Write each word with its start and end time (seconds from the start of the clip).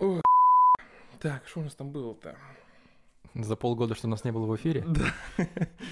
Ой, 0.00 0.20
так, 1.20 1.46
что 1.46 1.60
у 1.60 1.62
нас 1.64 1.74
там 1.74 1.90
было-то? 1.90 2.36
За 3.34 3.54
полгода, 3.54 3.94
что 3.94 4.08
у 4.08 4.10
нас 4.10 4.24
не 4.24 4.32
было 4.32 4.46
в 4.46 4.56
эфире? 4.56 4.84
Да. 4.86 5.46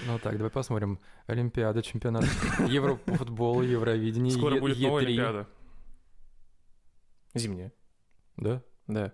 Ну 0.07 0.19
так, 0.19 0.35
давай 0.37 0.49
посмотрим. 0.51 0.99
Олимпиада, 1.27 1.81
чемпионат 1.81 2.25
Европы 2.67 3.11
по 3.11 3.17
футболу, 3.17 3.61
Евровидение, 3.61 4.31
Скоро 4.31 4.55
Е- 4.55 4.61
будет 4.61 4.79
новая 4.79 5.03
Е3. 5.03 5.05
Олимпиада. 5.07 5.47
Зимняя. 7.35 7.71
Да? 8.35 8.61
Да. 8.87 9.13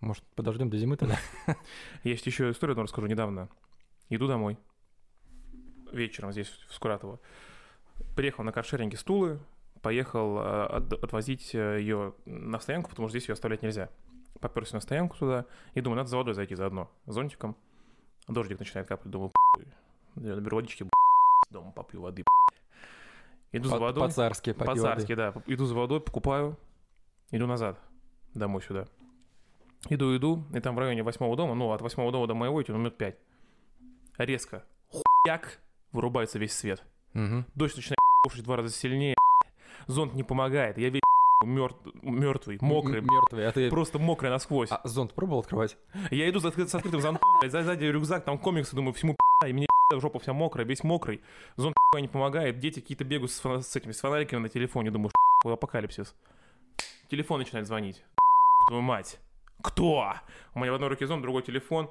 Может, 0.00 0.24
подождем 0.34 0.68
до 0.68 0.76
зимы 0.76 0.96
тогда? 0.96 1.16
Есть 2.02 2.26
еще 2.26 2.50
историю 2.50 2.72
одну 2.72 2.82
расскажу 2.82 3.06
недавно. 3.06 3.48
Иду 4.10 4.26
домой. 4.26 4.58
Вечером 5.92 6.32
здесь, 6.32 6.48
в 6.68 6.74
Скуратово. 6.74 7.20
Приехал 8.16 8.42
на 8.44 8.52
каршеринге 8.52 8.96
стулы, 8.96 9.38
поехал 9.80 10.38
э, 10.38 10.66
от- 10.66 10.92
отвозить 11.04 11.54
ее 11.54 12.14
на 12.26 12.58
стоянку, 12.58 12.90
потому 12.90 13.08
что 13.08 13.16
здесь 13.18 13.28
ее 13.28 13.34
оставлять 13.34 13.62
нельзя. 13.62 13.90
Поперся 14.40 14.76
на 14.76 14.80
стоянку 14.80 15.16
туда 15.16 15.46
и 15.74 15.80
думаю, 15.80 15.98
надо 15.98 16.08
за 16.10 16.16
водой 16.16 16.34
зайти 16.34 16.54
заодно. 16.54 16.90
Зонтиком. 17.06 17.56
Дождик 18.28 18.58
начинает 18.58 18.88
капать. 18.88 19.10
Думаю, 19.10 19.30
я 20.16 20.34
наберу 20.36 20.56
водички, 20.56 20.88
дома 21.50 21.72
попью 21.72 22.00
воды. 22.02 22.24
Иду 23.52 23.68
за 23.68 23.78
водой. 23.78 24.08
По-царски, 24.08 24.52
попью 24.52 24.74
По-царски, 24.74 25.12
воды. 25.12 25.32
да. 25.34 25.42
Иду 25.46 25.66
за 25.66 25.74
водой, 25.74 26.00
покупаю, 26.00 26.58
иду 27.30 27.46
назад, 27.46 27.78
домой 28.34 28.62
сюда. 28.62 28.86
Иду, 29.90 30.16
иду, 30.16 30.44
и 30.54 30.60
там 30.60 30.76
в 30.76 30.78
районе 30.78 31.02
восьмого 31.02 31.36
дома, 31.36 31.54
ну, 31.54 31.72
от 31.72 31.82
восьмого 31.82 32.12
дома 32.12 32.26
до 32.26 32.34
моего 32.34 32.62
идти 32.62 32.72
ну, 32.72 32.78
минут 32.78 32.96
пять. 32.96 33.16
Резко, 34.16 34.64
хуяк, 34.88 35.60
вырубается 35.92 36.38
весь 36.38 36.54
свет. 36.54 36.82
Мгм. 37.12 37.46
Дождь 37.54 37.76
начинает 37.76 37.98
кушать 38.22 38.40
в 38.40 38.44
два 38.44 38.56
раза 38.56 38.70
сильнее. 38.70 39.16
Зонт 39.86 40.14
не 40.14 40.22
помогает, 40.22 40.78
я 40.78 40.88
весь 40.88 41.02
мертвый, 41.44 42.58
мокрый, 42.60 43.00
Мертвый, 43.00 43.46
а 43.48 43.52
ты... 43.52 43.70
просто 43.70 43.98
мокрый 43.98 44.30
насквозь. 44.30 44.70
А 44.70 44.80
зонт 44.84 45.12
пробовал 45.14 45.40
открывать? 45.40 45.76
Я 46.10 46.28
иду 46.28 46.40
с 46.40 46.44
открытым 46.44 47.00
зонтом, 47.00 47.22
блядь, 47.40 47.52
за- 47.52 47.62
сзади 47.62 47.84
рюкзак, 47.84 48.24
там 48.24 48.38
комиксы, 48.38 48.74
думаю, 48.76 48.92
всему 48.94 49.14
пи***, 49.42 49.48
и 49.50 49.52
мне 49.52 49.66
жопа 49.92 50.18
вся 50.18 50.32
мокрая, 50.32 50.66
весь 50.66 50.84
мокрый. 50.84 51.20
Зонт 51.56 51.76
пи***, 51.92 52.00
не 52.00 52.08
помогает, 52.08 52.58
дети 52.58 52.80
какие-то 52.80 53.04
бегают 53.04 53.30
с, 53.30 53.40
фона- 53.40 53.62
с 53.62 53.76
этими 53.76 53.92
с 53.92 54.00
фонариками 54.00 54.40
на 54.40 54.48
телефоне, 54.48 54.90
думаю, 54.90 55.10
что 55.42 55.52
апокалипсис. 55.52 56.14
Телефон 57.10 57.40
начинает 57.40 57.66
звонить. 57.66 58.02
Твою 58.68 58.82
мать. 58.82 59.18
Кто? 59.62 60.14
У 60.54 60.60
меня 60.60 60.72
в 60.72 60.74
одной 60.74 60.88
руке 60.90 61.06
зонт, 61.06 61.22
другой 61.22 61.42
телефон. 61.42 61.90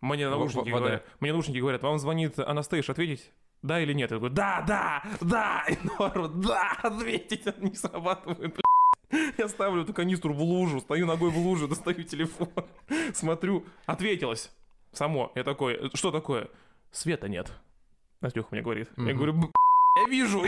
Мне 0.00 0.28
наушники 0.28 0.70
вода. 0.70 0.78
говорят, 0.84 1.06
мне 1.20 1.32
наушники 1.32 1.58
говорят, 1.58 1.82
вам 1.82 1.98
звонит 1.98 2.38
Анастейш, 2.38 2.90
ответить? 2.90 3.32
Да 3.62 3.80
или 3.80 3.94
нет? 3.94 4.10
Я 4.10 4.18
говорю, 4.18 4.34
да, 4.34 4.62
да, 4.66 5.02
да, 5.22 5.64
и 5.68 5.76
Нору, 5.98 6.28
да, 6.28 6.76
ответить, 6.82 7.46
не 7.62 7.74
срабатывает. 7.74 8.60
Я 9.38 9.48
ставлю 9.48 9.82
эту 9.82 9.92
канистру 9.94 10.32
в 10.34 10.40
лужу, 10.42 10.80
стою 10.80 11.06
ногой 11.06 11.30
в 11.30 11.38
лужу, 11.38 11.68
достаю 11.68 12.02
телефон, 12.02 12.48
смотрю, 13.14 13.64
ответилось 13.86 14.50
само. 14.92 15.32
Я 15.34 15.44
такой, 15.44 15.90
что 15.94 16.10
такое? 16.10 16.48
Света 16.90 17.28
нет. 17.28 17.52
Настюха 18.20 18.48
мне 18.52 18.62
говорит. 18.62 18.90
Я 18.96 19.02
Мгм. 19.02 19.16
говорю, 19.16 19.32
«Б- 19.34 19.48
я 20.02 20.08
вижу, 20.08 20.42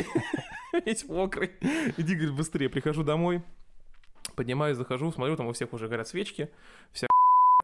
весь 0.84 1.06
мокрый. 1.08 1.52
Иди, 1.96 2.14
говорит, 2.14 2.34
быстрее. 2.34 2.68
Прихожу 2.68 3.02
домой, 3.04 3.42
поднимаюсь, 4.34 4.76
захожу, 4.76 5.12
смотрю, 5.12 5.36
там 5.36 5.46
у 5.46 5.52
всех 5.52 5.72
уже 5.72 5.88
горят 5.88 6.08
свечки, 6.08 6.50
вся 6.92 7.06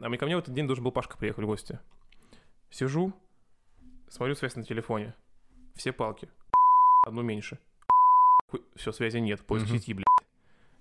А 0.01 0.09
мне 0.09 0.19
ко 0.19 0.27
мне 0.27 0.37
в 0.37 0.41
этот 0.41 0.55
день 0.55 0.67
должен 0.67 0.85
был 0.85 0.93
Пашка 0.93 1.17
приехать 1.17 1.45
в 1.45 1.47
гости. 1.47 1.79
Сижу, 2.71 3.13
смотрю 4.09 4.35
связь 4.35 4.57
на 4.57 4.65
телефоне. 4.65 5.15
Все 5.75 5.93
палки. 5.93 6.29
Одну 7.07 7.23
меньше. 7.23 7.59
Все, 8.77 8.93
связи 8.93 9.19
нет, 9.19 9.41
поиск 9.47 9.67
сети, 9.69 9.95
блядь. 9.95 10.02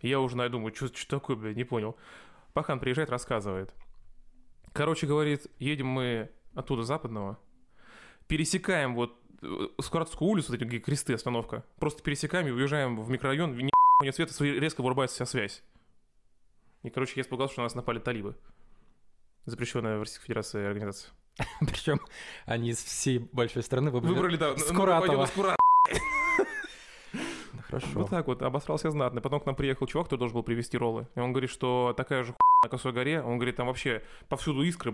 И 0.02 0.10
Я 0.10 0.20
уже 0.20 0.36
найду, 0.38 0.58
думаю, 0.58 0.74
что 0.74 0.90
такое, 1.08 1.36
блядь, 1.36 1.56
не 1.56 1.64
понял. 1.64 1.96
Пахан 2.54 2.80
приезжает, 2.80 3.10
рассказывает. 3.10 3.74
Короче, 4.74 5.08
говорит, 5.08 5.48
едем 5.60 5.88
мы 5.88 6.30
оттуда, 6.54 6.84
западного, 6.84 7.40
пересекаем 8.28 8.96
вот 8.96 9.18
э, 9.42 9.68
Скуратовскую 9.82 10.30
улицу, 10.30 10.52
вот 10.52 10.62
эти 10.62 10.80
кресты, 10.80 11.14
остановка. 11.14 11.64
Просто 11.80 12.04
пересекаем 12.04 12.48
и 12.48 12.52
уезжаем 12.52 13.02
в 13.02 13.10
микрорайон, 13.10 13.56
ни 13.58 13.72
нет 14.04 14.16
света, 14.16 14.34
резко 14.44 14.82
вырубается 14.82 15.16
вся 15.16 15.26
связь. 15.26 15.64
И, 16.84 16.90
короче, 16.90 17.14
я 17.18 17.22
испугался, 17.22 17.54
что 17.54 17.62
на 17.62 17.66
нас 17.66 17.76
напали 17.76 18.00
талибы. 18.00 18.36
Запрещенная 19.46 19.98
в 19.98 20.02
Российской 20.02 20.26
Федерации 20.26 20.66
организация. 20.66 21.12
Причем 21.60 22.00
они 22.46 22.72
из 22.72 22.84
всей 22.84 23.20
большой 23.20 23.64
страны 23.64 23.92
выбрали... 23.92 24.14
Выбрали, 24.14 24.38
да, 24.38 24.52
ну, 24.52 24.58
Скуратова. 24.58 25.00
пойдем 25.02 25.20
на 25.20 25.26
Скура- 25.28 25.56
Да, 27.54 27.61
Хорошо. 27.72 27.88
Вот 27.94 28.10
так 28.10 28.28
вот, 28.28 28.42
обосрался 28.42 28.92
знатно. 28.92 29.22
Потом 29.22 29.40
к 29.40 29.46
нам 29.46 29.56
приехал 29.56 29.88
чувак, 29.88 30.08
который 30.08 30.20
должен 30.20 30.36
был 30.36 30.44
привезти 30.44 30.78
роллы. 30.78 31.08
И 31.16 31.20
он 31.20 31.32
говорит, 31.32 31.50
что 31.50 31.94
такая 31.96 32.24
же 32.24 32.34
хуйня 32.34 32.64
на 32.64 32.70
Косой 32.70 32.92
горе. 32.92 33.22
Он 33.22 33.38
говорит, 33.38 33.56
там 33.56 33.68
вообще 33.68 34.04
повсюду 34.28 34.62
искры, 34.64 34.94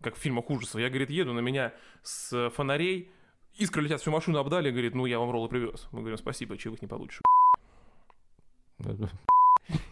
как 0.00 0.14
в 0.14 0.18
фильмах 0.18 0.48
ужасов. 0.48 0.80
Я, 0.80 0.90
говорит, 0.90 1.10
еду, 1.10 1.32
на 1.32 1.40
меня 1.40 1.74
с 2.02 2.50
фонарей, 2.50 3.10
искры 3.56 3.82
летят, 3.82 4.00
всю 4.00 4.12
машину 4.12 4.38
обдали. 4.38 4.70
Говорит, 4.70 4.94
ну 4.94 5.06
я 5.06 5.18
вам 5.18 5.32
роллы 5.32 5.48
привез. 5.48 5.88
Мы 5.90 6.00
говорим, 6.00 6.16
спасибо, 6.16 6.56
чаевых 6.56 6.80
не 6.82 6.88
получишь. 6.88 7.20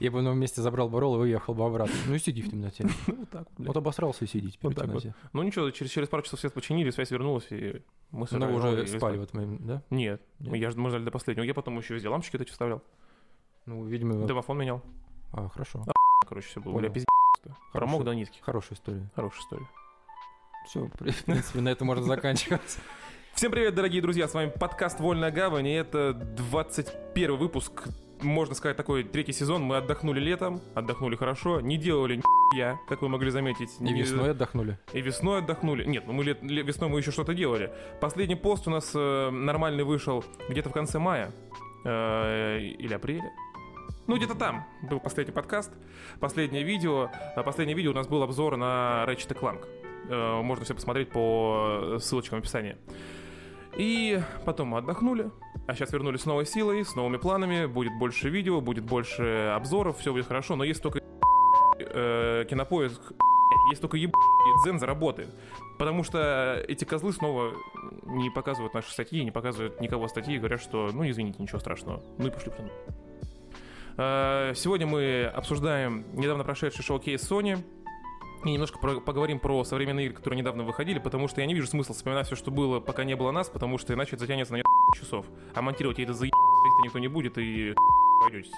Я 0.01 0.11
бы 0.11 0.21
на 0.23 0.29
его 0.29 0.39
месте 0.39 0.61
забрал 0.61 0.89
бы 0.89 1.01
ролл 1.01 1.17
и 1.17 1.21
уехал 1.21 1.55
бы 1.55 1.65
обратно. 1.65 1.95
Ну 2.07 2.15
и 2.15 2.19
сиди 2.19 2.43
в 2.43 2.51
темноте. 2.51 2.87
Ну, 3.07 3.17
вот 3.19 3.31
так 3.31 3.49
вот. 3.57 3.67
Вот 3.69 3.77
обосрался 3.77 4.25
и 4.25 4.29
сиди 4.29 4.51
теперь 4.51 4.71
Вот 4.71 4.75
в 4.75 4.77
вот. 4.77 4.87
темноте. 4.87 5.15
Ну 5.33 5.43
ничего, 5.43 5.71
через, 5.71 6.09
пару 6.09 6.23
часов 6.23 6.41
свет 6.41 6.53
починили, 6.53 6.91
связь 6.91 7.11
вернулась, 7.11 7.47
и 7.51 7.83
мы 8.11 8.27
Ну 8.31 8.47
вы 8.53 8.61
роллы 8.61 8.83
уже 8.83 8.99
спали 8.99 9.17
в 9.17 9.23
этот 9.23 9.35
момент, 9.35 9.63
да? 9.65 9.83
Нет, 9.91 10.21
я 10.41 10.71
ж- 10.71 10.77
мы 10.77 10.91
ждали 10.91 11.05
до 11.05 11.11
последнего. 11.11 11.45
Я 11.45 11.55
потом 11.55 11.79
еще 11.79 11.95
везде 11.95 12.09
лампочки 12.09 12.37
эти 12.37 12.51
вставлял. 12.51 12.83
Ну, 13.67 13.85
видимо... 13.85 14.27
Домофон 14.27 14.59
менял. 14.59 14.83
А, 15.33 15.49
хорошо. 15.49 15.85
Короче, 16.27 16.49
все 16.49 16.61
было. 16.61 16.77
Бля, 16.79 16.89
пиздец. 16.89 17.07
Промок 17.73 18.05
до 18.05 18.13
низких. 18.15 18.43
Хорошая 18.43 18.77
история. 18.77 19.11
Хорошая 19.15 19.41
история. 19.41 19.69
Все, 20.67 20.87
в 20.87 21.25
принципе, 21.25 21.61
на 21.61 21.69
этом 21.71 21.87
можно 21.87 22.05
заканчивать. 22.05 22.79
Всем 23.35 23.51
привет, 23.51 23.75
дорогие 23.75 24.03
друзья, 24.03 24.29
с 24.29 24.35
вами 24.35 24.51
подкаст 24.51 25.01
«Вольная 25.01 25.31
гавань», 25.31 25.67
и 25.67 25.73
это 25.73 26.13
21 26.13 27.37
выпуск, 27.37 27.89
можно 28.23 28.55
сказать, 28.55 28.77
такой 28.77 29.05
третий 29.05 29.33
сезон. 29.33 29.63
Мы 29.63 29.77
отдохнули 29.77 30.21
летом, 30.21 30.61
отдохнули 30.75 31.17
хорошо, 31.17 31.61
не 31.61 31.77
делали 31.77 32.21
я, 32.57 32.79
как 32.89 33.03
вы 33.03 33.09
могли 33.09 33.31
заметить. 33.31 33.71
И 33.81 33.85
Не- 33.85 33.95
весной 34.01 34.31
отдохнули. 34.33 34.79
И 34.93 35.01
весной 35.01 35.39
отдохнули. 35.39 35.85
Нет, 35.85 36.05
ну 36.07 36.13
мы 36.13 36.25
лет, 36.25 36.43
ле- 36.43 36.63
весной 36.63 36.89
мы 36.91 36.99
еще 36.99 37.11
что-то 37.11 37.35
делали. 37.35 37.73
Последний 38.01 38.37
пост 38.37 38.67
у 38.69 38.71
нас 38.71 38.93
э, 38.95 39.31
нормальный 39.31 39.85
вышел 39.85 40.25
где-то 40.49 40.69
в 40.71 40.73
конце 40.73 40.99
мая 40.99 41.33
э, 41.85 42.59
или 42.61 42.93
апреля. 42.95 43.33
Ну, 44.07 44.17
где-то 44.17 44.35
там 44.35 44.65
был 44.83 44.99
последний 45.01 45.33
подкаст, 45.33 45.71
последнее 46.21 46.65
видео. 46.65 47.09
А 47.37 47.43
Последнее 47.43 47.77
видео 47.77 47.93
у 47.93 47.95
нас 47.95 48.09
был 48.09 48.23
обзор 48.23 48.57
на 48.57 49.05
Ratchet 49.09 49.39
Clank. 49.39 49.65
Э, 50.11 50.43
Можно 50.43 50.65
все 50.65 50.75
посмотреть 50.75 51.11
по 51.11 51.97
ссылочкам 52.01 52.39
в 52.41 52.43
описании. 52.43 52.77
И 53.77 54.21
потом 54.45 54.69
мы 54.69 54.79
отдохнули, 54.79 55.31
а 55.67 55.75
сейчас 55.75 55.93
вернулись 55.93 56.23
с 56.23 56.27
новой 56.27 56.45
силой, 56.45 56.85
с 56.85 56.95
новыми 56.95 57.17
планами. 57.17 57.67
Будет 57.67 57.97
больше 57.99 58.29
видео, 58.29 58.61
будет 58.61 58.85
больше 58.85 59.53
обзоров, 59.55 59.99
все 59.99 60.13
будет 60.13 60.27
хорошо. 60.27 60.57
Но 60.57 60.65
есть 60.65 60.83
только 60.83 61.01
э, 61.79 62.45
кинопоиск, 62.49 63.01
есть 63.71 63.81
только 63.81 63.97
еб... 63.97 64.13
дзен 64.63 64.79
заработает. 64.79 65.31
Потому 65.79 66.03
что 66.05 66.63
эти 66.69 66.85
козлы 66.85 67.13
снова 67.13 67.53
не 68.05 68.31
показывают 68.31 68.75
наши 68.75 68.93
статьи, 68.93 69.25
не 69.25 69.31
показывают 69.31 69.81
никого 69.81 70.09
статьи 70.09 70.39
говорят, 70.39 70.61
что 70.61 70.91
ну 70.93 71.09
извините, 71.09 71.43
ничего 71.43 71.59
страшного. 71.59 72.03
Ну 72.19 72.27
и 72.27 72.31
пошли. 72.31 72.53
Э, 73.97 74.53
Сегодня 74.55 74.87
мы 74.87 75.25
обсуждаем 75.25 76.05
недавно 76.15 76.45
прошедший 76.45 76.85
шоу-кейс 76.85 77.23
Sony. 77.31 77.59
И 78.45 78.51
немножко 78.51 78.79
про- 78.79 79.01
поговорим 79.01 79.39
про 79.39 79.63
современные 79.65 80.07
игры, 80.07 80.17
которые 80.17 80.39
недавно 80.41 80.65
выходили, 80.65 80.99
потому 80.99 81.29
что 81.29 81.41
я 81.41 81.47
не 81.47 81.55
вижу 81.55 81.69
смысла 81.69 81.95
вспоминать 81.95 82.27
все, 82.27 82.35
что 82.35 82.51
было, 82.51 82.81
пока 82.81 83.05
не 83.05 83.15
было 83.15 83.31
нас, 83.31 83.49
потому 83.49 83.79
что 83.79 83.95
иначе 83.95 84.11
это 84.17 84.21
затянется 84.21 84.53
на 84.55 84.63
часов. 84.99 85.27
А 85.55 85.63
монтировать 85.63 85.99
я 85.99 86.05
это 86.05 86.15
за 86.15 86.27
никто 86.85 86.99
не 86.99 87.07
будет, 87.09 87.39
и 87.39 87.73
пойдете. 88.21 88.51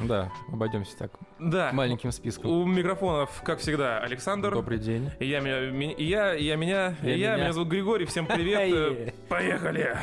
Да, 0.00 0.32
обойдемся 0.52 0.96
так. 0.98 1.12
Да. 1.38 1.70
Маленьким 1.72 2.10
списком. 2.10 2.50
У 2.50 2.64
микрофонов, 2.66 3.42
как 3.44 3.60
всегда, 3.60 3.98
Александр. 4.00 4.54
Добрый 4.54 4.78
день. 4.78 5.10
И 5.20 5.26
я, 5.26 5.38
меня, 5.40 5.70
ми- 5.70 5.92
и 5.92 6.04
я, 6.04 6.34
и 6.34 6.42
я, 6.44 6.56
меня, 6.56 6.96
и 7.02 7.06
Я 7.10 7.14
я, 7.14 7.16
меня. 7.34 7.36
меня 7.44 7.52
зовут 7.52 7.68
Григорий, 7.68 8.06
всем 8.06 8.26
привет, 8.26 9.14
поехали! 9.28 9.96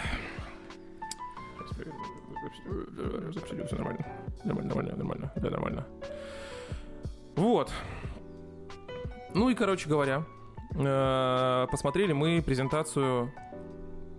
Все 3.67 3.75
нормально, 3.75 4.05
нормально, 4.43 4.67
нормально, 4.73 4.95
нормально, 4.95 5.31
да, 5.35 5.49
нормально. 5.49 5.85
Вот. 7.35 7.71
Ну 9.33 9.49
и, 9.49 9.55
короче 9.55 9.87
говоря, 9.87 10.25
э, 10.75 11.67
посмотрели 11.71 12.13
мы 12.13 12.41
презентацию 12.41 13.31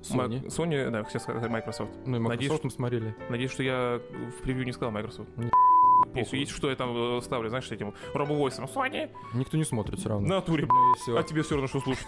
Sony. 0.03 0.47
Sony, 0.47 0.91
да, 0.91 1.05
хотел 1.05 1.21
сказать 1.21 1.51
Microsoft. 1.51 1.93
Ну 2.07 2.17
и 2.17 2.21
Надеюсь, 2.21 2.51
Microsoft 2.51 2.65
мы 2.65 2.71
смотрели. 2.71 3.15
Надеюсь, 3.29 3.51
что 3.51 3.63
я 3.63 4.01
в 4.39 4.43
превью 4.43 4.65
не 4.65 4.73
сказал 4.73 4.93
Microsoft. 4.93 5.29
Не 5.37 5.51
Если 6.15 6.39
есть 6.39 6.53
что, 6.53 6.71
я 6.71 6.77
там 6.77 7.19
э, 7.19 7.21
ставлю, 7.23 7.49
знаешь, 7.49 7.67
с 7.69 7.73
этим 7.73 7.95
робовойсом. 8.15 8.65
Sony! 8.65 9.11
Никто 9.35 9.57
не 9.57 9.65
смотрит 9.65 9.99
все 9.99 10.09
равно. 10.09 10.43
Ну 10.47 10.57
и 10.57 10.67
все. 10.97 11.19
А 11.19 11.23
тебе 11.23 11.43
все 11.43 11.55
равно, 11.55 11.69
что 11.69 11.81
слушать. 11.81 12.07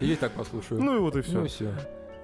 Я 0.00 0.12
и 0.12 0.16
так 0.16 0.32
послушаю. 0.32 0.82
Ну 0.82 0.96
и 0.96 0.98
вот 0.98 1.16
и 1.16 1.22
все. 1.22 1.38
Ну 1.38 1.44
и 1.44 1.48
все. 1.48 1.72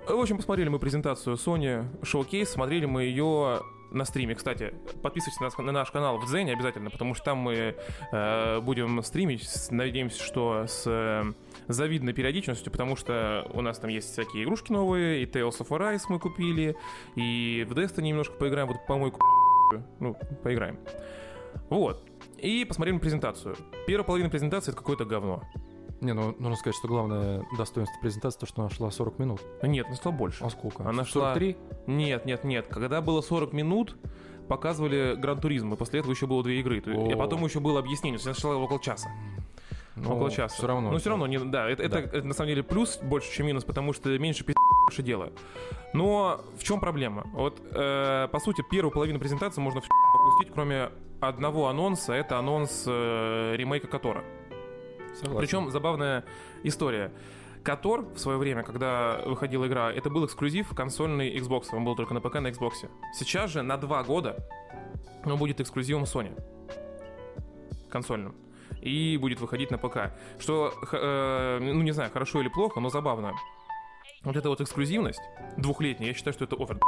В 0.07 0.21
общем, 0.21 0.39
посмотрели 0.39 0.69
мы 0.69 0.79
презентацию 0.79 1.37
Sony 1.37 1.87
Showcase, 2.03 2.47
смотрели 2.47 2.85
мы 2.87 3.05
ее 3.05 3.61
на 3.91 4.05
стриме. 4.05 4.35
Кстати, 4.35 4.75
подписывайтесь 5.03 5.41
на, 5.41 5.65
на 5.65 5.73
наш 5.73 5.91
канал 5.91 6.19
в 6.19 6.27
Дзене 6.27 6.53
обязательно, 6.53 6.91
потому 6.91 7.15
что 7.15 7.25
там 7.25 7.39
мы 7.39 7.77
э, 8.13 8.61
будем 8.61 9.03
стримить. 9.03 9.49
Надеемся, 9.71 10.23
что 10.23 10.67
с 10.67 10.85
э, 10.87 11.25
завидной 11.69 12.13
периодичностью, 12.13 12.71
потому 12.73 12.97
что 12.97 13.49
у 13.53 13.61
нас 13.61 13.79
там 13.79 13.91
есть 13.91 14.13
всякие 14.13 14.45
игрушки 14.45 14.73
новые, 14.73 15.23
и 15.23 15.27
Tales 15.27 15.59
of 15.61 15.69
Arise 15.69 16.03
мы 16.09 16.19
купили, 16.19 16.77
и 17.17 17.67
в 17.69 17.73
Destiny 17.73 18.09
немножко 18.09 18.35
поиграем, 18.35 18.69
вот 18.69 18.87
помойку 18.87 19.21
ну, 20.01 20.17
поиграем. 20.43 20.79
Вот. 21.69 22.03
И 22.39 22.65
посмотрели 22.65 22.95
на 22.95 23.01
презентацию. 23.01 23.57
Первая 23.87 24.05
половина 24.05 24.31
презентации— 24.31 24.71
это 24.73 24.79
какое-то 24.79 25.05
говно. 25.05 25.43
Не, 26.01 26.15
ну 26.15 26.35
нужно 26.39 26.57
сказать, 26.57 26.77
что 26.77 26.89
главное 26.89 27.45
достоинство 27.59 27.99
презентации, 28.01 28.39
то, 28.41 28.47
что 28.47 28.63
она 28.63 28.71
шла 28.71 28.91
40 28.91 29.19
минут. 29.19 29.41
Нет, 29.63 29.87
она 29.87 29.97
стала 29.97 30.13
больше. 30.15 30.43
А 30.45 30.51
сколько? 30.51 30.83
Она 30.89 31.03
шла- 31.03 31.35
43? 31.35 31.57
Нет, 31.87 32.25
нет, 32.25 32.45
нет. 32.45 32.67
Когда 32.69 33.01
было 33.03 33.21
40 33.21 33.53
минут, 33.53 33.97
показывали 34.49 35.15
Гран 35.17 35.39
Туризм, 35.41 35.73
и 35.75 35.77
после 35.77 36.01
этого 36.01 36.13
еще 36.13 36.27
было 36.27 36.43
две 36.43 36.61
игры. 36.61 36.81
То- 36.81 36.91
И 36.91 37.13
О. 37.13 37.17
потом 37.17 37.45
еще 37.45 37.61
было 37.61 37.79
объяснение. 37.81 38.19
То 38.19 38.29
есть 38.29 38.41
она 38.43 38.53
шла 38.53 38.57
около 38.63 38.81
часа. 38.81 39.11
Ну, 39.97 40.15
около 40.15 40.31
часа. 40.31 40.55
Все 40.57 40.67
равно. 40.67 40.91
Но 40.91 40.99
все 40.99 41.11
равно, 41.11 41.27
не, 41.27 41.39
да, 41.39 41.69
это, 41.69 41.89
Да. 41.89 42.01
Это, 42.01 42.17
это 42.17 42.27
на 42.27 42.33
самом 42.33 42.49
деле 42.49 42.63
плюс 42.63 42.99
больше, 43.03 43.31
чем 43.33 43.47
минус, 43.47 43.65
потому 43.65 43.93
что 43.93 44.09
меньше 44.19 44.45
пи*** 44.45 44.55
больше 44.87 45.03
дела. 45.03 45.31
Но 45.93 46.41
в 46.57 46.63
чем 46.63 46.81
проблема? 46.81 47.27
Вот, 47.35 47.61
э, 47.73 48.29
по 48.33 48.39
сути, 48.41 48.65
первую 48.71 48.93
половину 48.93 49.19
презентации 49.19 49.61
можно 49.61 49.81
в 49.83 49.85
опустить, 50.15 50.53
кроме 50.55 50.91
одного 51.21 51.69
анонса. 51.69 52.15
Это 52.15 52.39
анонс 52.39 52.85
э, 52.87 53.55
ремейка 53.57 53.89
Котора. 53.89 54.25
Согласен. 55.21 55.41
Причем 55.41 55.71
забавная 55.71 56.25
история. 56.63 57.13
Котор 57.63 58.07
в 58.15 58.19
свое 58.19 58.39
время, 58.39 58.63
когда 58.63 59.21
выходила 59.27 59.67
игра, 59.67 59.93
это 59.93 60.09
был 60.09 60.25
эксклюзив 60.25 60.75
консольный 60.75 61.37
Xbox. 61.37 61.67
Он 61.73 61.85
был 61.85 61.95
только 61.95 62.15
на 62.15 62.21
ПК, 62.21 62.37
на 62.37 62.49
Xbox. 62.49 62.89
Сейчас 63.13 63.51
же 63.51 63.63
на 63.63 63.77
два 63.77 64.03
года 64.03 64.37
он 65.25 65.37
будет 65.37 65.61
эксклюзивом 65.61 66.05
Sony. 66.05 66.33
Консольным. 67.91 68.35
И 68.81 69.19
будет 69.21 69.41
выходить 69.41 69.71
на 69.71 69.77
ПК. 69.77 70.13
Что, 70.39 70.73
э, 70.91 71.59
ну 71.61 71.83
не 71.83 71.93
знаю, 71.93 72.11
хорошо 72.11 72.41
или 72.41 72.49
плохо, 72.49 72.81
но 72.81 72.89
забавно. 72.89 73.35
Вот 74.23 74.37
эта 74.37 74.49
вот 74.49 74.61
эксклюзивность 74.63 75.21
двухлетняя, 75.59 76.09
я 76.09 76.15
считаю, 76.15 76.33
что 76.33 76.45
это 76.45 76.57
офер. 76.57 76.79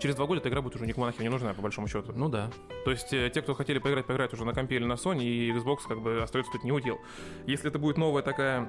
Через 0.00 0.16
два 0.16 0.26
года 0.26 0.40
эта 0.40 0.48
игра 0.48 0.62
будет 0.62 0.76
уже 0.76 0.86
никому 0.86 1.06
нахер 1.06 1.22
не 1.22 1.28
нужна, 1.28 1.54
по 1.54 1.62
большому 1.62 1.88
счету. 1.88 2.12
Ну 2.14 2.28
да. 2.28 2.50
То 2.84 2.90
есть 2.90 3.12
э, 3.12 3.30
те, 3.32 3.42
кто 3.42 3.54
хотели 3.54 3.78
поиграть, 3.78 4.06
поиграть 4.06 4.32
уже 4.32 4.44
на 4.44 4.52
компе 4.52 4.76
или 4.76 4.84
на 4.84 4.94
Sony, 4.94 5.24
и 5.24 5.52
Xbox 5.52 5.78
как 5.88 6.00
бы 6.00 6.22
остается 6.22 6.52
тут 6.52 6.64
не 6.64 6.72
удел. 6.72 6.98
Если 7.46 7.68
это 7.68 7.78
будет 7.78 7.98
новая 7.98 8.22
такая 8.22 8.68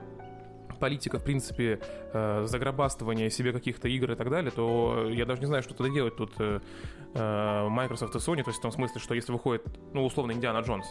политика, 0.79 1.19
в 1.19 1.23
принципе, 1.23 1.79
э, 2.13 2.45
заграбастывания 2.45 3.29
себе 3.29 3.51
каких-то 3.51 3.87
игр 3.87 4.11
и 4.11 4.15
так 4.15 4.29
далее, 4.29 4.51
то 4.51 5.07
я 5.09 5.25
даже 5.25 5.41
не 5.41 5.47
знаю, 5.47 5.61
что 5.61 5.73
тогда 5.73 5.93
делать 5.93 6.15
тут 6.15 6.33
э, 6.39 6.59
э, 7.13 7.67
Microsoft 7.69 8.15
и 8.15 8.19
Sony, 8.19 8.43
то 8.43 8.49
есть 8.49 8.59
в 8.59 8.61
том 8.61 8.71
смысле, 8.71 8.99
что 8.99 9.13
если 9.13 9.31
выходит, 9.31 9.63
ну, 9.93 10.05
условно, 10.05 10.31
Индиана 10.31 10.59
Джонс 10.59 10.87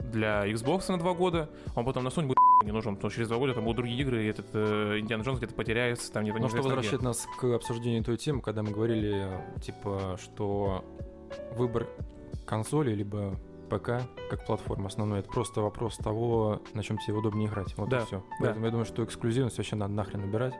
для 0.00 0.46
Xbox 0.46 0.90
на 0.90 0.98
два 0.98 1.14
года, 1.14 1.50
он 1.74 1.84
потом 1.84 2.04
на 2.04 2.08
Sony 2.08 2.26
будет 2.26 2.38
не 2.64 2.72
нужен, 2.72 2.94
потому 2.96 3.10
что 3.10 3.16
через 3.16 3.28
два 3.28 3.38
года 3.38 3.54
там 3.54 3.64
будут 3.64 3.76
другие 3.78 4.00
игры, 4.00 4.24
и 4.24 4.28
этот 4.28 4.46
э, 4.54 4.98
Индиана 4.98 5.22
Джонс 5.22 5.38
где-то 5.38 5.54
потеряется, 5.54 6.10
там 6.12 6.24
где-то 6.24 6.38
не 6.40 6.48
что 6.48 6.56
возвращает 6.62 7.02
нас 7.02 7.26
к 7.38 7.44
обсуждению 7.44 8.02
той 8.04 8.16
темы, 8.16 8.40
когда 8.40 8.62
мы 8.62 8.70
говорили, 8.70 9.28
типа, 9.62 10.18
что 10.22 10.84
выбор 11.52 11.86
консоли 12.46 12.94
либо 12.94 13.38
ПК 13.68 14.02
как 14.30 14.46
платформа 14.46 14.86
основной, 14.86 15.20
это 15.20 15.28
просто 15.28 15.60
вопрос 15.60 15.96
того, 15.96 16.62
на 16.74 16.82
чем 16.82 16.98
тебе 16.98 17.14
удобнее 17.14 17.48
играть. 17.48 17.76
Вот 17.76 17.88
Да, 17.88 18.00
и 18.00 18.04
все. 18.04 18.16
да. 18.18 18.24
Поэтому 18.40 18.64
я 18.66 18.70
думаю, 18.70 18.86
что 18.86 19.04
эксклюзивность 19.04 19.58
вообще 19.58 19.76
надо 19.76 19.92
нахрен 19.92 20.22
убирать. 20.24 20.54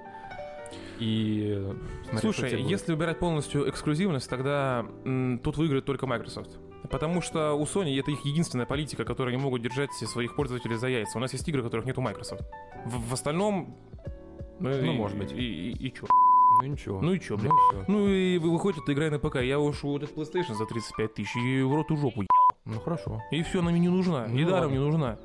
И 0.99 1.55
э, 1.57 1.75
что 2.09 2.19
Слушай, 2.19 2.63
если 2.63 2.93
убирать 2.93 3.19
полностью 3.19 3.69
эксклюзивность, 3.69 4.29
тогда 4.29 4.85
м, 5.05 5.39
тут 5.43 5.57
выиграет 5.57 5.85
только 5.85 6.07
Microsoft. 6.07 6.59
Потому 6.87 7.21
что 7.21 7.55
у 7.55 7.65
Sony 7.65 7.99
это 7.99 8.11
их 8.11 8.25
единственная 8.25 8.67
политика, 8.67 9.05
которая 9.05 9.35
не 9.35 9.41
могут 9.43 9.63
держать 9.63 9.93
своих 9.93 10.35
пользователей 10.37 10.77
за 10.77 10.89
яйца. 10.89 11.19
У 11.19 11.21
нас 11.21 11.33
есть 11.33 11.47
игры, 11.49 11.63
которых 11.63 11.87
нет 11.87 11.99
у 11.99 12.01
Microsoft. 12.01 12.43
В, 12.85 13.11
в 13.11 13.13
остальном... 13.13 13.77
Ну, 14.61 14.71
и- 14.71 14.91
может 14.91 15.19
быть. 15.19 15.33
И, 15.33 15.71
и, 15.73 15.89
и 15.89 15.93
чё? 15.93 16.07
Ну 16.63 16.69
ничего. 16.69 17.01
Ну 17.03 17.13
и 17.13 17.21
чё, 17.21 17.37
блин? 17.37 17.53
Ну. 17.73 17.85
Ну 17.89 18.09
и 18.09 18.39
вы- 18.39 18.51
выходит 18.51 18.83
эта 18.83 18.93
игра 18.95 19.11
на 19.11 19.19
ПК. 19.19 19.37
Я 19.43 19.59
уж 19.59 19.83
вот 19.83 20.03
этот 20.03 20.17
PlayStation 20.17 20.55
за 20.55 20.65
35 20.65 21.13
тысяч, 21.15 21.37
и 21.37 21.61
в 21.63 21.75
рот 21.75 21.91
и 21.91 21.97
жопу 21.97 22.23
е- 22.23 22.29
Ну 22.65 22.81
хорошо. 22.81 23.23
И 23.31 23.43
все, 23.43 23.61
она 23.61 23.71
мне 23.71 23.81
не 23.81 23.89
нужна. 23.91 24.27
Ну 24.27 24.39
и 24.39 24.45
даром 24.45 24.73
не 24.73 24.79
нужна. 24.79 25.19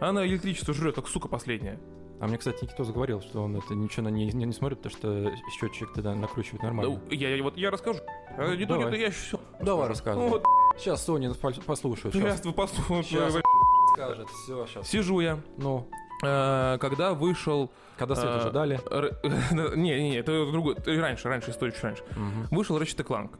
Она 0.00 0.24
электричество 0.26 0.72
жрет, 0.72 0.94
как 0.94 1.08
сука 1.08 1.26
последняя. 1.26 1.80
А 2.20 2.26
мне, 2.28 2.36
кстати, 2.38 2.64
Никитос 2.64 2.90
говорил, 2.90 3.20
что 3.20 3.42
он 3.42 3.56
это 3.56 3.74
ничего 3.74 4.02
на 4.04 4.08
не, 4.08 4.26
не, 4.32 4.44
не 4.44 4.52
смотрит, 4.52 4.80
потому 4.82 4.96
что 4.96 5.32
счетчик 5.52 5.92
тогда 5.92 6.14
накручивает 6.14 6.62
нормально. 6.62 7.00
Да, 7.08 7.14
я, 7.14 7.34
я- 7.34 7.42
вот 7.42 7.56
я 7.56 7.70
расскажу. 7.72 8.00
А, 8.36 8.54
не 8.54 8.64
давай. 8.64 8.84
только 8.84 8.96
я 8.98 9.10
все. 9.10 9.40
Давай 9.60 9.88
рассказывай. 9.88 10.24
Ну 10.24 10.30
вот, 10.30 10.44
Сейчас 10.78 11.06
нас 11.08 11.36
пол- 11.36 11.52
послушает. 11.66 12.14
сейчас 12.14 12.44
вы 12.44 12.52
послушайте. 12.52 13.16
Щас. 13.16 13.34
скажет. 13.92 14.28
Все, 14.28 14.66
сейчас. 14.66 14.88
Сижу 14.88 15.20
я, 15.20 15.40
Ну, 15.56 15.88
э, 16.24 16.78
когда 16.80 17.14
вышел... 17.14 17.70
когда 17.96 18.14
свет 18.14 18.30
э, 18.32 18.38
уже 18.38 18.50
дали. 18.50 18.80
Не, 19.76 19.96
не, 19.98 20.10
не, 20.10 20.16
это 20.16 20.46
другой. 20.50 20.76
это 20.76 20.94
Раньше, 21.00 21.28
раньше, 21.28 21.50
история 21.50 21.72
чуть 21.72 21.82
раньше. 21.82 22.04
Вышел 22.50 22.78
Ratchet 22.78 23.04
Clank. 23.04 23.30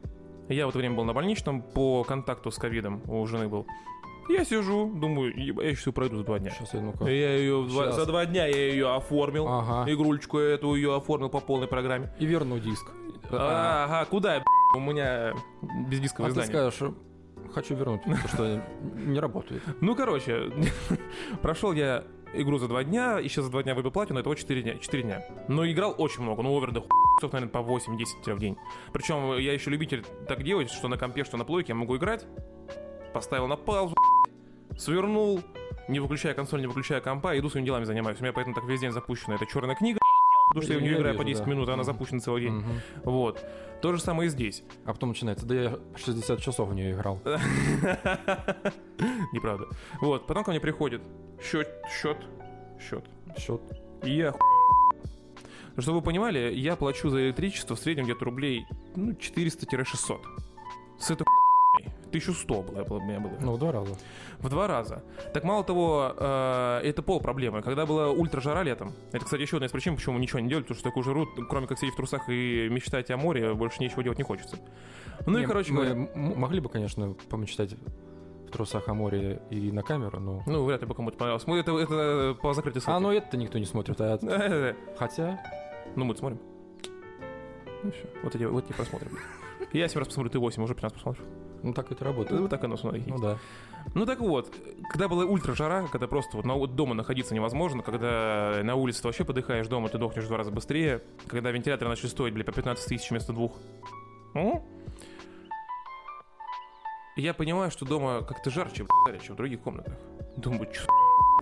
Я 0.49 0.67
в 0.67 0.71
это 0.71 0.79
время 0.79 0.97
был 0.97 1.05
на 1.05 1.13
больничном, 1.13 1.61
по 1.63 2.05
контакту 2.05 2.51
с 2.51 2.57
ковидом 2.57 3.03
у 3.07 3.27
жены 3.27 3.49
был. 3.49 3.67
Я 4.31 4.45
сижу, 4.45 4.91
думаю, 4.95 5.35
«Еба, 5.39 5.63
я 5.63 5.71
ее 5.71 5.93
пройду 5.93 6.19
за 6.19 6.25
два 6.25 6.39
дня. 6.39 6.51
Сейчас 6.51 6.75
я 6.75 6.81
ну-ка. 6.81 7.07
Я 7.07 7.35
ее 7.37 7.67
Щас. 7.71 7.97
за 7.97 8.05
два 8.07 8.27
дня 8.27 8.47
я 8.47 8.57
ее 8.71 8.95
оформил. 8.95 9.47
Ага. 9.49 9.91
Игрульчику 9.91 10.39
эту 10.39 10.75
ее 10.75 10.95
оформил 10.95 11.31
по 11.31 11.41
полной 11.41 11.67
программе. 11.67 12.13
И 12.19 12.27
верну 12.27 12.59
диск. 12.59 12.87
Ага, 13.31 14.05
куда 14.11 14.35
я, 14.35 14.41
б***? 14.41 14.45
У 14.77 14.81
меня 14.81 15.33
А 15.33 15.89
бездисковое 15.89 16.33
ты 16.33 16.43
скажешь, 16.45 16.83
хочу 17.53 17.75
вернуть, 17.75 18.03
потому 18.03 18.29
что 18.29 18.63
не 18.81 19.19
работает. 19.19 19.63
Ну, 19.81 19.95
короче, 19.95 20.51
прошел 21.43 21.73
я 21.73 22.05
игру 22.35 22.59
за 22.59 22.69
два 22.69 22.85
дня, 22.85 23.19
еще 23.19 23.43
за 23.43 23.51
два 23.51 23.63
дня 23.63 23.75
выбил 23.75 23.91
платину, 23.91 24.21
это 24.21 24.35
4 24.35 24.63
дня. 24.63 24.75
4 24.79 25.03
дня. 25.03 25.25
Но 25.49 25.69
играл 25.71 25.95
очень 25.99 26.23
много, 26.23 26.43
ну, 26.43 26.57
овер 26.57 26.71
часов, 27.19 27.33
наверное, 27.33 27.49
по 27.49 27.59
8-10 27.59 28.35
в 28.35 28.39
день. 28.39 28.57
Причем 28.93 29.39
я 29.39 29.53
еще 29.53 29.71
любитель 29.71 30.05
так 30.27 30.43
делать, 30.43 30.71
что 30.71 30.89
на 30.89 30.97
компе, 30.97 31.25
что 31.25 31.37
на 31.37 31.45
плойке 31.45 31.73
я 31.73 31.75
могу 31.75 31.97
играть. 31.97 32.27
Поставил 33.13 33.47
на 33.47 33.57
паузу, 33.57 33.95
свернул, 34.77 35.43
не 35.89 36.01
выключая 36.01 36.35
консоль, 36.35 36.61
не 36.61 36.67
выключая 36.67 37.01
компа, 37.01 37.39
иду 37.39 37.49
своими 37.49 37.67
делами 37.67 37.85
занимаюсь. 37.85 38.21
У 38.21 38.23
меня 38.23 38.33
поэтому 38.33 38.55
так 38.55 38.65
весь 38.65 38.81
день 38.81 38.93
запущена 38.93 39.37
эта 39.37 39.47
черная 39.47 39.75
книга, 39.75 39.99
потому 40.61 40.63
что 40.63 40.73
я 40.75 40.79
в 40.79 40.83
нее 40.83 40.93
Я 40.93 40.99
играю 40.99 41.17
по 41.17 41.23
вижу, 41.23 41.35
10 41.35 41.45
да. 41.45 41.51
минут, 41.51 41.69
а 41.69 41.75
она 41.75 41.85
запущена 41.85 42.21
целый 42.21 42.43
день. 42.43 42.65
Вот. 43.05 43.45
То 43.81 43.93
же 43.93 44.01
самое 44.01 44.27
и 44.27 44.31
здесь. 44.31 44.65
А 44.85 44.93
потом 44.93 45.11
начинается, 45.11 45.47
да 45.47 45.55
я 45.55 45.79
60 45.97 46.41
часов 46.41 46.69
в 46.69 46.75
нее 46.75 46.93
играл. 46.93 47.21
Неправда. 49.33 49.67
Вот, 50.01 50.27
потом 50.27 50.45
ко 50.45 50.51
мне 50.51 50.61
приходит 50.61 51.03
счет, 51.43 51.69
счет, 51.91 52.17
счет. 52.81 53.05
Счет. 53.39 53.61
И 54.05 54.11
я 54.11 54.35
Чтобы 55.77 55.99
вы 55.99 56.05
понимали, 56.05 56.53
я 56.55 56.77
плачу 56.77 57.09
за 57.09 57.27
электричество 57.27 57.77
в 57.77 57.79
среднем 57.79 58.05
где-то 58.05 58.25
рублей 58.25 58.67
ну, 58.97 59.13
400-600. 59.13 60.19
С 60.99 61.11
этой 61.11 61.25
хуйней. 61.25 61.48
1100 62.09 62.63
было, 62.63 62.85
было, 62.85 62.99
у 62.99 63.03
меня 63.03 63.21
было. 63.21 63.33
Ну, 63.41 63.53
в 63.53 63.59
два 63.59 63.73
раза. 63.73 63.95
В 64.39 64.49
два 64.49 64.67
раза. 64.67 65.03
Так 65.33 65.45
мало 65.45 65.65
того, 65.65 66.15
э, 66.17 66.81
это 66.85 67.03
пол 67.03 67.21
проблемы. 67.21 67.63
Когда 67.63 67.87
была 67.87 68.11
ультра 68.11 68.41
жара 68.41 68.63
летом, 68.63 68.93
это, 69.13 69.25
кстати, 69.25 69.43
еще 69.43 69.57
одна 69.57 69.67
из 69.67 69.73
причин, 69.73 69.97
почему 69.97 70.19
ничего 70.19 70.41
не 70.41 70.49
делали, 70.49 70.65
потому 70.65 70.79
что 70.79 70.89
такую 70.89 71.05
жару, 71.05 71.27
кроме 71.49 71.67
как 71.67 71.79
сидеть 71.79 71.95
в 71.95 71.97
трусах 71.97 72.29
и 72.29 72.69
мечтать 72.71 73.11
о 73.11 73.17
море, 73.17 73.55
больше 73.55 73.83
ничего 73.83 74.03
делать 74.03 74.19
не 74.19 74.25
хочется. 74.25 74.59
Ну 75.27 75.39
и, 75.39 75.43
Не, 75.43 75.47
короче 75.47 75.73
мы 75.73 75.85
говоря, 75.85 76.09
могли 76.15 76.61
бы, 76.61 76.69
конечно, 76.69 77.15
помечтать 77.29 77.75
в 77.75 78.51
трусах 78.51 78.89
о 78.89 78.95
море 78.95 79.43
и 79.51 79.71
на 79.71 79.83
камеру, 79.83 80.21
но... 80.21 80.43
ну, 80.47 80.65
вряд 80.65 80.81
ли 80.81 80.87
бы 80.87 80.95
кому-то 80.95 81.19
понравилось. 81.19 81.47
Мы 81.47 81.59
это, 81.59 81.77
это 81.79 82.37
по 82.41 82.55
закрытой 82.55 82.79
ссылке. 82.79 82.93
А, 82.93 83.01
ну 83.01 83.13
это 83.13 83.37
никто 83.37 83.59
не 83.59 83.67
смотрит, 83.67 84.01
а 84.01 84.19
Э, 84.23 84.75
хотя... 84.97 85.41
Ну, 85.97 86.05
мы 86.05 86.17
смотрим. 86.17 86.41
Ну 87.83 87.91
все, 87.91 88.09
вот 88.23 88.35
эти, 88.35 88.45
вот 88.45 88.65
эти 88.65 88.73
просмотрим. 88.73 89.11
Я 89.73 89.89
7 89.89 89.99
раз 89.99 90.09
посмотрю, 90.09 90.31
ты 90.31 90.39
8, 90.39 90.63
уже 90.63 90.75
15 90.75 90.97
посмотришь. 90.97 91.25
Ну 91.63 91.73
так 91.73 91.91
это 91.93 92.05
Ну, 92.05 92.11
работает. 92.11 92.41
вот 92.41 92.51
так 92.51 92.63
оно 92.65 92.77
смотри. 92.77 93.03
Ну 93.07 93.19
да. 93.19 93.39
Ну 93.95 94.05
так 94.07 94.21
вот, 94.21 94.53
когда 94.91 95.09
была 95.09 95.25
ультра 95.25 95.55
жара, 95.55 95.87
когда 95.91 96.07
просто 96.07 96.37
вот 96.37 96.45
на, 96.47 96.67
дома 96.67 96.95
находиться 96.95 97.35
невозможно, 97.35 97.83
когда 97.83 98.61
на 98.63 98.75
улице 98.75 99.03
ты 99.03 99.09
вообще 99.09 99.25
подыхаешь, 99.25 99.67
дома 99.69 99.89
ты 99.89 99.99
дохнешь 99.99 100.25
в 100.25 100.29
два 100.29 100.37
раза 100.39 100.51
быстрее, 100.51 101.03
когда 101.27 101.51
вентиляторы 101.51 101.89
начали 101.89 102.09
стоить, 102.09 102.35
бля, 102.35 102.45
по 102.45 102.53
15 102.53 102.87
тысяч 102.87 103.11
вместо 103.11 103.33
двух. 103.33 103.53
М? 104.35 104.63
Я 107.17 107.35
понимаю, 107.35 107.71
что 107.71 107.85
дома 107.85 108.23
как-то 108.23 108.51
жарче, 108.51 108.87
бля, 109.07 109.19
чем 109.19 109.35
в 109.35 109.37
других 109.39 109.61
комнатах. 109.61 109.95
Думаю, 110.37 110.67
чё? 110.73 110.83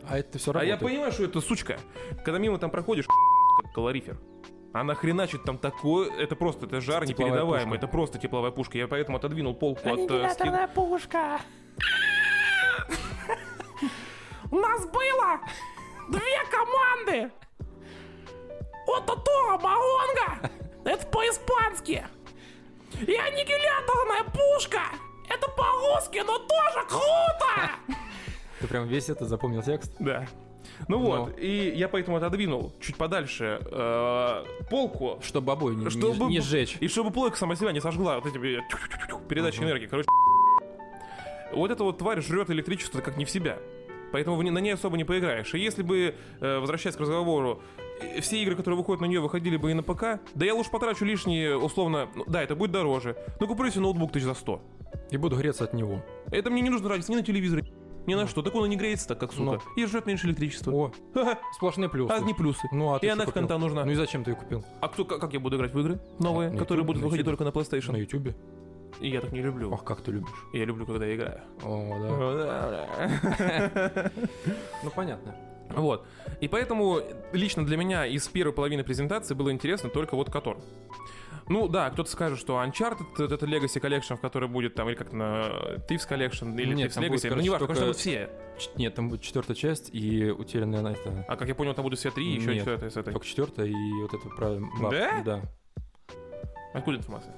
А 0.09 0.19
это 0.19 0.39
все 0.39 0.53
А 0.53 0.65
я 0.65 0.73
работает. 0.75 0.81
понимаю, 0.93 1.13
что 1.13 1.25
это 1.25 1.41
сучка. 1.41 1.79
Когда 2.25 2.39
мимо 2.39 2.59
там 2.59 2.71
проходишь, 2.71 3.07
как 3.63 3.73
калорифер. 3.75 4.17
Она 4.81 4.95
хреначит 4.95 5.43
там 5.43 5.57
такое, 5.57 6.11
это 6.19 6.37
просто, 6.37 6.67
это 6.67 6.83
жар 6.83 7.07
Тепловая 7.07 7.33
непередаваемый, 7.33 7.75
пушка. 7.79 7.87
это 7.87 7.89
просто 7.89 8.19
тепловая 8.19 8.51
пушка. 8.51 8.77
Я 8.77 8.89
поэтому 8.89 9.17
отодвинул 9.17 9.55
полку 9.55 9.89
от... 9.89 9.99
э. 9.99 10.03
Вентиляторная 10.03 10.69
пушка. 10.69 11.41
У 14.51 14.57
нас 14.57 14.87
было 14.87 15.41
две 16.11 16.39
команды. 16.51 17.33
Отото, 18.87 19.59
Маонга. 19.63 20.51
Это 20.85 21.07
по-испански. 21.07 22.07
И 22.93 23.15
аннигиляторная 23.15 24.25
пушка! 24.25 24.83
Это 25.29 25.49
по-русски, 25.49 26.23
но 26.25 26.39
тоже 26.39 26.87
круто! 26.89 27.97
Ты 28.61 28.69
прям 28.69 28.87
весь 28.87 29.09
это 29.09 29.25
запомнил 29.25 29.63
текст? 29.63 29.93
Да. 29.99 30.27
Ну 30.89 30.99
вот, 30.99 31.39
и 31.39 31.73
я 31.75 31.89
поэтому 31.89 32.17
отодвинул 32.17 32.73
чуть 32.81 32.97
подальше 32.97 33.61
э, 33.65 34.45
полку, 34.71 35.19
Чтобы 35.23 35.53
обои 35.53 35.75
не, 35.75 35.91
Чтобы- 35.91 36.27
не 36.27 36.41
сжечь. 36.41 36.77
и 36.81 36.89
чтобы 36.89 37.11
плойка 37.11 37.37
сама 37.37 37.57
себя 37.57 37.73
не 37.73 37.81
сожгла 37.81 38.17
вот 38.21 38.27
этими 38.27 38.63
передачи 39.29 39.59
Мгм. 39.59 39.67
энергии. 39.69 39.87
Короче, 39.87 40.09
вот 41.53 41.71
эта 41.71 41.85
вот 41.85 41.99
тварь 41.99 42.21
жрет 42.21 42.51
электричество 42.51 43.01
как 43.01 43.17
не 43.17 43.25
в 43.25 43.31
себя. 43.31 43.59
Поэтому 44.13 44.41
на 44.41 44.59
ней 44.59 44.73
особо 44.73 44.97
не 44.97 45.05
поиграешь. 45.05 45.53
И 45.55 45.59
если 45.59 45.83
бы, 45.83 46.15
э, 46.41 46.59
возвращаясь 46.59 46.97
к 46.97 47.01
разговору, 47.01 47.61
все 48.21 48.41
игры, 48.43 48.55
которые 48.55 48.77
выходят 48.79 49.01
на 49.01 49.07
нее, 49.07 49.21
выходили 49.21 49.57
бы 49.57 49.71
и 49.71 49.75
на 49.75 49.83
ПК, 49.83 50.21
да 50.35 50.45
я 50.45 50.55
лучше 50.55 50.71
потрачу 50.71 51.05
лишние, 51.05 51.57
условно, 51.59 52.09
ну, 52.15 52.25
да, 52.27 52.43
это 52.43 52.55
будет 52.55 52.71
дороже, 52.71 53.17
но 53.41 53.47
куплю 53.47 53.71
себе 53.71 53.81
ноутбук 53.83 54.13
тысяч 54.13 54.25
за 54.25 54.35
100. 54.35 54.61
И 55.11 55.17
буду 55.17 55.37
греться 55.37 55.65
от 55.65 55.75
него. 55.75 56.03
Это 56.31 56.51
мне 56.51 56.61
не 56.63 56.71
нужно 56.71 56.89
тратить 56.89 57.09
ни 57.09 57.17
на 57.17 57.23
телевизор, 57.23 57.63
ни 58.07 58.15
на 58.15 58.27
что. 58.27 58.43
Так 58.43 58.55
он 58.55 58.67
и 58.67 58.69
не 58.69 58.77
греется 58.77 59.09
так, 59.09 59.19
как 59.21 59.33
сука. 59.33 59.61
И 59.77 59.85
жрет 59.87 60.07
меньше 60.07 60.27
электричества. 60.27 60.73
О, 60.73 60.93
сплошные 61.55 61.89
плюсы. 61.89 62.13
Одни 62.13 62.35
плюсы. 62.35 62.69
Ну, 62.73 62.95
а 62.95 62.99
ты 62.99 63.07
И 63.07 63.09
она 63.11 63.25
купил? 63.25 63.45
она 63.45 63.59
нужна. 63.59 63.85
Ну 63.85 63.93
и 63.93 63.95
зачем 63.95 64.25
ты 64.25 64.31
ее 64.33 64.37
купил? 64.37 64.65
А 64.81 64.89
кто, 64.89 65.05
как, 65.05 65.33
я 65.33 65.41
буду 65.41 65.57
играть 65.57 65.73
в 65.73 65.79
игры 65.81 65.99
новые, 66.19 66.51
На 66.51 66.59
которые 66.59 66.83
YouTube, 66.83 66.87
будут 66.87 67.03
выходить 67.03 67.27
YouTube. 67.27 67.39
только 67.39 67.45
на 67.45 67.63
PlayStation? 67.63 67.93
На 67.93 67.97
ютубе? 67.99 68.35
И 69.01 69.09
я 69.11 69.21
так 69.21 69.33
не 69.33 69.43
люблю. 69.43 69.73
Ах, 69.75 69.85
как 69.85 70.01
ты 70.01 70.11
любишь. 70.13 70.31
Я 70.55 70.65
люблю, 70.65 70.87
когда 70.87 71.05
я 71.07 71.15
играю. 71.17 71.41
О, 71.63 71.99
да. 72.39 74.11
Ну, 74.83 74.91
понятно. 74.95 75.35
Вот. 75.71 76.07
И 76.41 76.49
поэтому 76.49 77.01
лично 77.33 77.65
для 77.67 77.77
меня 77.77 78.07
из 78.07 78.27
первой 78.29 78.53
половины 78.53 78.85
презентации 78.85 79.35
было 79.35 79.51
интересно 79.53 79.91
только 79.91 80.15
вот 80.15 80.31
Котор. 80.31 80.59
Ну 81.49 81.69
да, 81.69 81.91
кто-то 81.91 82.11
скажет, 82.11 82.39
что 82.39 82.61
Uncharted 82.63 83.07
это, 83.19 83.47
Legacy 83.47 83.81
Collection, 83.81 84.17
в 84.17 84.21
которой 84.21 84.49
будет 84.49 84.75
там, 84.75 84.89
или 84.89 84.97
как 84.97 85.13
на 85.13 85.47
Thieves 85.89 86.09
Collection, 86.09 86.61
или 86.61 86.75
Нет, 86.75 86.91
Thieves 86.91 86.95
там 86.95 87.09
будет, 87.09 87.25
Legacy, 87.25 87.29
ну 87.29 87.31
короче, 87.31 87.43
не 87.43 87.51
важно, 87.51 87.67
только- 87.67 87.81
конечно, 87.81 87.87
будут 87.87 87.97
все. 88.01 88.31
Ч- 88.59 88.71
Нет, 88.77 88.95
там 88.95 89.09
будет 89.09 89.21
четвертая 89.23 89.57
часть 89.57 89.91
и 89.95 90.31
утерянная 90.31 90.81
на 90.83 90.89
это. 90.89 91.25
А 91.29 91.37
как 91.37 91.49
я 91.49 91.55
понял, 91.55 91.75
там 91.75 91.85
будут 91.85 91.99
все 91.99 92.11
три, 92.11 92.27
еще 92.35 92.49
Нет, 92.49 92.59
четвертая 92.59 92.91
с 92.91 92.97
этой. 92.97 93.13
Только 93.13 93.27
четвертая 93.27 93.67
и 93.67 93.75
вот 94.03 94.15
это 94.15 94.29
про 94.29 94.57
баб. 94.81 94.91
Да? 94.91 95.23
Да. 95.25 95.43
Откуда 96.75 96.99
информация? 96.99 97.35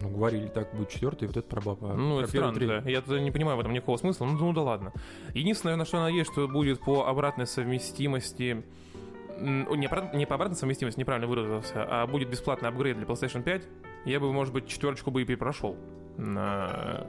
Ну, 0.00 0.10
говорили, 0.10 0.46
так 0.46 0.74
будет 0.74 0.90
четвертая, 0.90 1.28
и 1.28 1.32
вот 1.32 1.36
это 1.36 1.48
про 1.48 1.60
баба. 1.60 1.94
Ну, 1.94 2.16
про 2.16 2.22
это 2.22 2.28
странно, 2.30 2.82
да. 2.82 2.90
Я 2.90 3.00
тут 3.00 3.20
не 3.20 3.30
понимаю 3.30 3.56
в 3.56 3.60
этом 3.60 3.72
никакого 3.72 3.96
смысла. 3.96 4.26
Ну, 4.26 4.32
ну 4.38 4.52
да 4.52 4.62
ладно. 4.62 4.92
Единственное, 5.34 5.76
на 5.76 5.84
что 5.84 5.96
я 5.98 6.04
надеюсь, 6.04 6.26
что 6.26 6.46
будет 6.48 6.80
по 6.80 7.06
обратной 7.06 7.46
совместимости... 7.46 8.64
Не, 9.40 10.16
не 10.16 10.26
по 10.26 10.34
обратной 10.34 10.56
совместимости, 10.56 10.98
неправильно 10.98 11.26
выразился, 11.26 11.84
а 11.88 12.06
будет 12.06 12.28
бесплатный 12.28 12.68
апгрейд 12.68 12.96
для 12.96 13.06
PlayStation 13.06 13.42
5, 13.42 13.62
я 14.04 14.20
бы, 14.20 14.32
может 14.32 14.52
быть, 14.52 14.66
четверочку 14.66 15.10
бы 15.10 15.22
и 15.22 15.24
перепрошел. 15.24 15.76
На... 16.16 17.06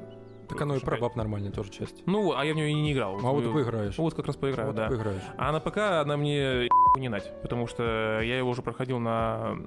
Так 0.47 0.61
оно 0.61 0.75
и 0.75 0.79
про 0.79 0.91
5. 0.91 1.01
баб 1.01 1.15
нормально 1.15 1.51
тоже 1.51 1.69
часть. 1.71 2.03
Ну, 2.07 2.33
а 2.35 2.43
я 2.43 2.53
в 2.53 2.55
нее 2.55 2.71
и 2.71 2.73
не 2.73 2.93
играл. 2.93 3.17
А 3.17 3.31
вот 3.31 3.43
Ну, 3.43 3.53
поиграешь. 3.53 3.97
Вот 3.97 4.15
как 4.15 4.25
раз 4.25 4.35
поиграю, 4.35 4.67
Вот 4.69 4.75
да. 4.75 4.87
поиграешь. 4.87 5.21
А 5.37 5.51
на 5.51 5.59
ПК 5.59 5.77
она 5.77 6.17
мне 6.17 6.69
не 6.97 7.07
нать, 7.09 7.31
потому 7.41 7.67
что 7.67 8.19
я 8.21 8.37
его 8.37 8.49
уже 8.49 8.61
проходил 8.61 8.99
на. 8.99 9.57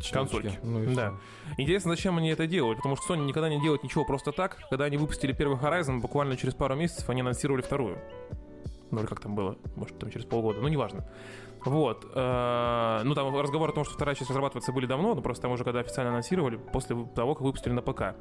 Четверточки. 0.00 0.58
Ну 0.62 0.82
и 0.82 0.94
Да. 0.94 1.14
Интересно, 1.56 1.90
зачем 1.92 2.18
они 2.18 2.28
это 2.28 2.46
делают? 2.46 2.78
Потому 2.78 2.96
что 2.96 3.14
Sony 3.14 3.24
никогда 3.24 3.48
не 3.48 3.60
делает 3.60 3.82
ничего 3.82 4.04
просто 4.04 4.32
так. 4.32 4.58
Когда 4.68 4.84
они 4.84 4.98
выпустили 4.98 5.32
первый 5.32 5.56
Horizon, 5.56 6.00
буквально 6.00 6.36
через 6.36 6.54
пару 6.54 6.76
месяцев 6.76 7.08
они 7.08 7.22
анонсировали 7.22 7.62
вторую. 7.62 7.98
Ну 8.90 9.00
или 9.00 9.06
как 9.06 9.20
там 9.20 9.34
было, 9.34 9.56
может 9.76 9.98
там 9.98 10.10
через 10.10 10.24
полгода, 10.26 10.60
ну 10.60 10.68
неважно. 10.68 11.08
Вот. 11.64 12.06
э, 12.14 13.00
Ну 13.04 13.14
там 13.14 13.36
разговор 13.36 13.70
о 13.70 13.72
том, 13.72 13.84
что 13.84 13.94
вторая 13.94 14.14
часть 14.14 14.30
разрабатывается 14.30 14.72
были 14.72 14.86
давно, 14.86 15.14
но 15.14 15.20
просто 15.20 15.42
там 15.42 15.52
уже 15.52 15.64
когда 15.64 15.80
официально 15.80 16.10
анонсировали, 16.10 16.56
после 16.56 16.96
того, 17.14 17.34
как 17.34 17.42
выпустили 17.42 17.72
на 17.72 17.82
ПК. 17.82 18.16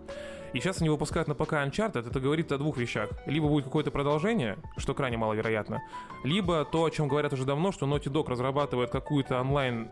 И 0.54 0.60
сейчас 0.60 0.82
они 0.82 0.90
выпускают 0.90 1.28
на 1.28 1.36
ПК 1.36 1.54
Uncharted, 1.54 2.08
это 2.08 2.20
говорит 2.20 2.52
о 2.52 2.58
двух 2.58 2.78
вещах. 2.78 3.10
Либо 3.26 3.48
будет 3.48 3.66
какое-то 3.66 3.92
продолжение, 3.92 4.58
что 4.78 4.94
крайне 4.94 5.18
маловероятно, 5.18 5.82
либо 6.24 6.66
то, 6.66 6.86
о 6.86 6.90
чем 6.90 7.08
говорят 7.08 7.34
уже 7.34 7.46
давно, 7.46 7.72
что 7.72 7.86
Naughty 7.86 8.12
Dog 8.12 8.30
разрабатывает 8.30 8.90
какую-то 8.90 9.40
онлайн 9.42 9.90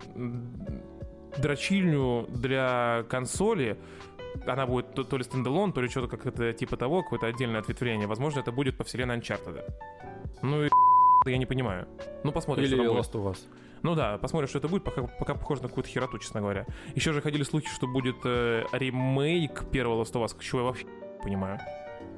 дрочильню 1.38 2.26
для 2.30 3.04
консоли, 3.10 3.78
она 4.46 4.66
будет 4.66 4.94
то, 4.94 5.04
то 5.04 5.18
ли 5.18 5.24
стендалон, 5.24 5.74
то 5.74 5.82
ли 5.82 5.88
что-то 5.88 6.08
как 6.08 6.26
это 6.26 6.54
типа 6.54 6.78
того, 6.78 7.04
какое-то 7.04 7.28
отдельное 7.28 7.60
ответвление. 7.60 8.08
Возможно, 8.08 8.40
это 8.40 8.52
будет 8.52 8.78
по 8.78 8.84
вселенной 8.84 9.18
Uncharted. 9.18 9.62
Ну 10.42 10.64
и 10.64 10.70
я 11.32 11.38
не 11.38 11.46
понимаю. 11.46 11.88
Ну, 12.24 12.32
посмотрим, 12.32 12.66
Или 12.66 12.76
что 12.76 12.84
там 12.84 12.96
будет. 12.96 13.16
Of 13.16 13.32
Us. 13.32 13.38
Ну 13.84 13.96
да, 13.96 14.18
посмотрим, 14.18 14.48
что 14.48 14.58
это 14.60 14.68
будет, 14.68 14.84
пока, 14.84 15.04
пока 15.04 15.36
похоже 15.36 15.62
на 15.62 15.68
какую-то 15.68 15.90
хероту, 15.90 16.18
честно 16.18 16.42
говоря. 16.42 16.66
Еще 16.96 17.14
же 17.14 17.22
ходили 17.22 17.44
слухи, 17.44 17.68
что 17.68 17.88
будет 17.88 18.16
э, 18.26 18.64
ремейк 18.72 19.70
первого 19.72 20.04
Last 20.04 20.14
of 20.14 20.24
Us, 20.26 20.40
чего 20.40 20.62
я 20.62 20.66
вообще 20.66 20.86
не 20.86 21.24
понимаю. 21.24 21.60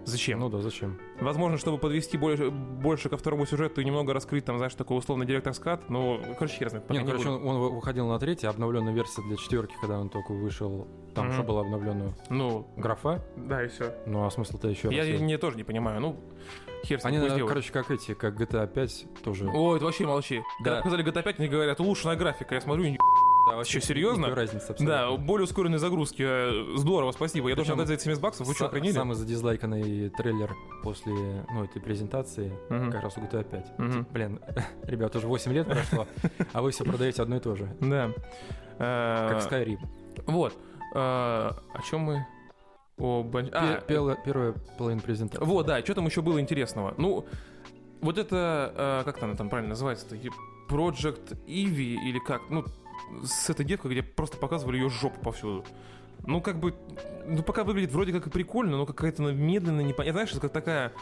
Зачем? 0.08 0.40
Ну 0.40 0.48
да, 0.50 0.60
зачем? 0.62 0.98
Возможно, 1.20 1.58
чтобы 1.58 1.78
подвести 1.78 2.18
больше, 2.18 2.50
больше 2.50 3.10
ко 3.10 3.18
второму 3.18 3.46
сюжету 3.46 3.82
и 3.82 3.84
немного 3.86 4.14
раскрыть, 4.14 4.46
там, 4.46 4.58
знаешь, 4.58 4.74
такой 4.74 4.98
условный 4.98 5.26
директор 5.26 5.54
скат. 5.54 5.90
Ну, 5.90 6.22
короче, 6.40 6.56
хер 6.60 6.70
знает. 6.70 6.88
пока 6.88 6.94
Не, 6.94 7.06
ну, 7.06 7.06
не 7.06 7.12
короче, 7.12 7.30
он, 7.30 7.46
он 7.46 7.76
выходил 7.76 8.08
на 8.08 8.18
третьей, 8.18 8.48
обновленная 8.48 8.94
версия 8.94 9.22
для 9.24 9.36
четверки, 9.36 9.76
когда 9.82 10.00
он 10.00 10.10
только 10.10 10.32
вышел. 10.34 10.88
Там 11.14 11.26
Мгм. 11.26 11.34
что 11.34 11.44
было 11.44 11.60
обновлено? 11.62 12.14
Ну, 12.30 12.68
Графа? 12.78 13.22
да, 13.36 13.66
и 13.66 13.68
все. 13.68 13.94
Ну 14.06 14.26
а 14.26 14.32
смысл-то 14.32 14.70
еще 14.70 14.88
Я 14.94 15.04
раз. 15.12 15.20
не, 15.22 15.38
тоже 15.38 15.58
не 15.58 15.64
понимаю. 15.66 16.00
Ну, 16.00 16.16
хер 16.86 17.00
Они, 17.04 17.18
наверное, 17.18 17.46
короче, 17.46 17.74
как 17.74 17.92
эти, 17.92 18.14
как 18.14 18.40
GTA 18.40 18.66
5 18.66 19.08
тоже. 19.24 19.50
Ой, 19.54 19.76
это 19.76 19.86
вообще 19.86 20.06
молчи. 20.06 20.42
Когда 20.60 20.72
Да. 20.72 20.78
показали 20.84 21.04
GTA 21.04 21.22
5, 21.24 21.40
они 21.40 21.50
говорят, 21.50 21.80
улучшенная 21.82 22.16
графика. 22.16 22.56
Я 22.56 22.62
смотрю, 22.62 22.86
и 22.86 22.98
Да, 23.50 23.56
вообще 23.56 23.82
серьезно? 23.82 24.22
никакой 24.26 24.36
разницы 24.44 24.68
Да, 24.68 24.74
абсолютно. 25.04 25.26
более 25.26 25.44
ускоренные 25.46 25.80
загрузки. 25.80 26.24
э, 26.26 26.78
Здорово, 26.78 27.12
спасибо. 27.12 27.50
Я 27.50 27.56
должен 27.56 27.74
отдать 27.76 27.88
за 27.88 27.94
эти 27.96 28.04
70 28.04 28.22
баксов. 28.22 28.48
Вы 28.48 28.54
что, 28.54 28.66
охренели? 28.68 28.92
Самый 28.94 29.16
задизлайканный 29.16 30.10
трейлер 30.10 30.56
после 30.84 31.14
ну, 31.52 31.64
этой 31.64 31.82
презентации 31.82 32.52
Мгм. 32.70 32.92
как 32.92 33.04
раз 33.04 33.18
у 33.18 33.22
GTA 33.22 33.44
5. 33.44 33.80
Мгм. 33.80 34.08
Блин, 34.12 34.40
ребят, 34.84 35.16
уже 35.16 35.28
8 35.28 35.52
лет 35.54 35.68
прошло, 35.68 36.08
а 36.54 36.62
вы 36.62 36.72
все 36.72 36.84
продаете 36.84 37.22
одно 37.22 37.38
и 37.38 37.40
то 37.40 37.56
же. 37.56 37.74
Да. 37.80 38.12
Э, 38.80 39.30
Как 39.30 39.52
Skyrim. 39.52 39.80
Вот. 40.26 40.54
Э, 40.94 40.98
О 41.00 41.82
чем 41.90 42.02
мы? 42.02 42.28
О, 42.98 43.22
бан- 43.24 43.52
а, 43.54 43.80
Первая 43.82 44.54
половина 44.78 45.02
презентации. 45.02 45.46
Вот, 45.46 45.68
да, 45.68 45.80
что 45.82 45.94
там 45.94 46.06
еще 46.08 46.22
было 46.22 46.42
интересного? 46.42 46.96
Ну, 46.98 47.26
вот 48.02 48.18
это, 48.18 49.04
как 49.06 49.22
она 49.22 49.36
там 49.36 49.50
правильно 49.50 49.70
называется-то? 49.70 50.16
Project 50.68 51.38
Eevee 51.48 51.96
или 51.96 52.20
как? 52.20 52.42
Ну, 52.50 52.66
с 53.24 53.50
этой 53.50 53.66
девкой, 53.66 53.92
где 53.92 54.04
просто 54.04 54.38
показывали 54.38 54.78
ее 54.78 54.90
жопу 54.90 55.20
повсюду. 55.22 55.66
Ну, 56.26 56.42
как 56.42 56.60
бы, 56.60 56.76
ну, 57.26 57.44
пока 57.44 57.64
выглядит 57.64 57.92
вроде 57.92 58.12
как 58.12 58.28
и 58.28 58.30
прикольно, 58.30 58.78
но 58.78 58.86
какая-то 58.86 59.24
медленная, 59.24 59.84
непонятная. 59.84 60.26
Знаешь, 60.26 60.42
как 60.42 60.52
такая... 60.52 60.94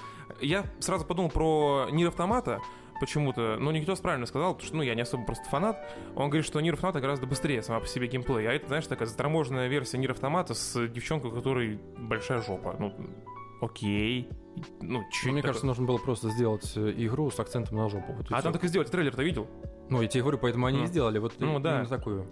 Я 0.41 0.65
сразу 0.79 1.05
подумал 1.05 1.29
про 1.29 1.87
Нир 1.91 2.09
Автомата, 2.09 2.59
почему-то, 2.99 3.57
но 3.59 3.71
никто 3.71 3.95
правильно 3.95 4.25
сказал, 4.25 4.53
потому 4.53 4.67
что, 4.67 4.77
ну, 4.77 4.83
я 4.83 4.95
не 4.95 5.01
особо 5.01 5.25
просто 5.25 5.45
фанат. 5.49 5.77
Он 6.15 6.29
говорит, 6.29 6.45
что 6.45 6.59
Нир 6.61 6.73
Автомата 6.73 6.99
гораздо 6.99 7.27
быстрее 7.27 7.61
сама 7.63 7.79
по 7.79 7.87
себе 7.87 8.07
геймплей. 8.07 8.47
А 8.47 8.53
это, 8.53 8.67
знаешь, 8.67 8.87
такая 8.87 9.07
заторможенная 9.07 9.67
версия 9.67 9.97
Нир 9.97 10.11
Автомата 10.11 10.53
с 10.53 10.87
девчонкой, 10.87 11.31
у 11.31 11.33
которой 11.33 11.79
большая 11.97 12.41
жопа. 12.41 12.75
Ну, 12.77 12.93
окей. 13.61 14.29
Ну, 14.81 15.03
чё 15.11 15.27
Ну, 15.27 15.31
мне 15.31 15.39
это 15.39 15.49
кажется, 15.49 15.65
нужно 15.65 15.85
было 15.85 15.97
просто 15.97 16.29
сделать 16.29 16.71
э, 16.75 16.93
игру 16.97 17.29
с 17.29 17.39
акцентом 17.39 17.77
на 17.77 17.89
жопу. 17.89 18.13
Вот 18.13 18.27
а 18.29 18.41
там 18.41 18.53
так 18.53 18.63
и 18.63 18.67
сделать, 18.67 18.89
трейлер-то 18.89 19.23
видел? 19.23 19.47
Ну, 19.89 20.01
я 20.01 20.07
тебе 20.07 20.21
говорю, 20.23 20.37
поэтому 20.39 20.65
они 20.65 20.83
и 20.83 20.87
сделали 20.87 21.19
вот 21.19 21.33
Ну, 21.39 21.47
именно 21.47 21.59
да. 21.61 21.85
такую. 21.85 22.25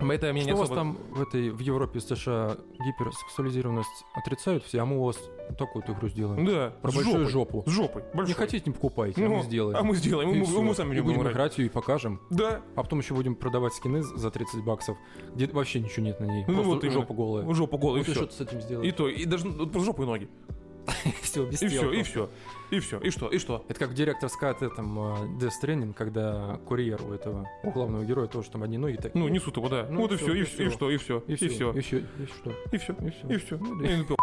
Это 0.00 0.32
меня 0.32 0.42
Что 0.42 0.46
не 0.50 0.52
у 0.54 0.56
вас 0.56 0.64
особо... 0.70 0.74
там 0.74 0.98
в 1.10 1.22
этой 1.22 1.50
в 1.50 1.60
Европе, 1.60 2.00
США 2.00 2.56
гиперсексуализированность 2.84 4.04
отрицают 4.14 4.64
все, 4.64 4.80
а 4.80 4.84
мы 4.86 4.98
у 4.98 5.04
вас 5.04 5.18
такую 5.58 5.84
игру 5.86 6.08
сделаем. 6.08 6.44
Да, 6.44 6.72
Про 6.82 6.90
с 6.90 6.94
большую 6.96 7.26
жопой. 7.28 7.60
жопу. 7.62 7.64
С 7.66 7.72
жопой, 7.72 8.02
большой. 8.14 8.28
Не 8.28 8.34
хотите, 8.34 8.62
не 8.66 8.72
покупайте, 8.72 9.24
а 9.24 9.28
Ну, 9.28 9.36
мы 9.36 9.42
сделаем. 9.42 9.78
А 9.78 9.82
мы 9.82 9.94
сделаем, 9.94 10.30
И 10.30 10.38
мы, 10.38 10.44
всё. 10.46 10.62
мы 10.62 10.74
сами 10.74 10.96
И 10.96 11.00
будем 11.00 11.20
играть. 11.20 11.32
играть 11.34 11.58
ее 11.58 11.66
и 11.66 11.68
покажем. 11.68 12.20
Да, 12.30 12.60
А 12.74 12.82
потом 12.82 13.00
еще 13.00 13.14
будем 13.14 13.34
продавать 13.36 13.74
скины 13.74 14.02
за 14.02 14.30
30 14.30 14.64
баксов, 14.64 14.96
где 15.34 15.46
вообще 15.46 15.80
ничего 15.80 16.04
нет 16.06 16.18
на 16.18 16.24
ней. 16.24 16.44
Ну, 16.48 16.54
Просто 16.54 16.70
вот 16.74 16.84
именно. 16.84 17.00
жопа 17.00 17.14
голая. 17.14 17.54
жопу 17.54 17.78
голую, 17.78 17.98
Вот 18.00 18.08
и 18.08 18.10
и 18.10 18.14
все. 18.14 18.24
что 18.24 18.26
ты 18.26 18.34
с 18.34 18.40
этим 18.40 18.58
И 18.58 18.62
сделаешь? 18.62 18.94
то, 18.94 19.08
и 19.08 19.24
даже 19.26 19.46
ну, 19.46 19.80
жопу 19.80 20.02
и 20.02 20.06
ноги. 20.06 20.28
все, 21.22 21.46
без 21.46 21.62
И 21.62 21.68
все, 21.68 21.92
и 21.92 22.02
все. 22.02 22.28
И 22.74 22.80
все. 22.80 22.98
И 22.98 23.10
что? 23.10 23.28
И 23.28 23.38
что? 23.38 23.64
Это 23.68 23.78
как 23.78 23.90
в 23.90 23.94
директорской 23.94 24.50
от 24.50 24.62
этом 24.62 24.98
э, 24.98 25.02
Death 25.38 25.52
Stranding, 25.62 25.94
когда 25.94 26.58
курьер 26.66 27.00
у 27.02 27.12
этого, 27.12 27.48
у 27.62 27.70
главного 27.70 28.04
героя 28.04 28.26
тоже 28.26 28.50
там 28.50 28.64
одни 28.64 28.78
ноги 28.78 28.96
такие. 28.96 29.12
Ну, 29.14 29.28
несут 29.28 29.56
его, 29.56 29.68
да. 29.68 29.86
Ну, 29.88 30.00
вот 30.00 30.12
и 30.12 30.16
все, 30.16 30.34
и, 30.34 30.42
всё, 30.42 30.64
и 30.64 30.68
что, 30.70 30.90
и 30.90 30.96
все, 30.96 31.22
и 31.28 31.36
все, 31.36 31.48
все, 31.48 31.70
и 31.72 31.80
все, 31.80 31.98
и 31.98 32.26
что? 32.26 32.50
и 32.72 32.76
все, 32.78 32.92
И 32.94 33.10
все. 33.10 33.28
и 33.28 33.36
все. 33.38 33.58
Ну, 33.58 33.74
ну, 34.08 34.16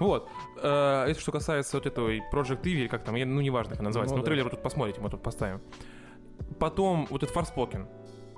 Вот. 0.00 0.28
Э, 0.56 1.04
Это 1.06 1.20
что 1.20 1.30
касается 1.30 1.76
вот 1.76 1.86
этого 1.86 2.10
Project 2.32 2.62
или 2.64 2.88
как 2.88 3.04
там, 3.04 3.14
ну, 3.14 3.40
неважно, 3.40 3.70
как 3.70 3.80
она 3.80 3.90
называется. 3.90 4.16
Ну, 4.16 4.22
трейлер 4.24 4.50
тут 4.50 4.62
посмотрите, 4.62 5.00
мы 5.00 5.08
тут 5.10 5.22
поставим. 5.22 5.60
Потом 6.58 7.06
вот 7.10 7.22
этот 7.22 7.34
Фарспокен. 7.34 7.86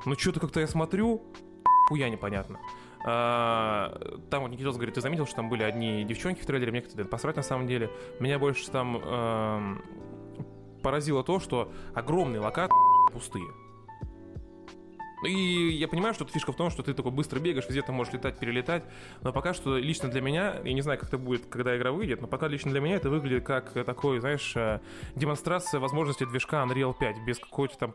Ну, 0.04 0.14
что-то 0.18 0.40
как-то 0.40 0.60
я 0.60 0.66
смотрю, 0.66 1.22
хуя 1.88 2.10
непонятно. 2.10 2.58
А, 3.06 3.98
Там 4.30 4.42
вот 4.42 4.48
Никитос 4.50 4.76
говорит, 4.76 4.94
ты 4.94 5.00
заметил, 5.00 5.26
что 5.26 5.36
там 5.36 5.48
были 5.48 5.62
одни 5.62 6.04
девчонки 6.04 6.40
в 6.40 6.46
трейлере, 6.46 6.70
мне 6.70 6.80
как-то 6.80 7.04
посрать 7.04 7.36
на 7.36 7.42
самом 7.42 7.66
деле. 7.66 7.90
Меня 8.18 8.38
больше 8.38 8.70
там 8.70 8.96
эм, 8.96 9.82
поразило 10.82 11.22
то, 11.22 11.38
что 11.38 11.70
огромные 11.94 12.40
локации 12.40 12.74
пустые. 13.12 13.46
И 15.24 15.70
я 15.70 15.88
понимаю, 15.88 16.14
что 16.14 16.24
фишка 16.24 16.52
в 16.52 16.56
том, 16.56 16.70
что 16.70 16.82
ты 16.82 16.94
такой 16.94 17.12
быстро 17.12 17.40
бегаешь, 17.40 17.66
везде 17.66 17.82
ты 17.82 17.92
можешь 17.92 18.12
летать, 18.12 18.38
перелетать, 18.38 18.84
но 19.22 19.32
пока 19.32 19.54
что 19.54 19.78
лично 19.78 20.08
для 20.08 20.20
меня, 20.20 20.56
я 20.64 20.72
не 20.72 20.82
знаю, 20.82 20.98
как 20.98 21.08
это 21.08 21.18
будет, 21.18 21.46
когда 21.46 21.76
игра 21.76 21.92
выйдет, 21.92 22.20
но 22.20 22.26
пока 22.26 22.48
лично 22.48 22.70
для 22.70 22.80
меня 22.80 22.96
это 22.96 23.10
выглядит 23.10 23.44
как 23.44 23.72
такой, 23.84 24.20
знаешь, 24.20 24.52
э, 24.56 24.80
демонстрация 25.14 25.80
возможностей 25.80 26.26
движка 26.26 26.64
Unreal 26.64 26.94
5 26.98 27.24
без 27.26 27.38
какой-то 27.38 27.78
там 27.78 27.94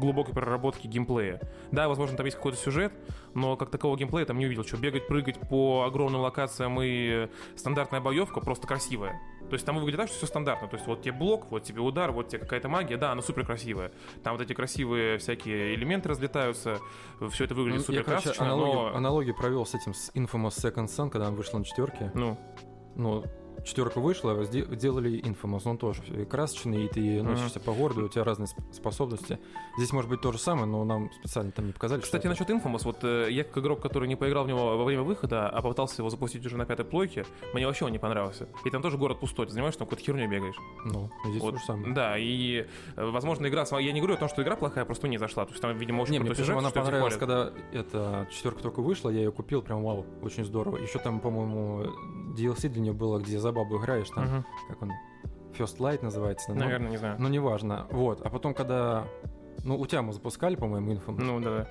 глубокой 0.00 0.34
проработки 0.34 0.86
геймплея. 0.86 1.40
Да, 1.70 1.88
возможно, 1.88 2.16
там 2.16 2.26
есть 2.26 2.36
какой-то 2.36 2.58
сюжет, 2.58 2.92
но 3.34 3.56
как 3.56 3.70
такового 3.70 3.96
геймплея 3.98 4.26
там 4.26 4.38
не 4.38 4.46
увидел. 4.46 4.64
Что, 4.64 4.76
бегать, 4.76 5.06
прыгать 5.06 5.38
по 5.48 5.84
огромным 5.84 6.20
локациям 6.20 6.78
и 6.82 7.28
стандартная 7.56 8.00
боевка 8.00 8.40
просто 8.40 8.66
красивая. 8.66 9.20
То 9.48 9.54
есть 9.54 9.66
там 9.66 9.76
выглядит 9.76 10.00
так, 10.00 10.08
что 10.08 10.16
все 10.16 10.26
стандартно. 10.26 10.68
То 10.68 10.76
есть 10.76 10.86
вот 10.86 11.02
тебе 11.02 11.12
блок, 11.12 11.50
вот 11.50 11.62
тебе 11.64 11.80
удар, 11.80 12.12
вот 12.12 12.28
тебе 12.28 12.40
какая-то 12.40 12.68
магия. 12.68 12.96
Да, 12.96 13.12
она 13.12 13.22
супер 13.22 13.44
красивая. 13.44 13.92
Там 14.22 14.36
вот 14.36 14.42
эти 14.42 14.52
красивые 14.52 15.18
всякие 15.18 15.74
элементы 15.74 16.08
разлетаются. 16.08 16.78
Все 17.30 17.44
это 17.44 17.54
выглядит 17.54 17.80
Ну, 17.80 17.84
супер 17.84 17.98
я, 17.98 18.04
короче, 18.04 18.24
красочно, 18.24 18.46
аналогию, 18.46 18.90
но... 18.90 18.96
аналогию 18.96 19.34
провел 19.34 19.66
с 19.66 19.74
этим, 19.74 19.94
с 19.94 20.10
Infamous 20.14 20.56
Second 20.62 20.86
Son, 20.86 21.10
когда 21.10 21.28
он 21.28 21.34
вышел 21.34 21.58
на 21.58 21.64
четверке. 21.64 22.10
Ну, 22.14 22.38
Ну, 22.96 23.24
четверка 23.64 24.00
вышла, 24.00 24.44
делали 24.46 25.22
Infamous, 25.22 25.62
он 25.64 25.78
тоже 25.78 26.02
красочный, 26.30 26.86
и 26.86 26.88
ты 26.88 27.22
носишься 27.22 27.60
по 27.60 27.72
городу, 27.72 28.06
у 28.06 28.08
тебя 28.08 28.24
разные 28.24 28.46
сп- 28.46 28.72
способности. 28.72 29.38
Здесь 29.76 29.92
может 29.92 30.10
быть 30.10 30.20
то 30.20 30.32
же 30.32 30.38
самое, 30.38 30.66
но 30.66 30.84
нам 30.84 31.10
специально 31.12 31.52
там 31.52 31.66
не 31.66 31.72
показали. 31.72 32.00
Кстати, 32.00 32.26
насчет 32.26 32.48
Infamous, 32.50 32.82
вот 32.84 33.02
э, 33.02 33.28
я 33.30 33.44
как 33.44 33.58
игрок, 33.58 33.80
который 33.80 34.08
не 34.08 34.16
поиграл 34.16 34.44
в 34.44 34.48
него 34.48 34.76
во 34.76 34.84
время 34.84 35.02
выхода, 35.02 35.48
а 35.48 35.62
попытался 35.62 36.02
его 36.02 36.10
запустить 36.10 36.44
уже 36.46 36.56
на 36.56 36.66
пятой 36.66 36.84
плойке, 36.84 37.24
мне 37.52 37.66
вообще 37.66 37.84
он 37.84 37.92
не 37.92 37.98
понравился. 37.98 38.48
И 38.64 38.70
там 38.70 38.82
тоже 38.82 38.98
город 38.98 39.20
пустой, 39.20 39.46
ты 39.46 39.52
занимаешь, 39.52 39.76
там 39.76 39.86
какой-то 39.86 40.04
херню 40.04 40.28
бегаешь. 40.28 40.56
Ну, 40.84 41.10
здесь 41.26 41.42
Вот, 41.42 41.52
то 41.54 41.58
же 41.58 41.64
самое. 41.64 41.94
Да, 41.94 42.18
и, 42.18 42.66
э, 42.96 43.04
возможно, 43.10 43.46
игра... 43.46 43.64
Я 43.78 43.92
не 43.92 44.00
говорю 44.00 44.14
о 44.14 44.18
том, 44.18 44.28
что 44.28 44.42
игра 44.42 44.56
плохая, 44.56 44.84
просто 44.84 45.06
мне 45.06 45.14
не 45.14 45.18
зашла. 45.18 45.44
То 45.44 45.50
есть 45.50 45.62
там, 45.62 45.76
видимо, 45.76 46.02
очень 46.02 46.12
Не, 46.12 46.18
мне 46.20 46.28
крутой 46.30 46.44
причем 46.44 46.60
сюжет, 46.60 46.74
она 46.74 46.82
понравилась, 46.84 47.16
когда 47.16 47.52
эта 47.72 48.28
четверка 48.30 48.62
только 48.62 48.80
вышла, 48.80 49.10
я 49.10 49.20
ее 49.20 49.32
купил, 49.32 49.62
прям 49.62 49.82
вау, 49.82 50.06
очень 50.22 50.44
здорово. 50.44 50.76
Еще 50.78 50.98
там, 50.98 51.20
по-моему, 51.20 51.92
DLC 52.36 52.68
для 52.68 52.82
нее 52.82 52.92
было, 52.92 53.18
где 53.18 53.38
за 53.44 53.52
бабу 53.52 53.78
играешь, 53.78 54.10
там, 54.10 54.24
Мгм. 54.24 54.44
как 54.68 54.82
он, 54.82 54.92
First 55.56 55.78
Light 55.78 56.02
называется. 56.02 56.52
но- 56.52 56.60
Наверное, 56.64 56.90
не 56.90 56.96
знаю. 56.96 57.16
Ну, 57.20 57.28
неважно. 57.28 57.86
Вот, 57.90 58.20
а 58.26 58.30
потом, 58.30 58.54
когда... 58.54 59.06
Ну, 59.64 59.78
у 59.78 59.86
тебя 59.86 60.02
мы 60.02 60.12
запускали, 60.12 60.56
по-моему, 60.56 60.92
инфо. 60.94 61.12
Ну, 61.12 61.38
да. 61.40 61.68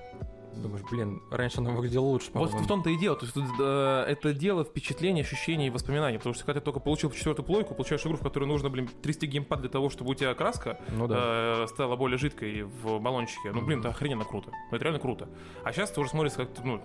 Думаешь, 0.56 0.84
блин, 0.88 1.20
раньше 1.32 1.58
она 1.58 1.70
выглядела 1.70 2.04
лучше, 2.04 2.30
Вот 2.32 2.52
в 2.52 2.66
том-то 2.68 2.88
и 2.88 2.96
дело. 2.96 3.16
То 3.16 3.26
есть 3.26 3.36
э, 3.60 4.04
это 4.08 4.32
дело 4.32 4.62
впечатлений, 4.64 5.20
ощущений 5.22 5.66
и 5.66 5.70
воспоминаний. 5.70 6.16
Потому 6.18 6.32
что 6.34 6.44
когда 6.44 6.60
ты 6.60 6.64
только 6.64 6.78
получил 6.78 7.10
четвертую 7.10 7.44
плойку, 7.44 7.74
получаешь 7.74 8.06
игру, 8.06 8.16
в 8.16 8.20
которой 8.22 8.44
нужно, 8.44 8.70
блин, 8.70 8.88
трясти 9.02 9.26
геймпад 9.26 9.60
для 9.60 9.68
того, 9.68 9.90
чтобы 9.90 10.12
у 10.12 10.14
тебя 10.14 10.32
краска 10.34 10.78
Ну 10.96 11.08
да. 11.08 11.16
э, 11.18 11.66
стала 11.68 11.96
более 11.96 12.18
жидкой 12.18 12.62
в 12.62 13.00
баллончике. 13.00 13.50
Ну, 13.52 13.62
блин, 13.62 13.80
это 13.80 13.88
охрененно 13.88 14.24
круто. 14.24 14.52
Ну, 14.70 14.76
это 14.76 14.84
реально 14.84 15.00
круто. 15.00 15.28
А 15.64 15.72
сейчас 15.72 15.90
это 15.90 16.00
уже 16.00 16.10
смотрится 16.10 16.38
как-то, 16.38 16.62
ну, 16.64 16.80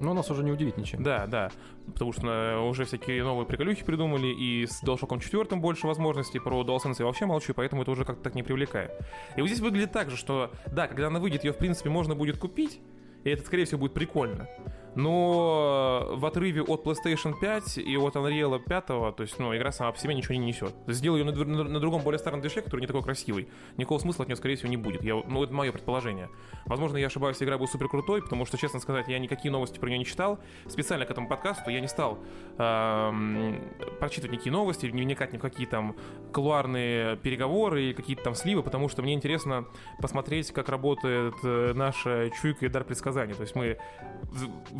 Но 0.00 0.14
нас 0.14 0.30
уже 0.30 0.42
не 0.42 0.50
удивить 0.50 0.76
ничем. 0.76 1.02
да, 1.02 1.26
да. 1.26 1.50
Потому 1.86 2.12
что 2.12 2.26
э, 2.26 2.58
уже 2.58 2.84
всякие 2.84 3.22
новые 3.22 3.46
приколюхи 3.46 3.84
придумали, 3.84 4.28
и 4.28 4.66
с 4.66 4.82
DualShock 4.82 5.20
4 5.20 5.60
больше 5.60 5.86
возможностей, 5.86 6.38
про 6.38 6.62
DualSense 6.62 6.96
я 6.98 7.04
вообще 7.04 7.26
молчу, 7.26 7.52
поэтому 7.54 7.82
это 7.82 7.90
уже 7.90 8.04
как-то 8.04 8.22
так 8.22 8.34
не 8.34 8.42
привлекает. 8.42 8.92
И 9.36 9.40
вот 9.40 9.48
здесь 9.48 9.60
выглядит 9.60 9.92
так 9.92 10.10
же, 10.10 10.16
что, 10.16 10.52
да, 10.66 10.88
когда 10.88 11.08
она 11.08 11.20
выйдет, 11.20 11.44
ее, 11.44 11.52
в 11.52 11.58
принципе, 11.58 11.90
можно 11.90 12.14
будет 12.14 12.38
купить, 12.38 12.80
и 13.24 13.30
это, 13.30 13.44
скорее 13.44 13.66
всего, 13.66 13.80
будет 13.80 13.94
прикольно. 13.94 14.48
Но 14.94 16.08
в 16.14 16.26
отрыве 16.26 16.62
от 16.62 16.84
PlayStation 16.84 17.34
5 17.38 17.78
и 17.78 17.96
от 17.96 18.16
Unreal 18.16 18.58
5, 18.58 18.86
то 18.86 19.14
есть, 19.18 19.38
ну, 19.38 19.56
игра 19.56 19.72
сама 19.72 19.92
по 19.92 19.98
себе 19.98 20.14
ничего 20.14 20.34
не 20.34 20.46
несет. 20.46 20.74
Сделай 20.86 21.20
ее 21.20 21.24
на, 21.24 21.32
на- 21.32 21.64
на 21.64 21.80
другом, 21.80 22.02
более 22.02 22.18
старом 22.18 22.40
движке, 22.40 22.62
который 22.62 22.80
не 22.80 22.86
такой 22.86 23.02
красивый. 23.02 23.48
Никакого 23.76 23.98
смысла 23.98 24.22
от 24.24 24.28
нее, 24.28 24.36
скорее 24.36 24.56
всего, 24.56 24.68
не 24.68 24.76
будет. 24.76 25.02
Я, 25.02 25.14
ну, 25.26 25.42
это 25.42 25.52
мое 25.52 25.72
предположение. 25.72 26.28
Возможно, 26.66 26.96
я 26.96 27.06
ошибаюсь, 27.06 27.42
игра 27.42 27.56
будет 27.58 27.70
супер 27.70 27.88
крутой, 27.88 28.22
потому 28.22 28.44
что, 28.46 28.58
честно 28.58 28.80
сказать, 28.80 29.08
я 29.08 29.18
никакие 29.18 29.52
новости 29.52 29.78
про 29.78 29.88
нее 29.88 29.98
не 29.98 30.04
читал. 30.04 30.38
Специально 30.66 31.06
к 31.06 31.10
этому 31.10 31.28
подкасту 31.28 31.70
я 31.70 31.80
не 31.80 31.88
стал 31.88 32.18
эм, 32.58 33.60
прочитывать 33.98 34.32
никакие 34.32 34.52
новости, 34.52 34.86
не 34.86 35.02
вникать 35.02 35.32
ни 35.32 35.38
в 35.38 35.40
какие 35.40 35.66
там 35.66 35.96
кулуарные 36.32 37.16
переговоры 37.16 37.84
и 37.90 37.92
какие-то 37.92 38.22
там 38.24 38.34
сливы, 38.34 38.62
потому 38.62 38.88
что 38.88 39.02
мне 39.02 39.14
интересно 39.14 39.66
посмотреть, 40.00 40.50
как 40.52 40.68
работает 40.68 41.34
э, 41.44 41.72
наша 41.74 42.30
чуйка 42.40 42.66
и 42.66 42.68
дар 42.68 42.84
предсказания. 42.84 43.34
То 43.34 43.42
есть 43.42 43.54
мы, 43.54 43.78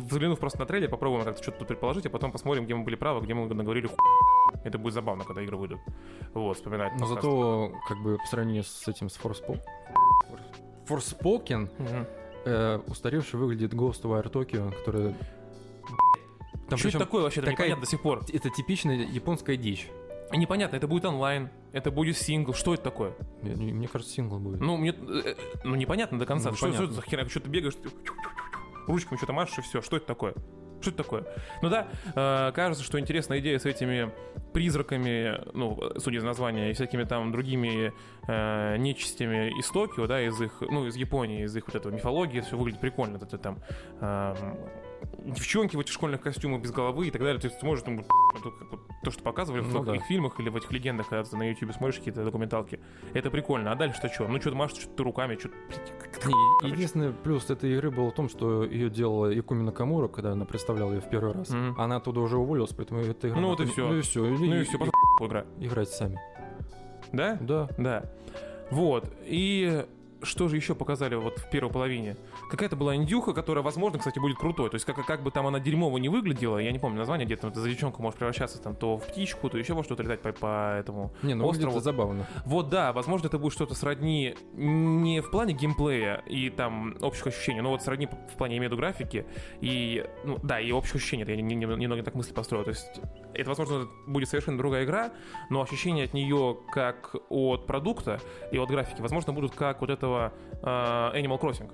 взглянув 0.09 0.39
просто 0.39 0.59
на 0.59 0.65
трейлер, 0.65 0.89
попробуем 0.89 1.23
как-то 1.25 1.41
что-то 1.41 1.59
тут 1.59 1.67
предположить, 1.69 2.05
а 2.05 2.09
потом 2.09 2.31
посмотрим, 2.31 2.65
где 2.65 2.75
мы 2.75 2.83
были 2.83 2.95
правы, 2.95 3.21
где 3.21 3.33
мы 3.33 3.47
наговорили 3.53 3.87
ху... 3.87 3.95
Это 4.63 4.77
будет 4.77 4.93
забавно, 4.93 5.23
когда 5.23 5.41
игры 5.41 5.57
выйдут. 5.57 5.79
Вот, 6.33 6.57
вспоминать. 6.57 6.93
Но 6.93 6.99
подкаст. 6.99 7.21
зато, 7.23 7.71
как 7.87 7.97
бы, 8.01 8.17
по 8.17 8.25
сравнению 8.27 8.63
с 8.63 8.87
этим, 8.87 9.09
с 9.09 9.17
Forspo... 9.19 9.59
Forspoken, 10.87 11.69
Мгм. 11.79 12.05
э, 12.45 12.79
устаревший 12.87 13.39
выглядит 13.39 13.73
Ghost 13.73 14.03
Wire 14.03 14.31
Tokyo, 14.31 14.71
который... 14.75 15.15
Там 16.69 16.77
Что 16.79 16.89
это 16.89 16.99
такое 16.99 17.23
вообще? 17.23 17.41
Такая- 17.41 17.53
непонятно 17.55 17.81
до 17.85 17.89
сих 17.89 18.01
пор. 18.01 18.21
Это 18.31 18.49
типичная 18.49 18.95
японская 18.95 19.57
дичь. 19.57 19.89
Непонятно, 20.33 20.77
это 20.77 20.87
будет 20.87 21.03
онлайн, 21.03 21.49
это 21.73 21.91
будет 21.91 22.17
сингл, 22.17 22.53
что 22.53 22.73
это 22.73 22.83
такое? 22.83 23.13
Мне, 23.41 23.73
мне 23.73 23.87
кажется, 23.89 24.13
сингл 24.13 24.39
будет. 24.39 24.61
Ну, 24.61 24.77
мне, 24.77 24.91
э, 24.91 25.35
ну, 25.65 25.75
непонятно 25.75 26.17
до 26.17 26.25
конца. 26.25 26.51
Ну, 26.51 26.55
что, 26.55 26.71
что 26.71 26.83
это 26.85 26.93
за 26.93 27.01
херня? 27.01 27.27
Что 27.27 27.41
ты 27.41 27.49
бегаешь, 27.49 27.73
ручками 28.87 29.17
что-то 29.17 29.33
машешь 29.33 29.59
и 29.59 29.61
все. 29.61 29.81
Что 29.81 29.97
это 29.97 30.05
такое? 30.05 30.33
Что 30.81 30.89
это 30.89 31.03
такое? 31.03 31.25
Ну 31.61 31.69
да, 31.69 31.87
э, 32.15 32.51
кажется, 32.53 32.83
что 32.83 32.99
интересная 32.99 33.39
идея 33.39 33.59
с 33.59 33.65
этими 33.65 34.11
призраками, 34.51 35.39
ну, 35.53 35.79
судя 35.97 36.17
из 36.17 36.23
названия, 36.23 36.71
и 36.71 36.73
всякими 36.73 37.03
там 37.03 37.31
другими 37.31 37.93
э, 38.27 38.77
нечистями 38.77 39.57
из 39.59 39.67
Токио, 39.69 40.07
да, 40.07 40.21
из 40.21 40.41
их, 40.41 40.61
ну, 40.61 40.87
из 40.87 40.95
Японии, 40.95 41.43
из 41.43 41.55
их 41.55 41.67
вот 41.67 41.75
этого 41.75 41.93
мифологии, 41.93 42.41
все 42.41 42.57
выглядит 42.57 42.81
прикольно. 42.81 43.17
Это 43.17 43.37
там 43.37 43.59
эм, 44.01 44.57
девчонки 45.25 45.75
в 45.75 45.79
этих 45.79 45.93
школьных 45.93 46.21
костюмах 46.21 46.61
без 46.61 46.71
головы 46.71 47.07
и 47.07 47.11
так 47.11 47.21
далее. 47.21 47.39
То 47.39 47.47
есть 47.47 47.59
ты 47.59 47.65
можешь 47.65 47.83
как 47.83 47.95
вот 48.71 48.81
то, 49.03 49.11
что 49.11 49.23
показывали 49.23 49.61
в 49.61 49.73
Ну 49.73 49.79
их 49.81 49.85
да. 49.85 50.05
фильмах 50.07 50.39
или 50.39 50.49
в 50.49 50.55
этих 50.55 50.71
легендах, 50.71 51.09
когда 51.09 51.23
ты 51.23 51.35
на 51.35 51.49
YouTube 51.49 51.73
смотришь 51.73 51.97
какие-то 51.97 52.23
документалки. 52.23 52.79
Это 53.13 53.29
прикольно. 53.29 53.71
А 53.71 53.75
дальше-то 53.75 54.09
что? 54.09 54.27
Ну, 54.27 54.39
что-то 54.39 54.55
машешь, 54.55 54.79
что-то 54.79 55.03
руками, 55.03 55.37
что-то... 55.37 55.55
Единственный 56.67 57.11
плюс 57.11 57.49
этой 57.49 57.73
игры 57.73 57.91
был 57.91 58.09
в 58.09 58.13
том, 58.13 58.29
что 58.29 58.63
ее 58.63 58.89
делала 58.89 59.27
Якуми 59.27 59.63
Накамура, 59.63 60.07
когда 60.07 60.31
она 60.33 60.45
представляла 60.45 60.93
ее 60.93 61.01
в 61.01 61.09
первый 61.09 61.33
раз. 61.33 61.49
Мгм. 61.49 61.79
Она 61.79 61.97
оттуда 61.97 62.19
уже 62.19 62.37
уволилась, 62.37 62.71
поэтому 62.75 63.01
эта 63.01 63.29
игра... 63.29 63.39
Ну 63.39 63.49
вот 63.49 63.59
и 63.61 63.65
всё. 63.65 63.87
Ну 63.87 63.97
и 63.97 64.01
все. 64.01 64.23
Ну 64.23 64.55
и 64.55 64.63
все, 64.63 64.77
пошла 64.77 64.93
игра. 65.21 65.45
Играйте 65.59 65.91
сами. 65.91 66.19
Да? 67.11 67.37
Да. 67.41 67.69
Да. 67.77 68.05
Вот. 68.69 69.11
И 69.25 69.85
что 70.23 70.47
же 70.47 70.55
еще 70.55 70.75
показали 70.75 71.15
вот 71.15 71.39
в 71.39 71.49
первой 71.49 71.71
половине? 71.71 72.15
Какая-то 72.51 72.75
была 72.75 72.95
индюха, 72.97 73.31
которая, 73.33 73.63
возможно, 73.63 73.97
кстати, 73.97 74.19
будет 74.19 74.37
крутой. 74.37 74.69
То 74.69 74.75
есть, 74.75 74.85
как, 74.85 75.05
как 75.05 75.23
бы 75.23 75.31
там 75.31 75.47
она 75.47 75.61
дерьмово 75.61 75.97
не 75.99 76.09
выглядела, 76.09 76.57
я 76.57 76.73
не 76.73 76.79
помню 76.79 76.97
название, 76.99 77.25
где-то 77.25 77.49
ты 77.49 77.61
за 77.61 77.69
девчонку 77.69 78.01
можешь 78.01 78.17
превращаться 78.19 78.61
там 78.61 78.75
то 78.75 78.97
в 78.97 79.07
птичку, 79.07 79.49
то 79.49 79.57
еще 79.57 79.73
во 79.73 79.83
что-то 79.85 80.03
летать 80.03 80.19
по, 80.21 80.33
по 80.33 80.75
этому 80.77 81.13
Не, 81.23 81.33
ну 81.33 81.47
острову. 81.47 81.79
забавно. 81.79 82.27
Вот 82.45 82.67
да, 82.67 82.91
возможно, 82.91 83.27
это 83.27 83.39
будет 83.39 83.53
что-то 83.53 83.73
сродни 83.73 84.35
не 84.53 85.21
в 85.21 85.31
плане 85.31 85.53
геймплея 85.53 86.23
и 86.27 86.49
там 86.49 86.97
общих 87.01 87.27
ощущений, 87.27 87.61
но 87.61 87.69
вот 87.69 87.81
сродни 87.83 88.07
в 88.07 88.37
плане, 88.37 88.55
я 88.55 88.57
имею 88.59 88.69
в 88.69 88.73
виду, 88.73 88.81
графики 88.81 89.25
и, 89.61 90.05
ну 90.25 90.37
да, 90.43 90.59
и 90.59 90.71
общих 90.73 90.95
ощущений, 90.95 91.23
это 91.23 91.31
я 91.31 91.37
не- 91.41 91.55
не- 91.55 91.65
немного 91.65 92.03
так 92.03 92.15
мысли 92.15 92.33
построил, 92.33 92.65
то 92.65 92.71
есть 92.71 92.99
это, 93.33 93.47
возможно, 93.49 93.87
будет 94.07 94.27
совершенно 94.27 94.57
другая 94.57 94.83
игра, 94.83 95.11
но 95.49 95.61
ощущения 95.61 96.03
от 96.03 96.13
нее 96.13 96.57
как 96.73 97.15
от 97.29 97.65
продукта 97.65 98.19
и 98.51 98.57
от 98.57 98.69
графики, 98.69 98.99
возможно, 99.01 99.31
будут 99.31 99.55
как 99.55 99.79
вот 99.79 99.89
этого 99.89 100.33
э, 100.51 100.65
Animal 100.65 101.39
Crossing. 101.39 101.71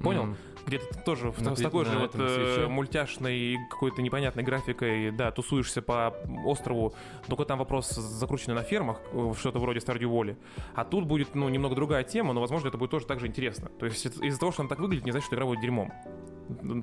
Понял? 0.00 0.22
М. 0.24 0.36
Где 0.66 0.78
ты 0.78 0.98
тоже 1.04 1.30
в- 1.30 1.40
На 1.42 1.54
с 1.54 1.60
такой 1.60 1.84
же 1.84 1.92
на 1.92 2.00
вот 2.00 2.14
этом 2.16 2.26
э, 2.26 2.54
свече. 2.54 2.66
мультяшной 2.68 3.56
какой-то 3.70 4.02
непонятной 4.02 4.42
графикой, 4.42 5.12
да, 5.12 5.30
тусуешься 5.30 5.80
по 5.80 6.08
острову, 6.44 6.92
только 7.28 7.44
там 7.44 7.58
вопрос 7.60 7.90
закрученный 7.90 8.56
на 8.56 8.62
фермах, 8.62 9.00
э, 9.12 9.32
что-то 9.38 9.60
вроде 9.60 9.78
Stardew 9.78 10.10
Valley. 10.10 10.36
А 10.74 10.84
тут 10.84 11.06
будет, 11.06 11.36
ну, 11.36 11.48
немного 11.48 11.76
другая 11.76 12.02
тема, 12.02 12.32
но, 12.32 12.40
возможно, 12.40 12.66
это 12.68 12.78
будет 12.78 12.90
тоже 12.90 13.06
так 13.06 13.20
же 13.20 13.28
интересно. 13.28 13.68
То 13.78 13.86
есть 13.86 14.04
из-за 14.06 14.40
того, 14.40 14.50
что 14.50 14.62
она 14.62 14.68
так 14.68 14.80
выглядит, 14.80 15.04
не 15.04 15.12
значит, 15.12 15.26
что 15.28 15.36
игра 15.36 15.46
будет 15.46 15.60
дерьмом. 15.60 15.92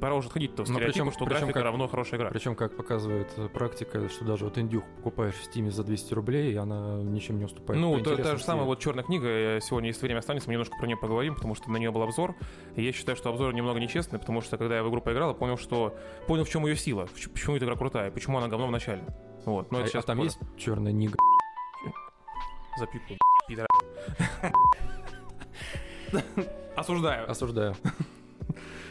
Пора 0.01 0.15
уже 0.15 0.27
Ну, 0.27 0.31
стереотипы, 0.33 0.83
причем- 0.85 1.11
что 1.11 1.25
причем 1.25 1.39
графика 1.39 1.53
как- 1.53 1.63
равно 1.63 1.87
хорошая 1.87 2.19
игра. 2.19 2.29
Причем, 2.31 2.55
как 2.55 2.75
показывает 2.75 3.31
э, 3.37 3.47
практика, 3.47 4.09
что 4.09 4.25
даже 4.25 4.43
вот 4.45 4.57
индюх 4.57 4.83
покупаешь 4.97 5.35
в 5.35 5.43
Стиме 5.43 5.71
за 5.71 5.83
200 5.83 6.13
рублей, 6.13 6.51
и 6.53 6.55
она 6.55 6.97
ничем 7.01 7.37
не 7.37 7.45
уступает. 7.45 7.79
Ну, 7.79 7.99
та, 8.01 8.17
та 8.17 8.35
же 8.35 8.43
самая 8.43 8.65
вот 8.65 8.79
черная 8.79 9.03
книга, 9.03 9.27
э, 9.27 9.59
сегодня, 9.61 9.87
если 9.89 10.05
время 10.05 10.19
останется, 10.19 10.49
мы 10.49 10.53
немножко 10.53 10.75
про 10.77 10.85
нее 10.87 10.97
поговорим, 10.97 11.35
потому 11.35 11.55
что 11.55 11.71
на 11.71 11.77
нее 11.77 11.91
был 11.91 12.01
обзор. 12.03 12.35
И 12.75 12.83
я 12.83 12.91
считаю, 12.91 13.15
что 13.15 13.29
обзор 13.29 13.53
немного 13.53 13.79
нечестный, 13.79 14.19
потому 14.19 14.41
что 14.41 14.57
когда 14.57 14.75
я 14.75 14.83
в 14.83 14.89
игру 14.89 14.99
поиграл, 15.01 15.29
я 15.29 15.35
понял, 15.35 15.57
что 15.57 15.95
понял, 16.27 16.43
в 16.43 16.49
чем 16.49 16.65
ее 16.65 16.75
сила, 16.75 17.07
почему 17.33 17.55
эта 17.55 17.65
игра 17.65 17.75
крутая, 17.75 18.11
почему 18.11 18.37
она 18.37 18.47
говно 18.49 18.67
в 18.67 18.71
начале. 18.71 19.03
Вот, 19.45 19.71
но 19.71 19.79
А, 19.79 19.85
а 19.93 20.01
там 20.01 20.19
есть 20.19 20.39
черная 20.57 20.91
нига? 20.91 21.15
запику, 22.77 23.13
пидора. 23.47 23.67
Осуждаю. 26.75 27.29
Осуждаю. 27.29 27.75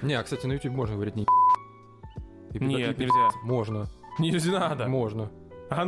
Не, 0.02 0.14
а, 0.14 0.22
кстати, 0.22 0.46
на 0.46 0.52
YouTube 0.54 0.72
можно 0.74 0.96
говорить 0.96 1.14
не 1.14 1.26
И 2.52 2.58
Нет, 2.58 2.98
и 2.98 3.02
нельзя. 3.02 3.30
Можно. 3.42 3.88
Нельзя 4.18 4.58
надо. 4.58 4.88
Можно. 4.88 5.30
А, 5.70 5.86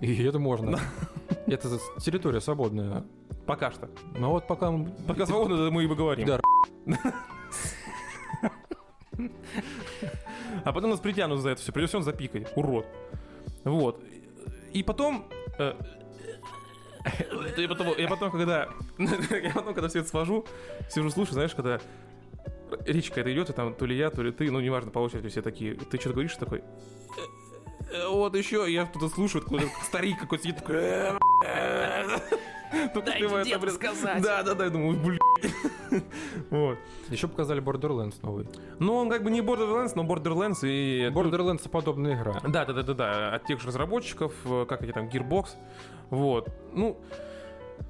И 0.00 0.22
это 0.24 0.38
можно. 0.38 0.78
Это 1.46 1.78
территория 2.00 2.40
свободная. 2.40 3.04
Пока 3.46 3.70
что. 3.70 3.88
Но 4.18 4.30
вот 4.30 4.46
пока... 4.46 4.72
Пока 5.06 5.26
свободно, 5.26 5.56
да, 5.56 5.70
мы 5.70 5.84
и 5.84 5.88
поговорим. 5.88 6.26
Да, 6.26 6.40
А 10.64 10.72
потом 10.72 10.90
нас 10.90 11.00
притянут 11.00 11.40
за 11.40 11.50
это 11.50 11.62
все, 11.62 11.72
придется 11.72 11.96
он 11.96 12.02
запикать, 12.02 12.52
урод. 12.56 12.86
Вот. 13.64 14.02
И 14.72 14.82
потом... 14.82 15.28
э, 15.58 15.74
Я 17.56 17.68
потом, 17.68 17.96
я 17.96 18.08
потом, 18.08 18.30
когда... 18.30 18.68
Я 18.98 19.52
потом, 19.54 19.74
когда 19.74 19.88
все 19.88 20.00
это 20.00 20.08
свожу, 20.08 20.44
сижу, 20.90 21.10
слушаю, 21.10 21.34
знаешь, 21.34 21.54
когда 21.54 21.80
речь 22.84 23.08
какая-то 23.08 23.32
идет, 23.32 23.50
и 23.50 23.52
там 23.52 23.74
то 23.74 23.86
ли 23.86 23.96
я, 23.96 24.10
то 24.10 24.22
ли 24.22 24.32
ты, 24.32 24.50
ну, 24.50 24.60
неважно, 24.60 24.90
по 24.90 24.98
очереди 24.98 25.28
все 25.28 25.42
такие, 25.42 25.74
ты 25.74 25.98
что-то 25.98 26.14
говоришь, 26.14 26.36
такой... 26.36 26.58
«Э, 26.58 27.92
э, 27.92 28.08
Вот 28.08 28.34
еще, 28.36 28.70
я 28.70 28.86
кто-то 28.86 29.08
слушаю, 29.08 29.42
такой 29.42 29.62
старик 29.84 30.18
какой-то 30.20 30.44
сидит, 30.44 30.58
такой... 30.58 30.76
«Э, 30.76 31.18
э». 31.44 32.18
Только 32.92 33.12
Дайте 33.12 33.44
деду 33.44 33.70
сказать. 33.70 34.22
Да, 34.22 34.42
да, 34.42 34.54
да, 34.54 34.64
я 34.64 34.70
думаю, 34.70 34.98
блин. 34.98 35.20
Вот. 36.50 36.78
Еще 37.08 37.28
показали 37.28 37.62
Borderlands 37.62 38.16
новый. 38.22 38.48
Ну, 38.78 38.96
он 38.96 39.08
как 39.08 39.22
бы 39.22 39.30
не 39.30 39.40
Borderlands, 39.40 39.92
но 39.94 40.02
Borderlands 40.02 40.58
и... 40.62 41.08
Borderlands 41.14 41.68
подобная 41.68 42.16
игра. 42.16 42.40
Да, 42.46 42.64
да, 42.64 42.72
да, 42.72 42.82
да, 42.82 42.94
да, 42.94 43.34
от 43.36 43.46
тех 43.46 43.60
же 43.60 43.68
разработчиков, 43.68 44.32
э, 44.44 44.66
как 44.68 44.82
они 44.82 44.92
там, 44.92 45.08
Gearbox. 45.08 45.50
Вот. 46.10 46.48
Ну, 46.72 47.00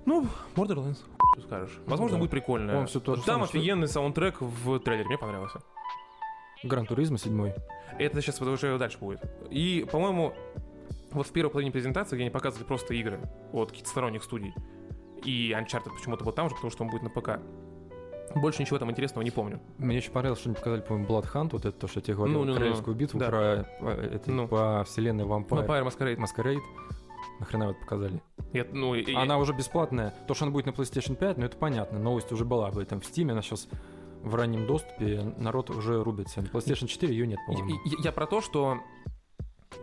ну, 0.06 0.26
Borderlands, 0.54 0.98
что 1.34 1.42
скажешь. 1.42 1.78
Возможно, 1.86 2.16
да. 2.16 2.20
будет 2.20 2.30
прикольно. 2.30 2.78
Он 2.78 2.86
всё 2.86 3.00
то 3.00 3.14
же 3.16 3.22
Там 3.22 3.34
самое, 3.34 3.48
что- 3.48 3.58
офигенный 3.58 3.88
саундтрек 3.88 4.40
в 4.40 4.78
трейлере, 4.80 5.06
мне 5.06 5.18
понравился. 5.18 5.60
Гран 6.62 6.86
Туризма 6.86 7.18
7. 7.18 7.52
Это 7.98 8.20
сейчас 8.22 8.40
уже 8.40 8.78
дальше 8.78 8.98
будет. 8.98 9.20
И, 9.50 9.86
по-моему, 9.90 10.32
вот 11.12 11.26
в 11.26 11.32
первой 11.32 11.50
половине 11.50 11.70
презентации, 11.72 12.16
где 12.16 12.24
они 12.24 12.30
показывали 12.30 12.64
просто 12.66 12.94
игры 12.94 13.20
от 13.52 13.70
каких-то 13.70 13.90
сторонних 13.90 14.24
студий, 14.24 14.54
и 15.24 15.50
Uncharted 15.52 15.90
почему-то 15.96 16.24
был 16.24 16.32
там 16.32 16.48
же, 16.48 16.54
потому 16.54 16.70
что 16.70 16.84
он 16.84 16.90
будет 16.90 17.02
на 17.02 17.10
ПК. 17.10 17.40
Больше 18.34 18.60
ничего 18.62 18.78
там 18.78 18.90
интересного 18.90 19.22
не 19.24 19.30
помню. 19.30 19.60
Мне 19.78 19.98
очень 19.98 20.10
понравилось, 20.10 20.40
что 20.40 20.48
они 20.50 20.56
показали, 20.56 20.80
по-моему, 20.82 21.08
Blood 21.08 21.32
Hunt, 21.32 21.48
вот 21.52 21.64
это 21.64 21.72
то, 21.78 21.86
что 21.88 22.00
я 22.00 22.04
тебе 22.04 22.14
говорил, 22.16 22.38
Ну, 22.38 22.44
ну, 22.44 22.50
ну, 22.52 22.58
королевскую 22.58 22.96
битву 22.96 23.18
да. 23.18 23.26
про 23.28 23.38
э, 23.80 24.10
это, 24.14 24.30
Ну. 24.30 24.48
по 24.48 24.84
вселенной 24.84 25.24
Vampire. 25.24 25.66
Vampire 25.66 25.86
Masquerade. 25.86 26.16
Masquerade. 26.18 26.60
Нахрена 27.40 27.66
вы 27.66 27.70
это 27.72 27.80
показали? 27.80 28.22
Я- 28.52 28.66
ну, 28.72 28.94
и- 28.94 29.14
Она 29.14 29.38
уже 29.38 29.52
бесплатная. 29.52 30.14
То, 30.26 30.34
что 30.34 30.44
она 30.44 30.52
будет 30.52 30.66
на 30.66 30.70
PlayStation 30.70 31.14
5, 31.16 31.38
ну 31.38 31.44
это 31.46 31.56
понятно. 31.56 31.98
Новость 31.98 32.32
уже 32.32 32.44
была 32.44 32.68
об 32.68 32.78
этом 32.78 33.00
в 33.00 33.04
Steam. 33.04 33.30
Она 33.30 33.42
сейчас 33.42 33.68
в 34.22 34.34
раннем 34.34 34.66
доступе. 34.66 35.34
Народ 35.38 35.70
уже 35.70 36.02
рубится. 36.02 36.40
На 36.42 36.46
PlayStation 36.46 36.86
4 36.86 37.12
ее 37.14 37.26
нет, 37.26 37.38
по-моему. 37.46 37.70
и- 37.84 38.02
Я 38.02 38.12
про 38.12 38.26
то, 38.26 38.40
что 38.40 38.78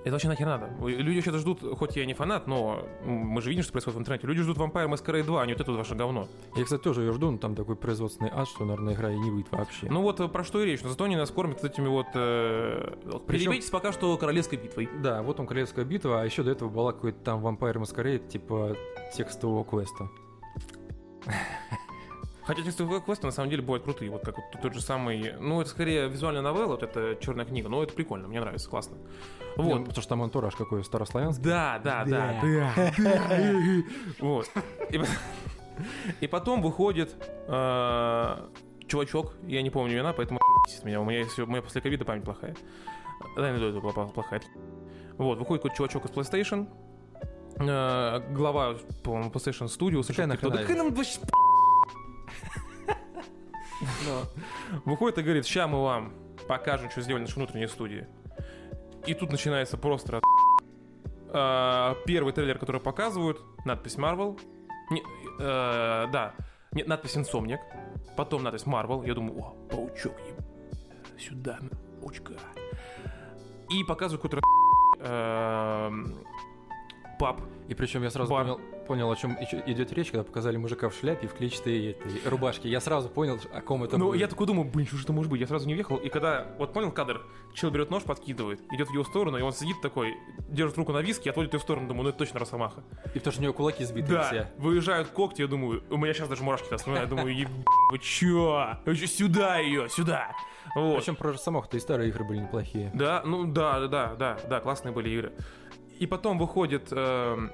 это 0.04 0.12
вообще 0.12 0.28
нахер 0.28 0.48
надо. 0.48 0.69
Люди 0.86 1.22
сейчас 1.22 1.36
ждут, 1.36 1.62
хоть 1.78 1.96
я 1.96 2.06
не 2.06 2.13
фанат, 2.13 2.48
но 2.48 2.86
мы 3.06 3.41
же 3.41 3.50
видим, 3.50 3.63
что 3.63 3.72
происходит 3.72 3.98
в 3.98 4.02
интернете. 4.02 4.28
Люди 4.28 4.41
ждут 4.41 4.58
Vampire 4.58 4.89
Masquerade 4.89 5.24
2, 5.24 5.41
а 5.41 5.46
не 5.46 5.54
вот 5.54 5.62
это 5.62 5.72
вот 5.72 5.78
ваше 5.78 5.96
говно. 5.96 6.28
Я, 6.56 6.63
кстати, 6.63 6.82
тоже 6.82 7.04
ее 7.04 7.13
жду, 7.13 7.32
но 7.32 7.38
там 7.38 7.56
такой 7.56 7.76
производственный 7.76 8.30
ад, 8.34 8.48
что, 8.48 8.65
наверное, 8.65 8.93
игра 8.93 9.12
и 9.12 9.17
не 9.17 9.32
выйдет 9.32 9.52
вообще. 9.52 9.88
Ну 9.89 10.02
вот 10.02 10.19
э, 10.19 10.28
про 10.28 10.43
что 10.43 10.62
и 10.62 10.65
речь. 10.65 10.82
Но 10.84 10.89
зато 10.89 11.06
они 11.06 11.15
нас 11.15 11.32
кормят 11.32 11.63
этими 11.63 11.88
вот... 11.88 12.08
Э, 12.15 12.96
Причем- 13.28 13.52
перебейтесь 13.52 13.69
пока 13.69 13.91
что 13.91 14.17
королевской 14.17 14.58
битвой. 14.58 14.89
Да, 15.02 15.22
вот 15.22 15.39
он 15.39 15.48
Королевская 15.48 15.86
битва, 15.86 16.22
а 16.22 16.26
еще 16.26 16.43
до 16.43 16.52
этого 16.52 16.69
была 16.69 16.91
какой-то 16.91 17.19
там 17.19 17.46
Vampire 17.46 17.76
Masquerade, 17.76 18.28
типа 18.28 18.76
текстового 19.13 19.63
квеста. 19.63 20.10
Хотя 22.45 22.62
текстовые 22.62 23.01
квесты 23.01 23.25
на 23.25 23.32
самом 23.32 23.49
деле 23.49 23.62
бывают 23.62 23.84
крутые. 23.84 24.12
Вот 24.12 24.23
как 24.23 24.38
вот 24.38 24.62
тот 24.62 24.73
же 24.73 24.82
самый... 24.82 25.34
Ну, 25.39 25.62
это 25.62 25.69
скорее 25.69 26.10
визуальная 26.10 26.41
новелла, 26.41 26.67
вот 26.73 26.84
это 26.84 27.17
черная 27.21 27.45
книга. 27.45 27.69
Но 27.69 27.82
это 27.82 27.93
прикольно, 27.93 28.27
мне 28.27 28.39
нравится, 28.41 28.69
классно. 28.69 28.97
Вот. 29.56 29.65
Вот. 29.65 29.79
потому 29.86 30.01
что 30.01 30.10
там 30.10 30.23
антураж 30.23 30.56
какой 30.56 30.84
старославянский. 30.84 31.43
Да, 31.43 31.79
да, 31.84 32.03
да, 32.06 32.36
да. 32.41 32.93
Вот. 34.19 34.49
И 34.89 34.97
по- 34.97 35.06
И 36.21 36.27
потом 36.27 36.62
выходит 36.62 37.15
э, 37.47 38.38
чувачок, 38.88 39.34
я 39.47 39.62
не 39.62 39.69
помню 39.69 39.95
имена, 39.95 40.13
поэтому 40.13 40.39
меня. 40.84 41.01
У 41.01 41.06
меня, 41.06 41.25
у 41.38 41.45
меня 41.47 41.62
после 41.62 41.82
ковида 41.82 42.06
память 42.06 42.23
плохая. 42.23 42.56
Да, 43.38 43.51
не 43.51 43.58
была 43.79 44.08
плохая. 44.08 44.41
Вот, 45.17 45.38
выходит 45.38 45.62
какой-то 45.63 45.77
чувачок 45.77 46.06
из 46.06 46.12
PlayStation, 46.12 46.67
э, 47.60 48.34
глава, 48.34 48.75
по-моему, 49.03 49.29
PlayStation 49.29 49.67
Studio, 49.67 50.01
совершенно 50.03 50.36
Да 50.36 50.38
нам 50.75 50.93
вообще 50.93 51.19
Выходит 54.86 55.17
и 55.17 55.22
говорит, 55.22 55.46
ща 55.46 55.67
мы 55.67 55.82
вам 55.84 56.13
покажем, 56.48 56.89
что 56.89 57.02
сделали 57.02 57.24
наши 57.24 57.36
внутренние 57.36 57.67
студии. 57.67 58.08
И 59.06 59.13
тут 59.13 59.32
начинается 59.32 59.78
просто. 59.78 60.22
А, 61.30 61.96
Первый 62.06 62.34
трейлер, 62.34 62.58
который 62.60 62.82
показывают, 62.82 63.41
надпись 63.65 63.96
Marvel. 63.96 64.39
Э, 65.39 66.08
да, 66.12 66.34
нет, 66.72 66.88
надпись 66.88 67.17
Insomniac. 67.17 67.60
Потом 68.15 68.43
надпись 68.43 68.63
Marvel. 68.63 69.06
Я 69.08 69.13
думаю, 69.15 69.39
о, 69.39 69.56
паучок, 69.69 70.13
сюда, 71.17 71.60
паучка. 72.00 72.34
И 73.69 73.84
показывают 73.84 74.22
какой-то 74.22 74.41
паб. 77.23 77.41
И 77.69 77.73
причем 77.75 78.03
я 78.03 78.09
сразу 78.09 78.29
Бар. 78.29 78.43
понял, 78.45 78.59
понял, 78.88 79.09
о 79.09 79.15
чем 79.15 79.38
идет 79.65 79.93
речь, 79.93 80.12
когда 80.12 80.25
показали 80.25 80.57
мужика 80.57 80.89
в 80.89 80.93
шляпе 80.93 81.27
и 81.27 81.29
в 81.29 81.33
клетчатой 81.33 81.91
этой 81.91 82.12
рубашке. 82.29 82.67
Я 82.67 82.81
сразу 82.81 83.07
понял, 83.07 83.39
о 83.53 83.62
ком 83.62 83.86
это 83.86 83.97
Ну, 83.97 84.07
будет. 84.07 84.19
я 84.19 84.27
такой 84.27 84.45
думаю, 84.45 84.69
блин, 84.69 84.86
что 84.86 84.97
же 84.97 85.03
это 85.03 85.13
может 85.13 85.31
быть? 85.31 85.39
Я 85.39 85.47
сразу 85.47 85.65
не 85.65 85.73
въехал. 85.73 85.95
И 85.95 86.09
когда, 86.09 86.45
вот 86.59 86.73
понял 86.73 86.91
кадр, 86.91 87.21
чел 87.53 87.71
берет 87.71 87.89
нож, 87.89 88.03
подкидывает, 88.03 88.59
идет 88.73 88.89
в 88.89 88.91
его 88.93 89.05
сторону, 89.05 89.38
и 89.38 89.41
он 89.41 89.53
сидит 89.53 89.79
такой, 89.81 90.13
держит 90.49 90.77
руку 90.77 90.91
на 90.91 90.99
виске, 91.01 91.29
отводит 91.29 91.53
ее 91.53 91.59
в 91.59 91.63
сторону, 91.63 91.88
думаю, 91.88 92.03
ну 92.03 92.09
это 92.09 92.17
точно 92.17 92.41
Росомаха. 92.41 92.83
И 93.13 93.19
потому 93.19 93.31
что 93.31 93.39
у 93.39 93.43
него 93.43 93.53
кулаки 93.53 93.86
сбиты 93.86 94.12
Да, 94.12 94.23
все. 94.23 94.51
выезжают 94.57 95.07
когти, 95.07 95.41
я 95.41 95.47
думаю, 95.47 95.83
у 95.89 95.95
меня 95.95 96.13
сейчас 96.13 96.27
даже 96.27 96.43
мурашки 96.43 96.75
вспоминаю, 96.75 97.05
я 97.07 97.09
думаю, 97.09 97.33
еб... 97.33 97.47
Вы 97.91 97.99
чё, 97.99 98.77
Сюда 99.07 99.59
ее, 99.59 99.88
сюда! 99.88 100.31
Вот. 100.75 100.97
Причем 100.97 101.15
про 101.15 101.31
Росомаху-то 101.33 101.77
и 101.77 101.79
старые 101.79 102.09
игры 102.09 102.23
были 102.25 102.39
неплохие. 102.39 102.89
Да, 102.93 103.21
ну 103.25 103.45
да, 103.45 103.86
да, 103.88 104.15
да, 104.15 104.39
да, 104.49 104.59
классные 104.59 104.91
были 104.91 105.09
игры. 105.09 105.33
И 106.03 106.05
потом 106.05 106.37
выходит, 106.37 106.91
м, 106.91 107.49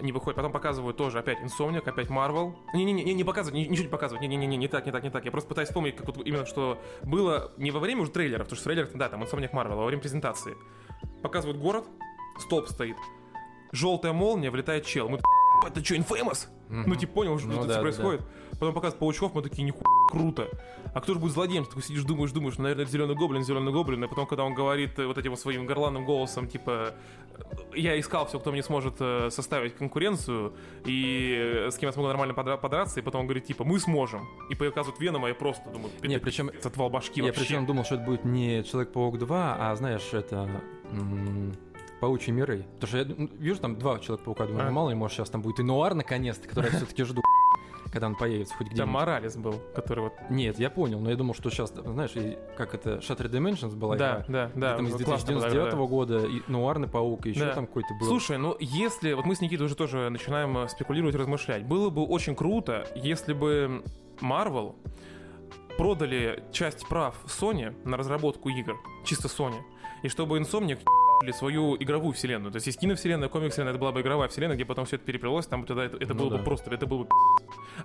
не 0.00 0.12
выходит, 0.12 0.36
потом 0.36 0.52
показывают 0.52 0.96
тоже 0.96 1.18
опять 1.18 1.38
Insomniac, 1.40 1.82
опять 1.88 2.06
Marvel. 2.06 2.54
Не-не-не, 2.74 3.12
не 3.12 3.24
показывают, 3.24 3.58
ни- 3.60 3.68
ничего 3.68 3.86
не 3.86 3.90
показывают, 3.90 4.20
не-не-не, 4.20 4.56
не 4.56 4.68
так, 4.68 4.86
не 4.86 4.92
так, 4.92 5.02
не 5.02 5.10
так. 5.10 5.24
Я 5.24 5.32
просто 5.32 5.48
пытаюсь 5.48 5.68
вспомнить, 5.68 5.96
как 5.96 6.06
вот 6.06 6.24
именно 6.24 6.46
что 6.46 6.78
было 7.02 7.50
не 7.56 7.72
во 7.72 7.80
время 7.80 8.02
уже 8.02 8.12
трейлера, 8.12 8.44
потому 8.44 8.54
что 8.54 8.66
трейлер, 8.66 8.88
да, 8.94 9.08
там 9.08 9.24
Insomniac 9.24 9.50
Marvel, 9.50 9.72
а 9.72 9.76
во 9.76 9.86
время 9.86 10.00
презентации. 10.00 10.56
Показывают 11.24 11.60
город, 11.60 11.86
столб 12.38 12.68
стоит, 12.68 12.96
желтая 13.72 14.12
молния, 14.12 14.52
влетает 14.52 14.84
чел. 14.86 15.08
Мы 15.08 15.18
это 15.66 15.84
что, 15.84 15.96
Infamous? 15.96 16.46
Ну, 16.68 16.94
типа, 16.94 17.14
понял, 17.14 17.36
что 17.40 17.48
Ну 17.48 17.62
да, 17.64 17.74
да, 17.74 17.80
происходит. 17.80 18.22
Потом 18.58 18.74
показывают 18.74 18.98
паучков, 19.00 19.34
мы 19.34 19.42
такие, 19.42 19.62
нихуя, 19.64 19.82
круто. 20.10 20.48
А 20.94 21.00
кто 21.00 21.14
же 21.14 21.20
будет 21.20 21.32
злодеем? 21.32 21.64
Ты 21.64 21.70
такой 21.70 21.82
сидишь, 21.82 22.04
думаешь, 22.04 22.30
думаешь, 22.32 22.56
ну, 22.56 22.62
наверное, 22.64 22.86
зеленый 22.86 23.14
гоблин, 23.16 23.42
зеленый 23.44 23.72
гоблин. 23.72 24.04
И 24.04 24.08
потом, 24.08 24.26
когда 24.26 24.44
он 24.44 24.54
говорит 24.54 24.98
э, 24.98 25.06
вот 25.06 25.18
этим 25.18 25.36
своим 25.36 25.66
горланным 25.66 26.04
голосом, 26.04 26.46
типа, 26.46 26.94
э, 27.36 27.78
я 27.78 27.98
искал 27.98 28.26
все, 28.26 28.38
кто 28.38 28.52
мне 28.52 28.62
сможет 28.62 28.94
э, 29.00 29.28
составить 29.30 29.74
конкуренцию, 29.74 30.52
и 30.84 31.66
с 31.70 31.76
кем 31.78 31.88
я 31.88 31.92
смогу 31.92 32.08
нормально 32.08 32.32
подра- 32.32 32.58
подраться, 32.58 33.00
и 33.00 33.02
потом 33.02 33.22
он 33.22 33.26
говорит, 33.26 33.44
типа, 33.46 33.64
мы 33.64 33.80
сможем. 33.80 34.28
И 34.50 34.54
показывают 34.54 35.00
Венома, 35.00 35.28
я 35.28 35.34
просто 35.34 35.68
думаю, 35.70 35.90
Не, 36.02 36.18
причем 36.18 36.48
это 36.48 36.68
отвал 36.68 36.90
башки 36.90 37.20
я 37.20 37.26
вообще. 37.26 37.40
причем 37.42 37.66
думал, 37.66 37.84
что 37.84 37.96
это 37.96 38.04
будет 38.04 38.24
не 38.24 38.62
Человек-паук 38.62 39.18
2, 39.18 39.56
а 39.58 39.74
знаешь, 39.76 40.08
это 40.12 40.48
м, 40.92 41.52
Паучьи 42.00 42.32
миры. 42.32 42.66
Потому 42.80 42.88
что 42.88 42.98
я 42.98 43.28
вижу 43.38 43.60
там 43.60 43.76
два 43.78 43.98
Человека-паука, 43.98 44.46
думаю, 44.46 44.62
А. 44.64 44.66
ну, 44.68 44.72
мало 44.72 44.90
ли, 44.90 44.94
может, 44.94 45.16
сейчас 45.16 45.30
там 45.30 45.42
будет 45.42 45.58
и 45.60 45.62
Нуар 45.62 45.94
наконец-то, 45.94 46.46
который 46.48 46.70
я 46.70 46.76
все-таки 46.76 47.02
жду, 47.04 47.22
когда 47.94 48.08
он 48.08 48.16
появится 48.16 48.52
хоть 48.56 48.66
Там 48.66 48.74
где-нибудь. 48.74 48.92
Моралес 48.92 49.36
был, 49.36 49.62
который 49.72 50.00
вот... 50.00 50.14
Нет, 50.28 50.58
я 50.58 50.68
понял, 50.68 50.98
но 50.98 51.10
я 51.10 51.16
думал, 51.16 51.32
что 51.32 51.48
сейчас, 51.48 51.70
знаешь, 51.72 52.10
как 52.56 52.74
это, 52.74 52.96
Shattered 52.96 53.30
Dimensions 53.30 53.76
была 53.76 53.94
Да, 53.94 54.24
игра, 54.26 54.50
да, 54.56 54.74
да. 54.74 54.74
где 54.74 54.76
там 54.76 54.86
из 54.86 55.04
классно 55.04 55.32
было, 55.34 55.42
2099 55.42 55.70
да. 55.70 55.76
года, 55.86 56.26
и 56.26 56.42
Нуарный 56.48 56.88
паук, 56.88 57.26
и 57.26 57.28
еще 57.30 57.44
Да. 57.44 57.54
там 57.54 57.68
какой-то 57.68 57.94
был. 58.00 58.08
Слушай, 58.08 58.38
ну 58.38 58.56
если, 58.58 59.12
вот 59.12 59.26
мы 59.26 59.36
с 59.36 59.40
Никитой 59.40 59.66
уже 59.66 59.76
тоже 59.76 60.10
начинаем 60.10 60.58
э, 60.58 60.68
спекулировать, 60.68 61.14
размышлять, 61.14 61.64
было 61.64 61.88
бы 61.88 62.04
очень 62.04 62.34
круто, 62.34 62.84
если 62.96 63.32
бы 63.32 63.84
Marvel 64.20 64.74
продали 65.78 66.42
часть 66.50 66.88
прав 66.88 67.14
Sony 67.26 67.76
на 67.88 67.96
разработку 67.96 68.48
игр, 68.48 68.74
чисто 69.04 69.28
Sony, 69.28 69.60
и 70.02 70.08
чтобы 70.08 70.40
Insomniac 70.40 70.80
свою 71.32 71.76
игровую 71.76 72.12
вселенную. 72.12 72.52
То 72.52 72.56
есть 72.56 72.66
есть 72.66 72.78
киновселенная, 72.78 73.28
комик-вселенная, 73.28 73.72
это 73.72 73.80
была 73.80 73.92
бы 73.92 74.00
игровая 74.00 74.28
вселенная, 74.28 74.56
где 74.56 74.64
потом 74.64 74.84
все 74.84 74.96
это 74.96 75.04
переплелось, 75.04 75.46
там 75.46 75.64
тогда 75.64 75.84
это, 75.84 75.96
это 75.96 76.14
Ну 76.14 76.20
было 76.20 76.30
да. 76.30 76.36
бы 76.38 76.44
просто, 76.44 76.72
это 76.74 76.86
было 76.86 77.04
бы 77.04 77.10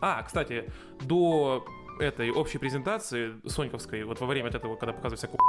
А, 0.01 0.23
кстати, 0.23 0.69
до 1.01 1.65
этой 1.99 2.31
общей 2.31 2.57
презентации 2.57 3.33
соньковской, 3.45 4.03
вот 4.03 4.19
во 4.19 4.27
время 4.27 4.47
вот 4.47 4.55
этого, 4.55 4.75
когда 4.75 4.93
показывают 4.93 5.19
всякую 5.19 5.39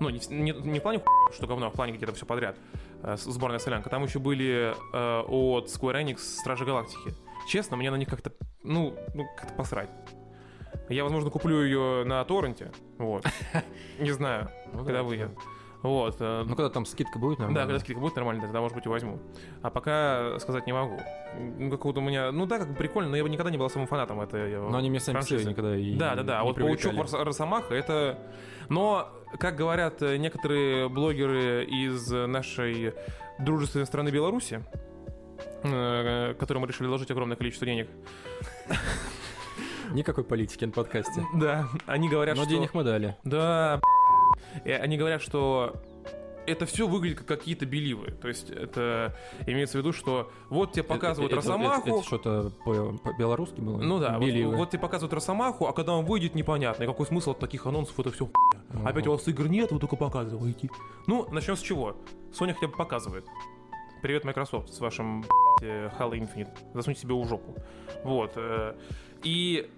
ну, 0.00 0.08
не, 0.08 0.20
не, 0.30 0.52
не 0.52 0.78
в 0.78 0.82
плане 0.82 1.02
что 1.32 1.46
говно, 1.46 1.66
а 1.66 1.70
в 1.70 1.74
плане 1.74 1.92
где-то 1.92 2.14
все 2.14 2.24
подряд, 2.24 2.56
э, 3.02 3.16
сборная 3.18 3.58
солянка. 3.58 3.90
Там 3.90 4.02
еще 4.02 4.18
были 4.18 4.74
э, 4.92 5.20
от 5.20 5.66
Square 5.66 6.02
Enix 6.02 6.18
Стражи 6.18 6.64
Галактики. 6.64 7.14
Честно, 7.46 7.76
мне 7.76 7.90
на 7.90 7.96
них 7.96 8.08
как-то, 8.08 8.32
ну, 8.62 8.96
ну 9.14 9.28
как-то 9.36 9.54
посрать. 9.54 9.90
Я, 10.88 11.04
возможно, 11.04 11.30
куплю 11.30 11.62
ее 11.62 12.04
на 12.04 12.24
торренте, 12.24 12.72
вот. 12.98 13.24
Не 13.98 14.10
знаю, 14.10 14.50
Ну 14.72 14.78
да, 14.80 14.84
когда 14.84 14.98
да. 14.98 15.02
выйдет. 15.02 15.30
Вот. 15.82 16.16
э, 16.20 16.42
Ну, 16.46 16.54
когда 16.56 16.68
там 16.70 16.84
скидка 16.84 17.18
будет, 17.18 17.38
да, 17.38 17.44
нормально. 17.44 17.66
когда 17.68 17.78
скидка 17.80 18.00
будет 18.00 18.14
нормально, 18.16 18.42
тогда, 18.42 18.60
может 18.60 18.76
быть, 18.76 18.86
и 18.86 18.88
возьму. 18.88 19.18
А 19.62 19.70
пока 19.70 20.38
сказать 20.38 20.66
не 20.66 20.72
могу. 20.72 21.00
Ну, 21.38 21.70
какого-то 21.70 22.00
у 22.00 22.02
меня... 22.02 22.32
Ну 22.32 22.46
да, 22.46 22.58
как 22.58 22.68
бы 22.68 22.74
прикольно, 22.74 23.10
но 23.10 23.16
я 23.16 23.22
бы 23.22 23.28
никогда 23.30 23.50
не 23.50 23.56
был 23.58 23.68
самым 23.70 23.88
фанатом 23.88 24.20
этой 24.20 24.56
Но 24.58 24.76
они 24.76 24.90
мне 24.90 25.00
сами 25.00 25.14
франшизы. 25.14 25.48
никогда 25.48 25.76
и 25.76 25.94
Да, 25.96 26.14
да, 26.14 26.22
да. 26.22 26.40
А 26.40 26.44
вот 26.44 26.56
Паучок 26.56 26.92
Росомаха 27.12 27.74
это. 27.74 28.18
Но, 28.68 29.08
как 29.38 29.56
говорят 29.56 30.00
э, 30.02 30.16
некоторые 30.18 30.88
блогеры 30.88 31.64
из 31.64 32.10
нашей 32.10 32.92
дружественной 33.38 33.86
страны 33.86 34.10
Беларуси, 34.10 34.62
э, 35.64 36.34
которым 36.38 36.62
мы 36.62 36.68
решили 36.68 36.86
вложить 36.86 37.10
огромное 37.10 37.36
количество 37.36 37.66
денег. 37.66 37.88
Никакой 39.92 40.22
политики 40.24 40.64
на 40.64 40.70
подкасте. 40.72 41.24
Да, 41.34 41.68
они 41.86 42.08
говорят, 42.08 42.36
Но 42.36 42.42
что. 42.42 42.50
денег 42.52 42.74
мы 42.74 42.84
дали. 42.84 43.16
Да, 43.24 43.80
И 44.64 44.70
они 44.70 44.96
говорят, 44.96 45.22
что 45.22 45.76
это 46.46 46.66
все 46.66 46.88
выглядит 46.88 47.18
как 47.18 47.26
какие-то 47.28 47.66
беливы. 47.66 48.12
То 48.12 48.26
есть 48.28 48.50
это 48.50 49.14
имеется 49.46 49.78
в 49.78 49.80
виду, 49.82 49.92
что 49.92 50.30
вот 50.48 50.72
тебе 50.72 50.82
показывают 50.82 51.32
Это- 51.32 51.40
это- 51.40 51.48
Росомаху. 51.48 51.88
Это, 51.88 51.96
это 51.98 52.06
что-то 52.06 52.52
по- 52.64 52.98
по-белорусски 52.98 53.60
было? 53.60 53.76
Ну 53.80 53.98
да, 53.98 54.18
вот, 54.18 54.26
Беливы. 54.26 54.56
вот 54.56 54.70
тебе 54.70 54.80
показывают 54.80 55.12
Росомаху, 55.12 55.66
а 55.66 55.72
когда 55.72 55.92
он 55.92 56.04
выйдет, 56.06 56.34
непонятно. 56.34 56.82
И 56.82 56.86
какой 56.86 57.06
смысл 57.06 57.32
от 57.32 57.38
таких 57.38 57.66
анонсов, 57.66 57.98
это 58.00 58.10
все 58.10 58.28
Ага. 58.72 58.88
Опять 58.88 59.06
у 59.08 59.12
вас 59.12 59.26
игр 59.28 59.48
нет, 59.48 59.70
вы 59.72 59.78
только 59.80 59.96
показываете. 59.96 60.70
Ну, 61.06 61.26
начнем 61.30 61.56
с 61.56 61.60
чего? 61.60 61.96
Sony 62.32 62.52
хотя 62.54 62.68
бы 62.68 62.72
показывает. 62.76 63.26
Привет, 64.02 64.24
Microsoft, 64.24 64.72
с 64.72 64.80
вашим 64.80 65.24
э, 65.60 65.90
Halo 65.98 66.12
Infinite. 66.12 66.56
Засуньте 66.72 67.02
себе 67.02 67.14
в 67.14 67.28
жопу. 67.28 67.54
Вот. 68.02 68.32
Э, 69.22 69.28
И 69.28 69.70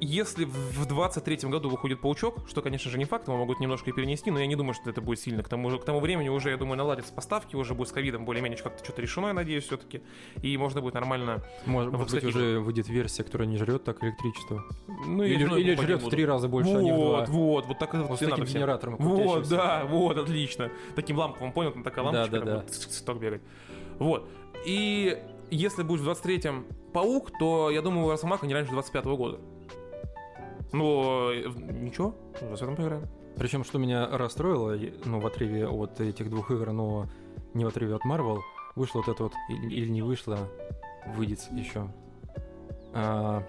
если 0.00 0.44
в 0.44 0.86
23-м 0.86 1.50
году 1.50 1.68
выходит 1.70 2.00
Паучок, 2.00 2.48
что, 2.48 2.62
конечно 2.62 2.90
же, 2.90 2.98
не 2.98 3.04
факт, 3.04 3.28
его 3.28 3.36
могут 3.36 3.60
немножко 3.60 3.90
и 3.90 3.92
перенести, 3.92 4.30
но 4.30 4.38
я 4.40 4.46
не 4.46 4.56
думаю, 4.56 4.74
что 4.74 4.90
это 4.90 5.00
будет 5.00 5.20
сильно. 5.20 5.42
К 5.42 5.48
тому, 5.48 5.70
к 5.78 5.84
тому 5.84 6.00
времени 6.00 6.28
уже, 6.28 6.50
я 6.50 6.56
думаю, 6.56 6.76
наладятся 6.76 7.12
поставки, 7.12 7.56
уже 7.56 7.74
будет 7.74 7.88
с 7.88 7.92
ковидом 7.92 8.24
более-менее 8.24 8.58
как-то 8.58 8.84
что-то 8.84 9.02
решено, 9.02 9.28
я 9.28 9.32
надеюсь, 9.32 9.64
все-таки. 9.64 10.02
И 10.42 10.56
можно 10.56 10.80
будет 10.80 10.94
нормально... 10.94 11.44
Может, 11.66 11.92
может 11.92 12.10
быть, 12.10 12.24
уже 12.24 12.58
выйдет 12.60 12.88
версия, 12.88 13.24
которая 13.24 13.48
не 13.48 13.56
жрет 13.56 13.84
так 13.84 14.02
электричество. 14.02 14.64
Ну, 15.06 15.22
или 15.22 15.44
или 15.60 15.74
жрет 15.74 16.02
в 16.02 16.10
три 16.10 16.24
раза 16.24 16.48
больше, 16.48 16.72
а 16.74 16.82
не 16.82 16.92
в 16.92 16.96
Вот, 16.96 17.24
два. 17.26 17.34
вот, 17.34 17.66
вот 17.66 17.78
так 17.78 17.94
Вот 17.94 18.16
с 18.16 18.20
таким 18.20 18.44
генератором 18.44 18.96
Вот, 18.96 19.48
да, 19.48 19.84
вот, 19.84 20.18
отлично. 20.18 20.70
Таким 20.96 21.18
ламповым, 21.18 21.52
понял, 21.52 21.72
там 21.72 21.82
такая 21.82 22.04
Да, 22.04 22.10
лампочка, 22.10 22.44
да, 22.44 22.44
да. 22.44 22.58
будет 22.60 22.70
цик-цик 22.70 23.18
бегать. 23.18 23.42
Вот. 23.98 24.28
И 24.66 25.18
если 25.50 25.82
будет 25.82 26.00
в 26.00 26.08
23-м 26.08 26.66
Паук, 26.92 27.30
то, 27.38 27.70
я 27.70 27.82
думаю, 27.82 28.10
Росомаха 28.10 28.46
не 28.46 28.54
раньше 28.54 28.72
25-го 28.72 29.16
года. 29.16 29.38
Ну, 30.72 31.30
э, 31.30 31.48
ничего, 31.72 32.14
в 32.40 32.42
25-м 32.42 32.76
поиграем. 32.76 33.08
Причем, 33.36 33.64
что 33.64 33.78
меня 33.78 34.06
расстроило, 34.06 34.76
ну, 35.04 35.20
в 35.20 35.26
отрыве 35.26 35.66
от 35.66 36.00
этих 36.00 36.30
двух 36.30 36.50
игр, 36.50 36.72
но 36.72 37.06
не 37.54 37.64
в 37.64 37.68
отрыве 37.68 37.94
от 37.94 38.04
Marvel, 38.04 38.40
вышло 38.76 38.98
вот 38.98 39.08
это 39.08 39.22
вот, 39.24 39.32
или, 39.48 39.74
или 39.74 39.88
не 39.88 40.02
вышло, 40.02 40.38
выйдет 41.16 41.40
еще, 41.52 41.88
а, 42.92 43.42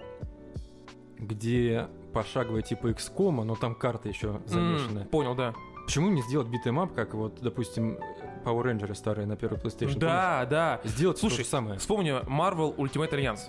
где 1.18 1.88
пошаговая 2.12 2.62
типа 2.62 2.88
XCOM, 2.88 3.44
но 3.44 3.54
там 3.54 3.74
карты 3.74 4.08
еще 4.08 4.40
замешаны. 4.46 5.00
М, 5.00 5.08
Понял, 5.08 5.34
да. 5.34 5.54
Почему 5.86 6.08
не 6.10 6.22
сделать 6.22 6.48
beat 6.48 6.66
'em 6.66 6.80
up, 6.80 6.94
как 6.94 7.14
вот, 7.14 7.38
допустим, 7.40 7.98
Power 8.44 8.64
Rangers 8.64 8.94
старые 8.94 9.26
на 9.26 9.36
первой 9.36 9.58
PlayStation? 9.58 9.98
Да, 9.98 10.46
да. 10.48 10.80
Сделать 10.84 11.18
Слушай, 11.18 11.38
то 11.38 11.42
же 11.42 11.48
самое. 11.48 11.78
Вспомни 11.78 12.12
Marvel 12.26 12.74
Ultimate 12.76 13.10
Alliance. 13.12 13.40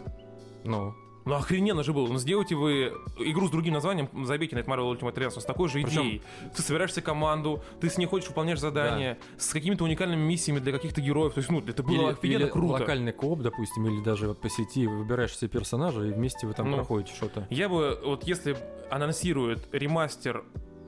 Ну, 0.63 0.93
Ну, 1.25 1.35
охрененно 1.35 1.83
же 1.83 1.93
было. 1.93 2.07
Ну, 2.09 2.17
сделайте 2.17 2.53
вы 2.55 2.91
игру 3.17 3.47
с 3.47 3.49
другим 3.51 3.73
названием, 3.73 4.09
забейте 4.25 4.57
на 4.57 4.59
это 4.59 4.69
Marvel 4.69 4.91
Ultimate 4.93 5.13
Alliance, 5.15 5.39
с 5.39 5.45
такой 5.45 5.69
же 5.69 5.81
Причем- 5.81 6.01
идеей. 6.01 6.21
Ты 6.53 6.61
собираешь 6.61 6.91
себе 6.91 7.01
команду, 7.03 7.63
ты 7.79 7.89
с 7.89 7.97
ней 7.97 8.05
ходишь, 8.07 8.27
выполняешь 8.27 8.59
задания, 8.59 9.17
с 9.37 9.53
какими-то 9.53 9.85
уникальными 9.85 10.19
миссиями 10.21 10.59
для 10.59 10.73
каких-то 10.73 10.99
героев. 10.99 11.33
То 11.33 11.37
есть, 11.39 11.49
ну, 11.49 11.61
это 11.65 11.81
было 11.81 11.93
или, 11.93 12.03
офигенно 12.11 12.43
или 12.43 12.49
круто. 12.49 12.73
локальный 12.73 13.13
кооп, 13.13 13.39
допустим, 13.39 13.87
или 13.87 14.03
даже 14.03 14.27
вот 14.27 14.41
по 14.41 14.49
сети 14.49 14.85
выбираешь 14.85 15.37
себе 15.37 15.47
персонажа, 15.47 16.03
и 16.03 16.11
вместе 16.11 16.45
вы 16.45 16.53
там 16.53 16.69
Ну. 16.69 16.75
проходите 16.77 17.15
что-то. 17.15 17.47
Я 17.49 17.69
бы, 17.69 17.97
вот 18.03 18.25
если 18.25 18.57
анонсируют 18.91 19.61
ремастер 19.71 20.43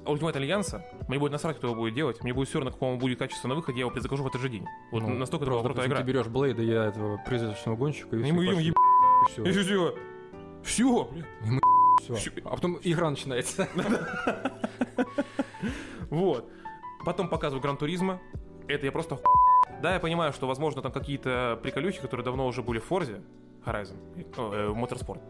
Ultimate 0.05 0.37
Альянса, 0.37 0.85
мне 1.07 1.19
будет 1.19 1.31
насрать, 1.31 1.57
кто 1.57 1.67
его 1.67 1.75
будет 1.75 1.93
делать. 1.93 2.23
Мне 2.23 2.33
будет 2.33 2.47
все 2.47 2.59
равно, 2.59 2.71
какому 2.71 2.97
будет 2.97 3.19
качество 3.19 3.47
на 3.47 3.55
выходе, 3.55 3.79
я 3.79 3.81
его 3.81 3.91
предзакажу 3.91 4.23
в 4.23 4.27
этот 4.27 4.41
же 4.41 4.49
день. 4.49 4.65
Вот 4.91 5.01
Ну, 5.01 5.09
настолько 5.09 5.45
была 5.45 5.61
крутая 5.63 5.87
игра. 5.87 5.97
Ты 5.99 6.03
берешь 6.03 6.27
Блейда, 6.27 6.61
я 6.61 6.85
этого 6.85 7.17
призрачного 7.25 7.75
гонщика, 7.75 8.15
и, 8.15 8.19
И 8.19 8.23
все, 8.23 8.33
мы 8.33 8.45
идем 8.45 8.59
еб... 8.59 8.75
И 8.75 9.31
всё. 9.31 9.43
И 9.45 9.51
все. 9.51 9.95
Все, 10.63 11.09
Всё. 12.01 12.15
Всё. 12.15 12.31
А 12.45 12.49
потом 12.49 12.79
игра 12.83 13.09
начинается. 13.09 13.67
Вот. 16.09 16.49
Потом 17.03 17.27
показывают 17.29 17.63
Гран 17.63 17.77
Туризма. 17.77 18.21
Это 18.67 18.85
я 18.85 18.91
просто 18.91 19.19
Да, 19.81 19.93
я 19.93 19.99
понимаю, 19.99 20.33
что, 20.33 20.47
возможно, 20.47 20.81
там 20.81 20.91
какие-то 20.91 21.59
приколюхи, 21.61 21.99
которые 21.99 22.23
давно 22.23 22.47
уже 22.47 22.61
были 22.61 22.79
в 22.79 22.85
Форзе, 22.85 23.21
Horizon, 23.65 23.97
э, 24.15 24.73
Motorsport. 24.73 25.21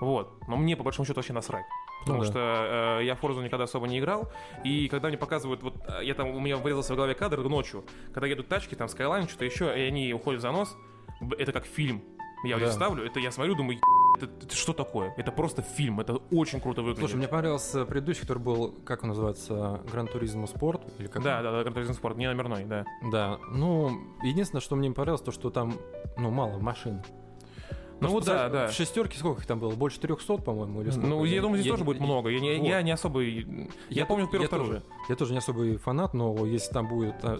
Вот. 0.00 0.34
Но 0.48 0.56
мне, 0.56 0.76
по 0.76 0.82
большому 0.82 1.06
счету, 1.06 1.18
вообще 1.18 1.32
насрать. 1.32 1.64
Потому 2.06 2.18
Ну 2.20 2.24
да. 2.24 2.30
что 2.30 2.98
э, 3.00 3.04
я 3.04 3.16
в 3.16 3.18
Форзу 3.18 3.42
никогда 3.42 3.64
особо 3.64 3.88
не 3.88 3.98
играл. 3.98 4.30
И 4.62 4.86
когда 4.88 5.08
мне 5.08 5.18
показывают, 5.18 5.60
вот 5.64 5.74
э, 5.88 6.04
я 6.04 6.14
там, 6.14 6.28
у 6.30 6.38
меня 6.38 6.56
вырезался 6.56 6.92
в 6.92 6.96
голове 6.96 7.14
кадр 7.14 7.40
ночью, 7.42 7.84
когда 8.14 8.28
едут 8.28 8.46
тачки, 8.46 8.76
там 8.76 8.86
Skyline, 8.86 9.28
что-то 9.28 9.44
еще, 9.44 9.66
и 9.76 9.82
они 9.88 10.14
уходят 10.14 10.40
за 10.40 10.52
нос, 10.52 10.76
это 11.36 11.50
как 11.50 11.66
фильм. 11.66 12.02
Я 12.44 12.58
Да. 12.58 12.70
ставлю, 12.70 13.04
это 13.04 13.18
я 13.18 13.32
смотрю, 13.32 13.56
думаю, 13.56 13.80
это, 14.18 14.26
это 14.26 14.54
что 14.54 14.72
такое? 14.72 15.12
Это 15.16 15.32
просто 15.32 15.62
фильм, 15.62 15.98
это 15.98 16.14
очень 16.30 16.60
круто 16.60 16.82
выглядит. 16.82 17.00
Слушай, 17.00 17.16
мне 17.16 17.26
понравился 17.26 17.84
предыдущий, 17.86 18.20
который 18.20 18.38
был, 18.38 18.72
как 18.84 19.02
он 19.02 19.08
называется, 19.08 19.80
Гран 19.90 20.06
Туризмо 20.06 20.46
Спорт? 20.46 20.82
Или 20.98 21.08
как 21.08 21.22
Да, 21.24 21.38
он? 21.38 21.42
да, 21.44 21.50
да, 21.50 21.62
Гран 21.62 21.74
Туризм 21.74 21.94
Спорт, 21.94 22.16
не 22.18 22.28
номерной, 22.28 22.64
да. 22.66 22.84
Да, 23.10 23.38
ну, 23.50 23.98
единственное, 24.22 24.60
что 24.60 24.76
мне 24.76 24.88
не 24.90 24.94
понравилось, 24.94 25.22
то, 25.22 25.32
что 25.32 25.50
там, 25.50 25.74
ну, 26.18 26.30
мало 26.30 26.58
машин. 26.58 27.02
Ну 28.00 28.08
вот 28.08 28.24
да, 28.26 28.48
да. 28.48 28.66
В 28.68 28.72
шестерке 28.72 29.18
сколько 29.18 29.40
их 29.40 29.46
там 29.46 29.58
было? 29.58 29.70
Больше 29.74 29.98
300, 30.00 30.36
по-моему, 30.38 30.82
или 30.82 30.90
сколько? 30.90 31.06
Ну, 31.08 31.24
я 31.24 31.40
думаю, 31.40 31.56
здесь 31.58 31.66
Я- 31.66 31.72
тоже 31.72 31.84
будет 31.84 32.00
много. 32.00 32.28
Я 32.28 32.40
не, 32.40 32.58
Вот. 32.58 32.66
я 32.68 32.82
не 32.82 32.90
особо... 32.90 33.20
Я, 33.22 34.06
помню 34.06 34.26
первую, 34.28 34.42
я 34.42 34.48
тоже, 34.48 34.82
я 35.08 35.16
тоже 35.16 35.32
не 35.32 35.38
особый 35.38 35.76
фанат, 35.78 36.12
но 36.14 36.44
если 36.44 36.72
там 36.72 36.88
будет 36.88 37.14
а, 37.22 37.38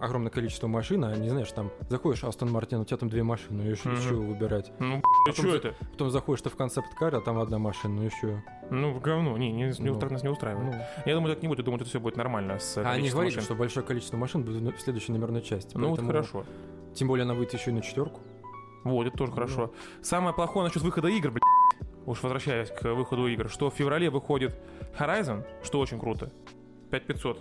огромное 0.00 0.30
количество 0.30 0.68
машин, 0.68 1.04
а 1.04 1.16
не 1.16 1.28
знаешь, 1.28 1.50
там 1.50 1.70
заходишь 1.88 2.22
Астон 2.24 2.50
Мартин, 2.52 2.80
у 2.80 2.84
тебя 2.84 2.96
там 2.98 3.08
две 3.08 3.22
машины, 3.22 3.64
ну 3.64 3.70
еще 3.70 3.88
Мгм. 3.88 3.98
еще 3.98 4.14
выбирать. 4.14 4.72
Ну, 4.78 5.02
Потом 5.26 5.44
что 5.46 5.56
это? 5.56 5.74
Потом 5.92 6.10
заходишь 6.10 6.42
ты 6.42 6.50
в 6.50 6.56
концепт-кар, 6.56 7.14
а 7.16 7.20
там 7.20 7.38
одна 7.38 7.58
машина, 7.58 7.94
ну 7.96 8.02
еще. 8.02 8.42
Ну, 8.70 8.98
говно. 9.00 9.36
Не, 9.38 9.50
не, 9.52 9.64
не, 9.78 9.90
Ну. 9.90 10.00
нас 10.08 10.22
не 10.22 10.28
устраивает. 10.28 10.72
Ну, 10.74 10.80
Я 11.04 11.14
думаю, 11.14 11.34
так 11.34 11.42
не 11.42 11.48
будет. 11.48 11.58
Я 11.58 11.64
думаю, 11.64 11.80
это 11.80 11.88
все 11.88 11.98
будет 12.00 12.16
нормально 12.16 12.58
с 12.58 12.76
а 12.78 12.90
они 12.90 13.10
говорили, 13.10 13.34
машин. 13.34 13.42
что 13.44 13.54
большое 13.54 13.84
количество 13.84 14.16
машин 14.16 14.42
будет 14.44 14.76
в 14.76 14.80
следующей 14.80 15.12
номерной 15.12 15.42
части. 15.42 15.76
Ну, 15.76 15.88
вот 15.88 15.96
поэтому- 15.98 16.08
хорошо. 16.08 16.44
Тем 16.94 17.08
более 17.08 17.24
она 17.24 17.34
выйдет 17.34 17.54
еще 17.54 17.70
и 17.70 17.74
на 17.74 17.82
четверку. 17.82 18.20
Вот, 18.86 19.06
это 19.06 19.16
тоже 19.16 19.32
хорошо. 19.32 19.72
Самое 20.02 20.34
плохое 20.34 20.66
насчет 20.66 20.82
выхода 20.82 21.08
игр, 21.08 21.30
блядь, 21.30 21.42
уж 22.06 22.22
возвращаясь 22.22 22.70
к 22.70 22.82
выходу 22.94 23.26
игр, 23.26 23.48
что 23.48 23.70
в 23.70 23.74
феврале 23.74 24.10
выходит 24.10 24.54
Horizon, 24.98 25.44
что 25.62 25.80
очень 25.80 25.98
круто. 25.98 26.30
5500 26.90 27.40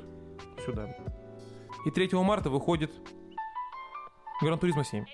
сюда. 0.66 0.96
И 1.86 1.92
3 1.92 2.10
марта 2.14 2.50
выходит 2.50 2.92
Гран 4.42 4.58
Туризма 4.60 4.84
7. 4.84 5.06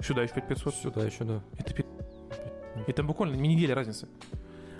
Сюда 0.00 0.22
еще 0.22 0.34
5500. 0.34 0.74
Сюда 0.74 1.04
еще, 1.04 1.24
да. 1.24 1.40
Это 1.58 1.74
пи- 1.74 1.86
Это 2.86 3.02
буквально 3.02 3.34
не 3.36 3.48
неделя 3.54 3.74
разницы. 3.74 4.08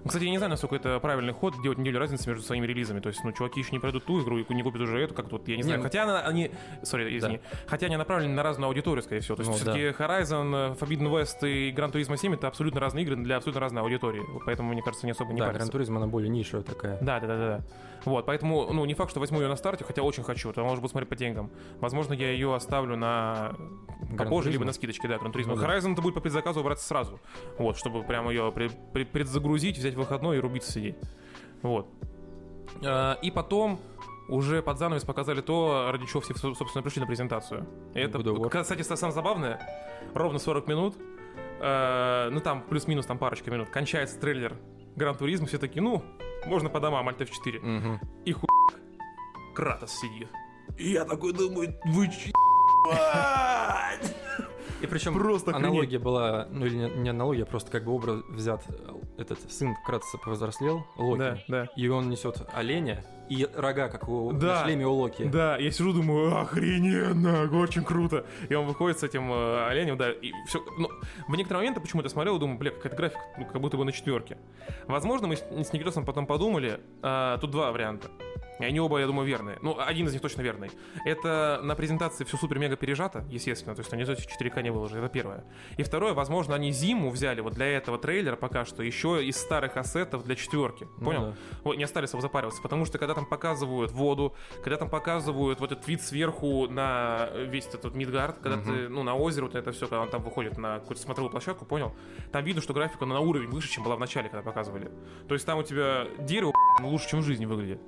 Кстати, 0.08 0.24
я 0.24 0.30
не 0.30 0.38
знаю, 0.38 0.50
насколько 0.50 0.76
это 0.76 0.98
правильный 1.00 1.32
ход 1.32 1.54
делать 1.62 1.78
неделю 1.78 1.98
разницы 1.98 2.28
между 2.28 2.44
своими 2.44 2.66
релизами. 2.66 3.00
То 3.00 3.08
есть, 3.08 3.22
ну, 3.24 3.32
чуваки 3.32 3.60
еще 3.60 3.72
не 3.72 3.78
пройдут 3.78 4.04
ту 4.04 4.22
игру 4.22 4.38
и 4.38 4.54
не 4.54 4.62
купят 4.62 4.80
уже 4.80 5.00
эту, 5.00 5.14
как 5.14 5.30
вот, 5.30 5.46
я 5.48 5.56
не 5.56 5.62
знаю. 5.62 5.78
Не, 5.78 5.84
Хотя 5.84 6.04
она- 6.04 6.20
они, 6.20 6.50
сори, 6.82 7.16
извини, 7.16 7.40
хотя 7.66 7.86
они 7.86 7.96
направлены 7.96 8.34
на 8.34 8.42
разную 8.42 8.68
аудиторию, 8.68 9.02
скорее 9.02 9.20
всего. 9.20 9.36
То 9.36 9.42
есть, 9.42 9.50
Ну, 9.50 9.56
все-таки 9.56 10.02
Horizon, 10.02 10.72
э, 10.72 10.74
Forbidden 10.80 11.10
West 11.10 11.48
и 11.48 11.72
Gran 11.72 11.92
Turismo 11.92 12.16
7 12.16 12.34
это 12.34 12.48
абсолютно 12.48 12.80
разные 12.80 13.04
игры 13.04 13.16
для 13.16 13.36
абсолютно 13.36 13.60
разной 13.60 13.82
аудитории. 13.82 14.22
Поэтому, 14.44 14.72
мне 14.72 14.82
кажется, 14.82 15.06
не 15.06 15.12
особо 15.12 15.32
не 15.32 15.40
да, 15.40 15.46
парятся. 15.46 15.66
Гран 15.66 15.72
Туризм, 15.72 15.96
она 15.96 16.06
более 16.06 16.28
нишевая 16.30 16.64
такая. 16.64 16.98
Да, 17.00 17.20
да, 17.20 17.26
да, 17.26 17.36
да, 17.36 17.48
да. 17.58 17.64
Вот, 18.04 18.26
поэтому, 18.26 18.72
ну, 18.72 18.84
не 18.84 18.94
факт, 18.94 19.10
что 19.10 19.20
возьму 19.20 19.40
ее 19.40 19.48
на 19.48 19.56
старте, 19.56 19.84
хотя 19.84 20.02
очень 20.02 20.22
хочу, 20.22 20.52
то 20.52 20.62
может 20.62 20.80
буду 20.80 20.90
смотреть 20.90 21.08
по 21.08 21.16
деньгам. 21.16 21.50
Возможно, 21.80 22.14
я 22.14 22.30
ее 22.30 22.54
оставлю 22.54 22.96
на 22.96 23.54
попозже, 24.16 24.50
либо 24.50 24.64
на 24.64 24.72
скидочке, 24.72 25.08
да, 25.08 25.18
Гран 25.18 25.32
Туризмо. 25.32 25.54
Ну 25.54 25.60
да. 25.60 25.66
Horizon 25.66 25.92
это 25.92 26.02
будет 26.02 26.14
по 26.14 26.20
предзаказу 26.20 26.62
брать 26.62 26.80
сразу. 26.80 27.20
Вот, 27.58 27.76
чтобы 27.76 28.02
прямо 28.04 28.30
ее 28.30 28.52
предзагрузить, 28.52 29.78
взять 29.78 29.94
выходной 29.98 30.38
и 30.38 30.40
рубиться 30.40 30.72
сидеть. 30.72 30.96
Вот. 31.62 31.86
А, 32.84 33.14
И 33.22 33.30
потом 33.30 33.80
уже 34.28 34.62
под 34.62 34.78
занавес 34.78 35.04
показали 35.04 35.40
то, 35.40 35.88
ради 35.90 36.06
чего 36.06 36.20
все, 36.20 36.34
со- 36.34 36.54
собственно, 36.54 36.82
пришли 36.82 37.00
на 37.00 37.06
презентацию. 37.06 37.66
И 37.94 38.00
это, 38.00 38.18
War. 38.18 38.48
кстати, 38.62 38.82
самое 38.82 39.14
забавное, 39.14 39.60
ровно 40.14 40.38
40 40.38 40.66
минут, 40.68 40.96
э, 41.60 42.28
ну 42.30 42.40
там 42.40 42.62
плюс-минус 42.62 43.06
там 43.06 43.18
парочка 43.18 43.50
минут, 43.50 43.70
кончается 43.70 44.18
трейлер 44.20 44.56
Гран 44.96 45.16
Туризма, 45.16 45.46
все 45.46 45.58
такие, 45.58 45.80
ну, 45.82 46.02
можно 46.46 46.68
по 46.68 46.78
домам, 46.80 47.08
Альт 47.08 47.20
F4. 47.22 47.60
Мгм. 47.60 48.00
И 48.26 48.32
хуй 48.32 48.48
Кратос 49.54 49.92
сидит. 49.98 50.28
И 50.76 50.90
я 50.90 51.04
такой 51.04 51.32
думаю, 51.32 51.74
вы 51.86 52.08
че? 52.08 52.30
И 54.80 54.86
причем 54.86 55.14
Просто 55.14 55.50
охренеть. 55.50 55.68
аналогия 55.70 55.98
была, 55.98 56.46
ну 56.50 56.66
или 56.66 56.76
не, 56.76 56.88
не 56.90 57.08
аналогия, 57.10 57.44
просто 57.44 57.70
как 57.70 57.84
бы 57.84 57.92
образ 57.92 58.20
взят, 58.28 58.62
э, 58.68 58.92
этот 59.18 59.38
сын 59.50 59.74
Кратоса 59.84 60.18
повзрослел, 60.18 60.86
Локи, 60.96 61.18
Да, 61.18 61.38
да. 61.48 61.68
и 61.76 61.88
он 61.88 62.08
несет 62.08 62.46
оленя, 62.52 63.04
и 63.28 63.46
рога, 63.54 63.88
как 63.88 64.08
у 64.08 64.32
Да. 64.32 64.60
на 64.60 64.64
шлеме 64.64 64.86
у 64.86 64.92
Локи. 64.92 65.24
Да, 65.24 65.56
я 65.56 65.70
сижу, 65.70 65.92
думаю, 65.92 66.36
охрененно, 66.40 67.48
очень 67.58 67.84
круто. 67.84 68.24
И 68.48 68.54
он 68.54 68.66
выходит 68.66 68.98
с 68.98 69.02
этим 69.02 69.32
э, 69.32 69.66
оленем, 69.68 69.96
да, 69.96 70.10
и 70.10 70.32
все. 70.46 70.62
Ну, 70.78 70.90
в 71.28 71.36
некоторые 71.36 71.60
моменты 71.62 71.80
почему-то 71.80 72.08
смотрел 72.08 72.36
и 72.36 72.40
думаю, 72.40 72.58
бля, 72.58 72.70
какая-то 72.70 72.96
графика, 72.96 73.20
ну, 73.38 73.46
как 73.46 73.60
будто 73.60 73.76
бы 73.76 73.84
на 73.84 73.92
четверке. 73.92 74.38
Возможно, 74.86 75.26
мы 75.28 75.36
с, 75.36 75.40
с 75.40 75.72
Никитосом 75.72 76.04
потом 76.04 76.26
подумали, 76.26 76.80
а, 77.02 77.38
тут 77.38 77.50
два 77.50 77.72
варианта. 77.72 78.08
И 78.60 78.64
они 78.64 78.80
оба, 78.80 78.98
я 78.98 79.06
думаю, 79.06 79.24
верные. 79.24 79.56
Ну, 79.62 79.78
один 79.78 80.08
из 80.08 80.12
них 80.14 80.20
точно 80.20 80.42
верный. 80.42 80.70
Это 81.04 81.60
на 81.62 81.76
презентации 81.76 82.24
все 82.24 82.36
супер-мега 82.36 82.74
пережато, 82.74 83.24
естественно. 83.30 83.76
То 83.76 83.80
есть 83.82 83.92
они 83.92 84.02
в 84.02 84.08
4К 84.08 84.62
не 84.62 84.70
выложили, 84.70 84.98
это 85.00 85.08
первое. 85.08 85.44
И 85.76 85.84
второе, 85.84 86.12
возможно, 86.12 86.56
они 86.56 86.72
зиму 86.72 87.10
взяли 87.10 87.40
вот 87.40 87.52
для 87.54 87.66
этого 87.66 87.98
трейлера 87.98 88.34
пока 88.34 88.64
что 88.64 88.82
еще 88.82 89.24
из 89.24 89.36
старых 89.36 89.76
ассетов 89.76 90.24
для 90.24 90.34
четверки. 90.34 90.88
Ну 90.98 91.04
Понял? 91.04 91.20
да. 91.26 91.34
Ой, 91.62 91.76
не 91.76 91.84
остались 91.84 92.10
его 92.10 92.20
запариваться, 92.20 92.60
потому 92.60 92.84
что 92.84 92.98
когда 92.98 93.14
там 93.18 93.26
показывают 93.26 93.90
воду, 93.90 94.34
когда 94.62 94.76
там 94.76 94.88
показывают 94.88 95.58
вот 95.58 95.72
этот 95.72 95.88
вид 95.88 96.00
сверху 96.02 96.68
на 96.68 97.28
весь 97.34 97.66
этот 97.66 97.94
Мидгард, 97.96 98.38
когда 98.38 98.58
Мгм. 98.58 98.64
ты, 98.66 98.88
ну, 98.88 99.02
на 99.02 99.16
озеро, 99.16 99.46
вот 99.46 99.56
это 99.56 99.72
все, 99.72 99.86
когда 99.88 100.02
он 100.02 100.08
там 100.10 100.22
выходит 100.22 100.56
на 100.56 100.78
какую-то 100.78 101.02
смотровую 101.02 101.32
площадку, 101.32 101.64
понял? 101.64 101.94
Там 102.30 102.44
видно, 102.44 102.62
что 102.62 102.72
графика 102.74 103.06
ну, 103.06 103.14
на 103.14 103.20
уровень 103.20 103.48
выше, 103.48 103.68
чем 103.68 103.82
была 103.82 103.96
в 103.96 104.00
начале, 104.00 104.28
когда 104.28 104.42
показывали. 104.42 104.90
То 105.26 105.34
есть 105.34 105.44
там 105.44 105.58
у 105.58 105.62
тебя 105.64 106.06
дерево 106.20 106.52
лучше, 106.80 107.08
чем 107.08 107.20
в 107.20 107.24
жизни 107.24 107.44
выглядит. 107.46 107.80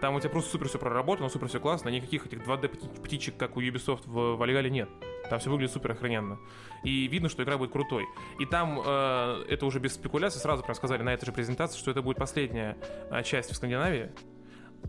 Там 0.00 0.14
у 0.16 0.20
тебя 0.20 0.28
просто 0.28 0.50
супер 0.50 0.68
все 0.68 0.78
проработано, 0.78 1.30
супер 1.30 1.48
все 1.48 1.60
классно, 1.60 1.88
никаких 1.88 2.26
этих 2.26 2.40
2D 2.46 2.68
пти- 2.68 3.02
птичек, 3.02 3.38
как 3.38 3.56
у 3.56 3.62
Ubisoft 3.62 4.02
в 4.04 4.36
Вальгале, 4.36 4.68
нет. 4.68 4.90
Там 5.30 5.38
все 5.38 5.48
выглядит 5.48 5.72
супер 5.72 5.92
охрененно. 5.92 6.38
И 6.82 7.06
видно, 7.06 7.30
что 7.30 7.42
игра 7.42 7.56
будет 7.56 7.72
крутой. 7.72 8.04
И 8.38 8.44
там, 8.44 8.82
э, 8.84 9.44
это 9.48 9.64
уже 9.64 9.78
без 9.78 9.94
спекуляций, 9.94 10.38
сразу 10.42 10.62
прям 10.62 10.74
сказали 10.74 11.00
на 11.02 11.14
этой 11.14 11.24
же 11.24 11.32
презентации, 11.32 11.78
что 11.78 11.90
это 11.90 12.02
будет 12.02 12.18
последняя 12.18 12.76
э, 13.10 13.22
часть 13.22 13.50
в 13.50 13.56
Скандинавии, 13.56 14.12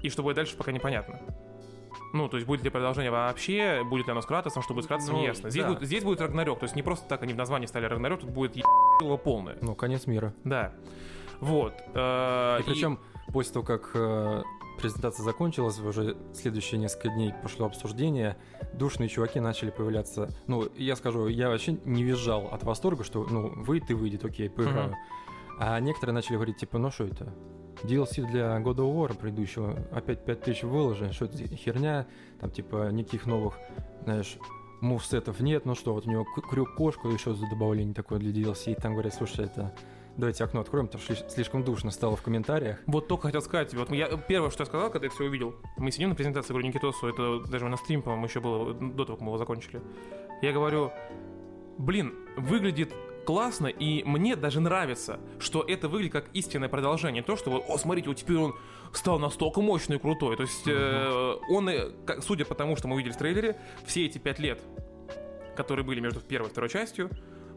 и 0.02 0.10
что 0.10 0.24
будет 0.24 0.36
дальше, 0.36 0.56
пока 0.58 0.72
непонятно. 0.72 1.20
Ну, 2.14 2.30
то 2.30 2.38
есть 2.38 2.48
будет 2.48 2.64
ли 2.64 2.70
продолжение 2.70 3.12
вообще, 3.12 3.84
будет 3.84 4.06
ли 4.08 4.12
оно 4.12 4.22
с 4.22 4.26
Кратосом, 4.26 4.64
что 4.64 4.74
будет 4.74 4.86
с 4.86 4.88
Кратосом, 4.88 5.16
Ну, 5.16 5.22
не 5.22 5.28
ясно. 5.28 5.50
Здесь, 5.50 5.64
да. 5.64 5.70
будет, 5.70 5.84
здесь 5.84 6.04
будет 6.04 6.22
Рагнарёк, 6.22 6.60
то 6.60 6.64
есть 6.66 6.76
не 6.76 6.82
просто 6.84 7.08
так 7.08 7.24
они 7.24 7.34
в 7.34 7.38
названии 7.38 7.66
стали 7.66 7.86
Рагнарёк, 7.86 8.22
тут 8.22 8.30
будет 8.30 8.56
ебало 8.56 9.18
полное. 9.18 9.58
Ну, 9.62 9.76
конец 9.76 10.08
мира. 10.08 10.34
Да. 10.44 10.74
Вот. 11.42 11.74
э, 11.94 12.60
И 12.62 12.64
причем 12.64 13.00
после 13.34 13.54
того, 13.54 13.66
как 13.66 13.92
э, 13.96 14.44
презентация 14.80 15.24
закончилась, 15.24 15.78
уже 15.80 16.16
следующие 16.34 16.80
несколько 16.80 17.10
дней 17.10 17.34
пошло 17.44 17.66
обсуждение, 17.66 18.38
душные 18.74 19.10
чуваки 19.10 19.40
начали 19.42 19.70
появляться. 19.72 20.30
Ну, 20.48 20.70
я 20.78 20.96
скажу, 20.96 21.28
я 21.28 21.50
вообще 21.50 21.74
не 21.84 22.04
визжал 22.04 22.48
от 22.48 22.64
восторга, 22.64 23.04
что, 23.04 23.26
ну, 23.30 23.50
выйдет 23.64 23.92
и 23.92 23.94
выйдет, 23.94 24.24
окей, 24.24 24.50
поиграю. 24.50 24.90
Мгм. 24.90 24.96
А 25.60 25.80
некоторые 25.80 26.14
начали 26.14 26.36
говорить, 26.36 26.58
типа, 26.58 26.78
ну 26.78 26.92
что 26.92 27.06
это? 27.06 27.34
DLC 27.84 28.26
для 28.30 28.58
God 28.60 28.78
of 28.78 28.94
War 28.96 29.18
предыдущего, 29.18 29.78
опять 29.92 30.24
5000 30.26 30.64
выложено, 30.64 31.14
что 31.14 31.26
это 31.26 31.38
херня, 31.56 32.08
там, 32.40 32.52
типа, 32.52 32.90
никаких 32.92 33.26
новых, 33.26 33.58
знаешь, 34.04 34.38
мувсетов 34.82 35.40
нет, 35.40 35.66
ну 35.66 35.76
что, 35.76 35.94
вот 35.94 36.06
у 36.08 36.10
него 36.10 36.24
крюк-кошку 36.24 37.10
еще 37.10 37.34
за 37.34 37.50
добавление 37.50 37.94
такое 37.94 38.20
для 38.20 38.32
DLC, 38.32 38.72
и 38.72 38.76
там 38.76 38.94
говорят, 38.94 39.14
слушай, 39.14 39.46
это... 39.46 39.74
Давайте 40.18 40.46
окно 40.46 40.62
откроем, 40.62 40.86
потому 40.88 41.04
что 41.04 41.12
сли- 41.12 41.30
слишком 41.30 41.66
душно 41.66 41.92
стало 41.92 42.16
в 42.16 42.22
комментариях. 42.22 42.80
Вот 42.88 43.10
только 43.10 43.24
хотел 43.28 43.42
сказать. 43.42 43.74
Вот 43.74 43.92
я 43.92 44.08
первое, 44.16 44.50
что 44.50 44.62
я 44.62 44.66
сказал, 44.66 44.90
когда 44.90 45.08
я 45.08 45.12
все 45.12 45.26
увидел, 45.26 45.56
мы 45.76 45.92
сидим 45.92 46.08
на 46.08 46.16
презентации, 46.16 46.54
говорю 46.54 46.70
Никитосу, 46.70 47.08
это 47.08 47.42
даже 47.50 47.68
на 47.68 47.76
стрим, 47.76 48.02
по-моему, 48.02 48.26
еще 48.26 48.40
было 48.40 48.74
до 48.74 49.04
того, 49.04 49.18
как 49.18 49.22
мы 49.26 49.32
его 49.32 49.38
закончили. 49.38 49.82
Я 50.42 50.54
говорю, 50.54 50.94
блин, 51.78 52.14
выглядит 52.38 52.94
классно, 53.26 53.68
и 53.68 54.04
мне 54.04 54.36
даже 54.36 54.62
нравится, 54.62 55.20
что 55.40 55.64
это 55.68 55.88
выглядит 55.90 56.14
как 56.14 56.26
истинное 56.34 56.70
продолжение. 56.70 57.24
То, 57.24 57.36
что 57.36 57.52
вот, 57.52 57.66
о, 57.68 57.78
смотрите, 57.78 58.10
вот 58.10 58.18
теперь 58.18 58.38
он 58.38 58.56
стал 58.94 59.20
настолько 59.20 59.62
мощный 59.62 59.98
и 59.98 60.00
крутой. 60.00 60.38
То 60.38 60.44
есть 60.44 60.68
э, 60.68 61.36
он, 61.50 61.70
судя 62.22 62.46
по 62.46 62.56
тому, 62.56 62.76
что 62.76 62.88
мы 62.88 62.96
увидели 62.96 63.12
в 63.12 63.18
трейлере, 63.18 63.58
все 63.86 64.06
эти 64.06 64.18
пять 64.18 64.40
лет, 64.40 64.62
которые 65.56 65.86
были 65.86 66.00
между 66.00 66.22
первой 66.22 66.48
и 66.48 66.50
второй 66.52 66.70
частью, 66.70 67.10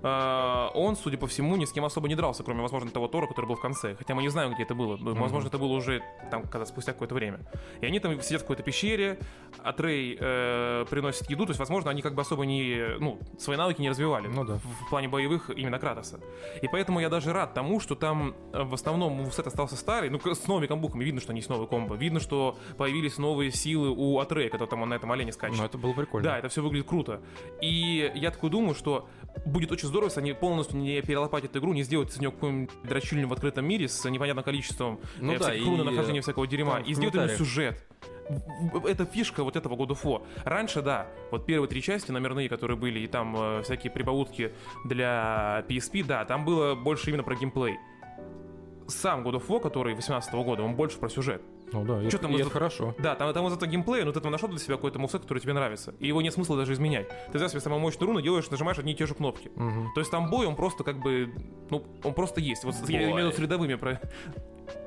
он, 0.03 0.97
судя 0.97 1.19
по 1.19 1.27
всему, 1.27 1.57
ни 1.57 1.65
с 1.65 1.73
кем 1.73 1.85
особо 1.85 2.09
не 2.09 2.15
дрался, 2.15 2.45
кроме, 2.45 2.63
возможно, 2.63 2.91
того 2.91 3.09
Тора, 3.09 3.27
который 3.27 3.47
был 3.47 3.57
в 3.57 3.61
конце. 3.61 3.95
Хотя 3.97 4.15
мы 4.15 4.23
не 4.23 4.29
знаем, 4.29 4.55
где 4.55 4.63
это 4.63 4.75
было. 4.75 4.97
Возможно, 4.97 5.49
это 5.49 5.59
было 5.59 5.73
уже 5.73 6.03
там, 6.31 6.43
когда 6.45 6.67
спустя 6.67 6.93
какое-то 6.93 7.15
время. 7.15 7.41
И 7.81 7.87
они 7.87 8.01
там 8.01 8.21
сидят 8.23 8.43
в 8.43 8.45
какой-то 8.45 8.63
пещере, 8.63 9.19
а 9.63 9.73
Трей 9.73 10.17
э, 10.19 10.85
приносит 10.91 11.29
еду, 11.31 11.47
то 11.47 11.51
есть, 11.51 11.59
возможно, 11.59 11.91
они 11.91 12.03
как 12.03 12.15
бы 12.15 12.23
особо 12.23 12.45
не, 12.45 12.97
ну, 12.99 13.19
свои 13.39 13.57
навыки 13.57 13.81
не 13.81 13.91
развивали 13.91 14.29
Ну 14.29 14.45
да. 14.45 14.55
в, 14.55 14.87
в 14.87 14.89
плане 14.91 15.09
боевых 15.09 15.51
именно 15.51 15.79
Кратоса. 15.79 16.21
И 16.63 16.69
поэтому 16.69 17.01
я 17.01 17.09
даже 17.09 17.33
рад 17.33 17.55
тому, 17.55 17.81
что 17.81 17.95
там 17.95 18.35
э, 18.53 18.63
в 18.63 18.75
основном 18.75 19.13
мувсет 19.15 19.47
остался 19.47 19.77
старый, 19.77 20.11
ну, 20.11 20.21
с 20.21 20.47
новыми 20.47 20.67
комбухами 20.67 21.05
видно, 21.05 21.21
что 21.21 21.31
они 21.31 21.41
есть 21.41 21.51
новые 21.51 21.67
комбо, 21.69 21.95
видно, 21.95 22.21
что 22.21 22.57
появились 22.77 23.19
новые 23.19 23.51
силы 23.51 23.91
у 23.91 24.19
Атрея, 24.19 24.51
когда 24.51 24.67
там 24.67 24.83
он 24.83 24.91
на 24.91 24.95
этом 24.95 25.11
олене 25.13 25.33
скачет. 25.33 25.59
Ну, 25.59 25.65
это 25.65 25.79
было 25.79 25.93
прикольно. 25.93 26.29
Да, 26.29 26.39
это 26.39 26.49
все 26.49 26.63
выглядит 26.63 26.87
круто. 26.87 27.21
И 27.61 28.13
я 28.15 28.31
такой 28.31 28.51
думаю, 28.51 28.75
что 28.75 29.09
будет 29.45 29.73
очень 29.73 29.89
здорово, 29.89 30.09
если 30.09 30.21
они 30.21 30.33
полностью 30.33 30.79
не 30.79 31.01
перелопатят 31.03 31.57
игру, 31.57 31.73
не 31.73 31.83
сделают 31.83 32.11
из 32.11 32.19
нее 32.19 32.31
какую-нибудь 32.31 32.71
дрочильню 32.85 33.29
в 33.29 33.33
открытом 33.33 33.65
мире 33.67 33.89
с 33.89 34.09
непонятным 34.09 34.45
количеством 34.45 35.01
Ну 35.19 35.33
э, 35.33 35.39
да, 35.39 35.55
и, 35.55 35.63
э, 35.63 35.83
нахождения 35.83 36.21
всякого 36.21 36.47
дерьма, 36.47 36.75
там 36.75 36.85
в 36.85 36.87
и 36.87 36.95
сделают 36.95 37.15
именно 37.15 37.27
комментариях. 37.27 37.39
сюжет. 37.39 37.85
Это 38.85 39.07
фишка 39.07 39.43
вот 39.43 39.57
этого 39.57 39.75
God 39.75 39.89
of 39.89 40.03
War. 40.03 40.23
Раньше, 40.45 40.83
да, 40.83 41.07
вот 41.31 41.47
первые 41.47 41.69
три 41.69 41.81
части 41.81 42.11
номерные, 42.11 42.49
которые 42.49 42.77
были, 42.77 43.01
и 43.01 43.07
там 43.07 43.35
э, 43.37 43.63
всякие 43.63 43.91
прибаутки 43.91 44.53
для 44.85 45.65
PSP, 45.69 46.05
да, 46.05 46.25
там 46.25 46.45
было 46.45 46.75
больше 46.75 47.11
именно 47.11 47.23
про 47.23 47.35
геймплей. 47.35 47.79
Сам 48.87 49.27
God 49.27 49.35
of 49.35 49.47
War, 49.49 49.61
который 49.61 49.95
18 49.95 50.33
года, 50.35 50.63
он 50.63 50.75
больше 50.75 50.99
про 50.99 51.09
сюжет. 51.09 51.43
Ну 51.73 51.85
да, 51.85 52.03
и, 52.03 52.07
это- 52.07 52.19
там 52.19 52.31
и 52.33 52.35
из- 52.37 52.41
это 52.41 52.51
хорошо. 52.51 52.95
Да, 52.99 53.15
там, 53.15 53.33
там 53.35 53.45
вот 53.45 53.53
это 53.53 53.67
геймплей, 53.67 54.05
но 54.05 54.13
ты 54.13 54.21
там 54.21 54.31
нашел 54.33 54.49
для 54.49 54.59
себя 54.59 54.77
какой-то 54.77 54.99
мувсет, 54.99 55.23
который 55.23 55.39
тебе 55.41 55.53
нравится. 55.53 55.95
И 55.99 56.07
его 56.07 56.23
нет 56.23 56.33
смысла 56.35 56.57
даже 56.57 56.73
изменять. 56.73 57.09
Ты 57.31 57.39
взял 57.39 57.49
себе 57.49 57.61
самую 57.61 57.81
мощную 57.81 58.07
руну, 58.09 58.21
делаешь, 58.21 58.49
нажимаешь 58.51 58.79
одни 58.79 58.93
и 58.93 58.97
те 58.97 59.07
же 59.07 59.15
кнопки. 59.15 59.51
Мгм. 59.55 59.93
То 59.95 60.01
есть 60.01 60.11
там 60.11 60.31
бой, 60.31 60.47
он 60.47 60.57
просто 60.57 60.85
как 60.85 60.99
бы, 61.01 61.33
ну, 61.71 61.85
он 62.05 62.15
просто 62.15 62.41
есть. 62.41 62.65
Вот 62.65 62.75
я 62.89 63.03
имею 63.05 63.15
в 63.15 63.19
виду 63.19 63.33
с 63.33 63.39
рядовыми 63.39 63.75
про... 63.75 64.01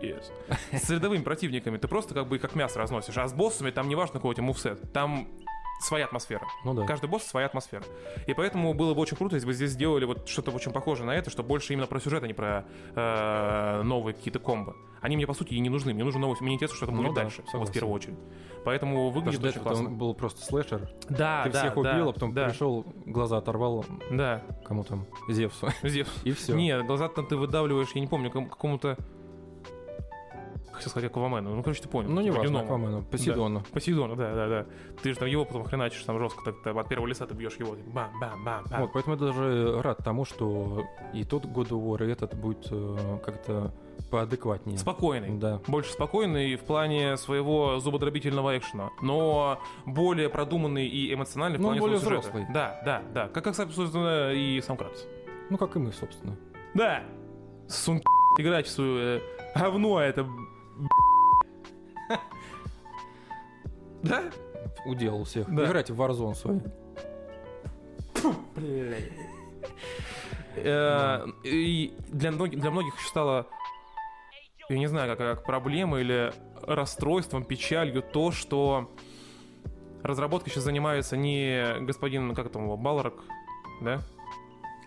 Yes. 0.02 0.26
С 0.72 0.90
рядовыми 0.92 1.24
противниками 1.24 1.78
ты 1.78 1.88
просто 1.88 2.14
как 2.14 2.28
бы 2.28 2.38
как 2.38 2.54
мясо 2.56 2.78
разносишь. 2.78 3.18
А 3.18 3.28
с 3.28 3.34
боссами 3.34 3.72
там 3.72 3.88
не 3.90 3.96
важно, 3.96 4.14
какой 4.14 4.32
у 4.32 4.34
тебя 4.36 4.44
мувсет. 4.46 4.92
Там 4.94 5.28
своя 5.84 6.06
атмосфера. 6.06 6.46
Ну 6.64 6.74
да. 6.74 6.86
Каждый 6.86 7.10
босс 7.10 7.24
своя 7.24 7.46
атмосфера. 7.48 7.84
И 8.28 8.34
поэтому 8.34 8.74
было 8.74 8.94
бы 8.94 9.02
очень 9.02 9.18
круто, 9.18 9.36
если 9.36 9.48
бы 9.48 9.54
здесь 9.54 9.72
сделали 9.72 10.06
вот 10.06 10.28
что-то 10.28 10.52
очень 10.52 10.72
похожее 10.72 11.06
на 11.06 11.12
это, 11.16 11.30
что 11.30 11.44
больше 11.44 11.74
именно 11.74 11.88
про 11.88 12.00
сюжет, 12.00 12.24
а 12.24 12.28
не 12.28 12.34
про 12.34 12.66
э, 12.96 13.82
новые 13.84 14.14
какие-то 14.14 14.40
комбо. 14.40 14.76
Они 15.02 15.16
мне, 15.16 15.26
по 15.26 15.34
сути, 15.34 15.54
и 15.56 15.60
не 15.60 15.70
нужны. 15.70 15.94
Мне 15.94 16.04
нужно 16.04 16.22
новость. 16.22 16.42
Мне 16.42 16.54
интересно, 16.54 16.78
что 16.78 16.86
там 16.86 16.96
Ну 16.96 17.04
будет 17.04 17.16
да, 17.16 17.22
дальше. 17.24 17.38
Вот 17.42 17.48
в 17.48 17.52
согласен. 17.52 17.74
первую 17.74 17.96
очередь. 17.96 18.16
Поэтому 18.64 19.10
выглядит 19.10 19.42
до 19.42 19.50
очень 19.50 19.62
классно. 19.62 19.86
там 19.86 19.98
был 19.98 20.14
просто 20.14 20.46
слэшер. 20.46 20.88
Да, 21.10 21.44
Ты 21.46 21.50
да, 21.50 21.60
всех 21.60 21.74
да, 21.74 21.80
убил, 21.80 22.10
а 22.10 22.14
потом 22.14 22.34
да, 22.34 22.50
пришел, 22.50 22.86
глаза 23.08 23.38
оторвал 23.38 23.84
Да, 24.12 24.44
кому 24.64 24.84
там, 24.84 25.08
Зевсу. 25.28 25.70
Зевс. 25.82 26.12
И 26.24 26.32
все. 26.34 26.54
Нет, 26.54 26.86
глаза 26.86 27.08
там 27.10 27.26
ты 27.26 27.36
выдавливаешь, 27.36 27.90
я 27.96 28.02
не 28.02 28.08
помню, 28.08 28.30
кому- 28.30 28.48
какому-то... 28.50 28.98
Хотел 30.82 30.90
сказать 30.90 31.12
Аквамену. 31.12 31.56
Ну, 31.56 31.62
короче, 31.62 31.84
ты 31.84 31.88
понял. 31.88 32.10
Ну, 32.10 32.22
не 32.22 32.32
важно. 32.32 32.62
Аквамену, 32.62 33.04
Посейдону. 33.04 33.64
Посейдону, 33.72 34.16
да, 34.16 34.34
да, 34.34 34.48
да. 34.48 34.66
Ты 35.04 35.14
же 35.14 35.20
там 35.20 35.28
его 35.28 35.46
потом 35.46 35.64
хреначишь 35.64 36.04
там 36.04 36.18
жестко, 36.18 36.44
так, 36.44 36.56
там, 36.64 36.80
от 36.80 36.90
первого 36.90 37.06
лица 37.06 37.28
ты 37.28 37.36
бьешь 37.36 37.56
его. 37.58 37.76
Бам-бам-бам. 37.94 38.64
Вот, 38.80 38.92
поэтому 38.92 39.16
я 39.16 39.22
даже 39.22 39.80
рад 39.84 40.00
тому, 40.00 40.26
что 40.26 40.84
и 41.14 41.24
тот 41.24 41.46
God 41.46 41.70
of 41.70 41.84
War, 41.86 42.08
и 42.08 42.12
этот 42.12 42.34
будет 42.34 42.68
э, 42.72 43.20
как-то 43.24 43.72
поадекватнее. 44.10 44.80
Спокойный. 44.80 45.38
Да. 45.38 45.62
Больше 45.68 45.92
спокойный 45.92 46.56
в 46.56 46.62
плане 46.62 47.16
своего 47.18 47.80
зубодробительного 47.80 48.58
экшена, 48.58 48.90
но 49.04 49.60
более 49.86 50.30
продуманный 50.30 50.88
и 50.88 51.14
эмоциональный 51.14 51.60
в 51.60 51.62
Ну, 51.62 51.68
плане 51.68 51.80
более 51.82 52.00
своего 52.00 52.22
сюжета. 52.22 52.38
взрослый. 52.38 52.54
Да, 52.54 52.82
да, 52.84 53.04
да. 53.14 53.28
Как, 53.28 53.44
как, 53.44 53.54
собственно, 53.56 54.32
и 54.34 54.60
сам 54.62 54.78
Кратос. 54.78 55.06
Ну, 55.52 55.58
как 55.60 55.76
и 55.76 55.80
мы, 55.80 55.92
собственно. 55.92 56.36
Да. 56.74 57.04
Сунки 57.68 58.04
играть 58.40 58.66
в 58.66 58.72
свое 58.72 59.18
э, 59.18 59.22
говно 59.60 60.00
это... 60.02 60.26
Да? 64.04 64.24
Уделал 64.86 65.24
всех. 65.26 65.54
Да. 65.54 65.66
Играйте 65.66 65.94
в 65.94 66.02
Warzone 66.02 66.34
свой. 66.34 66.62
Э, 70.56 71.26
И 71.44 71.94
для 72.10 72.32
многих, 72.32 72.60
для 72.60 72.72
многих 72.72 72.98
еще 72.98 73.08
стало, 73.08 73.48
я 74.70 74.78
не 74.78 74.88
знаю, 74.88 75.16
как, 75.16 75.18
как 75.38 75.44
проблема 75.46 76.00
или 76.00 76.34
расстройством, 76.64 77.44
печалью 77.44 78.02
то, 78.02 78.32
что 78.32 78.92
разработкой 80.04 80.52
сейчас 80.52 80.64
занимается 80.64 81.16
не 81.16 81.80
господин, 81.82 82.34
как 82.36 82.52
там 82.52 82.64
его, 82.64 82.78
Балрак, 82.78 83.14
да? 83.82 84.02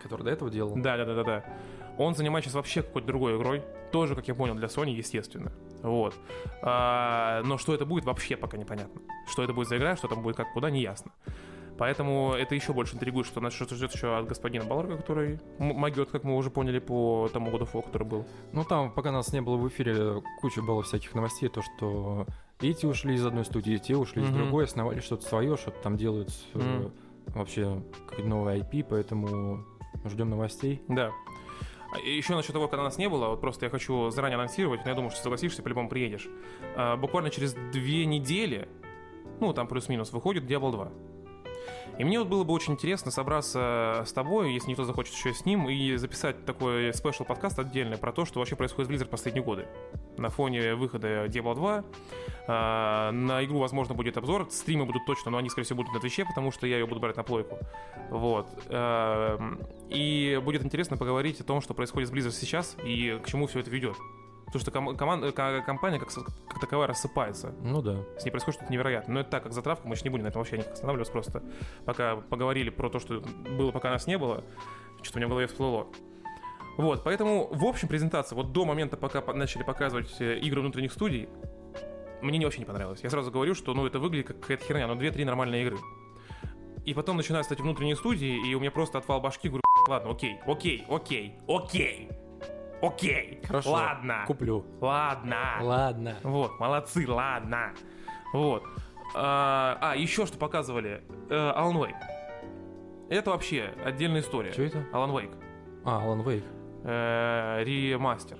Который 0.02 0.22
до 0.22 0.30
этого 0.30 0.50
делал. 0.50 0.74
Да, 0.76 0.96
да, 0.96 1.04
да, 1.04 1.14
да, 1.14 1.24
да. 1.24 1.44
Он 1.98 2.14
занимается 2.14 2.48
сейчас 2.50 2.56
вообще 2.56 2.82
какой-то 2.82 3.06
другой 3.06 3.36
игрой. 3.36 3.62
Тоже, 3.92 4.14
как 4.16 4.26
я 4.28 4.34
понял, 4.34 4.54
для 4.54 4.66
Sony, 4.66 4.90
естественно. 4.90 5.52
Вот. 5.84 6.14
А, 6.62 7.42
но 7.44 7.58
что 7.58 7.74
это 7.74 7.84
будет, 7.84 8.04
вообще 8.04 8.36
пока 8.36 8.56
непонятно. 8.56 9.00
Что 9.28 9.42
это 9.44 9.52
будет 9.52 9.68
за 9.68 9.76
игра, 9.76 9.96
что 9.96 10.08
там 10.08 10.22
будет 10.22 10.34
как, 10.36 10.52
куда, 10.52 10.70
не 10.70 10.80
ясно. 10.80 11.12
Поэтому 11.76 12.32
это 12.32 12.54
еще 12.54 12.72
больше 12.72 12.94
интригует, 12.94 13.26
что 13.26 13.40
нас 13.40 13.52
что-то 13.52 13.74
ждет 13.74 13.92
еще 13.92 14.16
от 14.16 14.26
господина 14.26 14.64
Балрога, 14.64 14.96
который 14.96 15.40
могет, 15.58 16.08
как 16.10 16.24
мы 16.24 16.36
уже 16.36 16.48
поняли, 16.50 16.78
по 16.78 17.28
тому 17.32 17.50
году 17.50 17.64
фо, 17.66 17.82
который 17.82 18.04
был. 18.06 18.24
Ну 18.52 18.64
там, 18.64 18.90
пока 18.92 19.10
нас 19.12 19.32
не 19.32 19.42
было 19.42 19.56
в 19.56 19.68
эфире, 19.68 20.22
куча 20.40 20.62
было 20.62 20.82
всяких 20.82 21.14
новостей, 21.14 21.48
то 21.48 21.62
что 21.62 22.26
эти 22.60 22.86
ушли 22.86 23.14
из 23.14 23.26
одной 23.26 23.44
студии, 23.44 23.76
те 23.76 23.96
ушли 23.96 24.22
из 24.22 24.28
Мгм. 24.30 24.38
другой, 24.38 24.64
основали 24.64 25.00
что-то 25.00 25.26
свое, 25.26 25.56
что-то 25.56 25.82
там 25.82 25.96
делают 25.96 26.30
Мгм. 26.54 26.92
вообще 27.26 27.82
как 28.08 28.24
новый 28.24 28.60
IP, 28.60 28.86
поэтому 28.88 29.64
ждем 30.04 30.30
новостей. 30.30 30.80
Да. 30.88 31.10
Еще 32.02 32.34
насчет 32.34 32.52
того, 32.52 32.68
когда 32.68 32.82
нас 32.82 32.98
не 32.98 33.08
было, 33.08 33.28
вот 33.28 33.40
просто 33.40 33.66
я 33.66 33.70
хочу 33.70 34.10
заранее 34.10 34.36
анонсировать, 34.36 34.84
но 34.84 34.90
я 34.90 34.94
думаю, 34.94 35.10
что 35.10 35.22
согласишься, 35.22 35.62
по-любому 35.62 35.88
приедешь. 35.88 36.28
А, 36.76 36.96
Буквально 36.96 37.30
через 37.30 37.54
две 37.72 38.04
недели, 38.06 38.68
ну, 39.40 39.52
там 39.52 39.68
плюс-минус, 39.68 40.12
выходит 40.12 40.44
Diablo 40.44 40.72
2. 40.72 40.92
И 41.98 42.04
мне 42.04 42.18
вот 42.18 42.28
было 42.28 42.44
бы 42.44 42.52
очень 42.52 42.72
интересно 42.72 43.10
собраться 43.10 44.02
с 44.06 44.12
тобой, 44.12 44.52
если 44.52 44.70
никто 44.70 44.84
захочет 44.84 45.14
еще 45.14 45.32
с 45.32 45.44
ним, 45.44 45.68
и 45.68 45.96
записать 45.96 46.44
такой 46.44 46.92
спешл 46.92 47.24
подкаст 47.24 47.58
отдельный 47.58 47.98
про 47.98 48.12
то, 48.12 48.24
что 48.24 48.40
вообще 48.40 48.56
происходит 48.56 48.90
в 48.90 48.92
Blizzard 48.92 49.08
последние 49.08 49.44
годы. 49.44 49.66
На 50.16 50.28
фоне 50.28 50.74
выхода 50.74 51.26
Diablo 51.26 51.54
2. 51.54 51.84
А, 52.46 53.12
на 53.12 53.44
игру, 53.44 53.58
возможно, 53.58 53.94
будет 53.94 54.16
обзор. 54.16 54.48
Стримы 54.50 54.86
будут 54.86 55.06
точно, 55.06 55.30
но 55.30 55.38
они, 55.38 55.48
скорее 55.48 55.64
всего, 55.64 55.78
будут 55.78 55.92
на 55.92 56.00
Твиче, 56.00 56.24
потому 56.24 56.50
что 56.50 56.66
я 56.66 56.78
ее 56.78 56.86
буду 56.86 57.00
брать 57.00 57.16
на 57.16 57.22
плойку. 57.22 57.58
Вот. 58.10 58.46
Эм, 58.68 59.60
И 59.88 60.40
будет 60.44 60.64
интересно 60.64 60.96
поговорить 60.96 61.40
о 61.40 61.44
том, 61.44 61.60
что 61.60 61.74
происходит 61.74 62.08
с 62.08 62.12
Blizzard 62.12 62.32
сейчас 62.32 62.76
и 62.84 63.18
к 63.22 63.28
чему 63.28 63.46
все 63.46 63.60
это 63.60 63.70
ведет. 63.70 63.96
Потому 64.46 64.60
что 64.60 64.70
ком- 64.70 64.96
команда, 64.96 65.32
ка- 65.32 65.62
компания 65.62 65.98
как, 65.98 66.10
как 66.48 66.60
таковая 66.60 66.86
рассыпается. 66.88 67.54
Ну 67.62 67.82
да. 67.82 68.04
С 68.18 68.24
ней 68.24 68.30
происходит 68.30 68.58
что-то 68.60 68.72
невероятное. 68.72 69.14
Но 69.14 69.20
это 69.20 69.30
так, 69.30 69.42
как 69.42 69.52
затравка, 69.52 69.88
мы 69.88 69.94
еще 69.94 70.04
не 70.04 70.10
будем 70.10 70.24
на 70.24 70.28
этом 70.28 70.40
вообще 70.40 70.58
никак 70.58 70.74
останавливаться. 70.74 71.12
Просто 71.12 71.42
пока 71.84 72.16
поговорили 72.16 72.70
про 72.70 72.88
то, 72.90 72.98
что 73.00 73.20
было, 73.56 73.72
пока 73.72 73.90
нас 73.90 74.06
не 74.06 74.16
было, 74.18 74.44
что-то 75.02 75.18
у 75.18 75.20
меня 75.20 75.26
в 75.26 75.30
голове 75.30 75.46
всплыло. 75.46 75.88
Вот, 76.76 77.04
поэтому 77.04 77.48
в 77.52 77.64
общем 77.64 77.86
презентация, 77.88 78.36
вот 78.36 78.52
до 78.52 78.64
момента, 78.64 78.96
пока 78.96 79.20
по- 79.20 79.32
начали 79.32 79.62
показывать 79.62 80.14
э, 80.20 80.38
игры 80.40 80.60
внутренних 80.60 80.92
студий, 80.92 81.28
мне 82.20 82.38
не 82.38 82.46
очень 82.46 82.60
не 82.60 82.64
понравилось. 82.64 83.00
Я 83.02 83.10
сразу 83.10 83.30
говорю, 83.30 83.54
что 83.54 83.74
ну 83.74 83.86
это 83.86 83.98
выглядит 83.98 84.26
как 84.28 84.40
какая-то 84.40 84.64
херня, 84.64 84.86
но 84.86 84.94
2-3 84.94 85.24
нормальные 85.24 85.62
игры. 85.62 85.78
И 86.84 86.92
потом 86.94 87.16
начинают 87.16 87.46
стать 87.46 87.60
внутренние 87.60 87.96
студии, 87.96 88.48
и 88.50 88.54
у 88.54 88.60
меня 88.60 88.70
просто 88.70 88.98
отвал 88.98 89.20
башки, 89.20 89.48
говорю, 89.48 89.62
ладно, 89.88 90.10
окей, 90.10 90.38
окей, 90.46 90.84
окей, 90.88 91.34
окей, 91.48 92.08
окей, 92.86 93.40
Хорошо. 93.46 93.70
ладно, 93.72 94.24
Куплю. 94.26 94.64
ладно. 94.80 95.58
Ладно. 95.60 96.16
Вот, 96.22 96.58
молодцы, 96.60 97.04
ладно. 97.08 97.72
Вот. 98.32 98.64
А, 99.14 99.78
а, 99.80 99.96
еще 99.96 100.26
что 100.26 100.38
показывали. 100.38 101.02
Э, 101.30 101.52
Alan 101.56 101.74
Wake. 101.74 101.94
Это 103.10 103.30
вообще 103.30 103.72
отдельная 103.84 104.20
история. 104.22 104.52
Что 104.52 104.62
это? 104.62 104.78
Alan 104.92 105.12
Wake. 105.12 105.36
А, 105.84 106.04
Alan 106.04 106.24
Wake. 106.24 106.44
Э, 106.84 107.62
ремастер. 107.64 108.38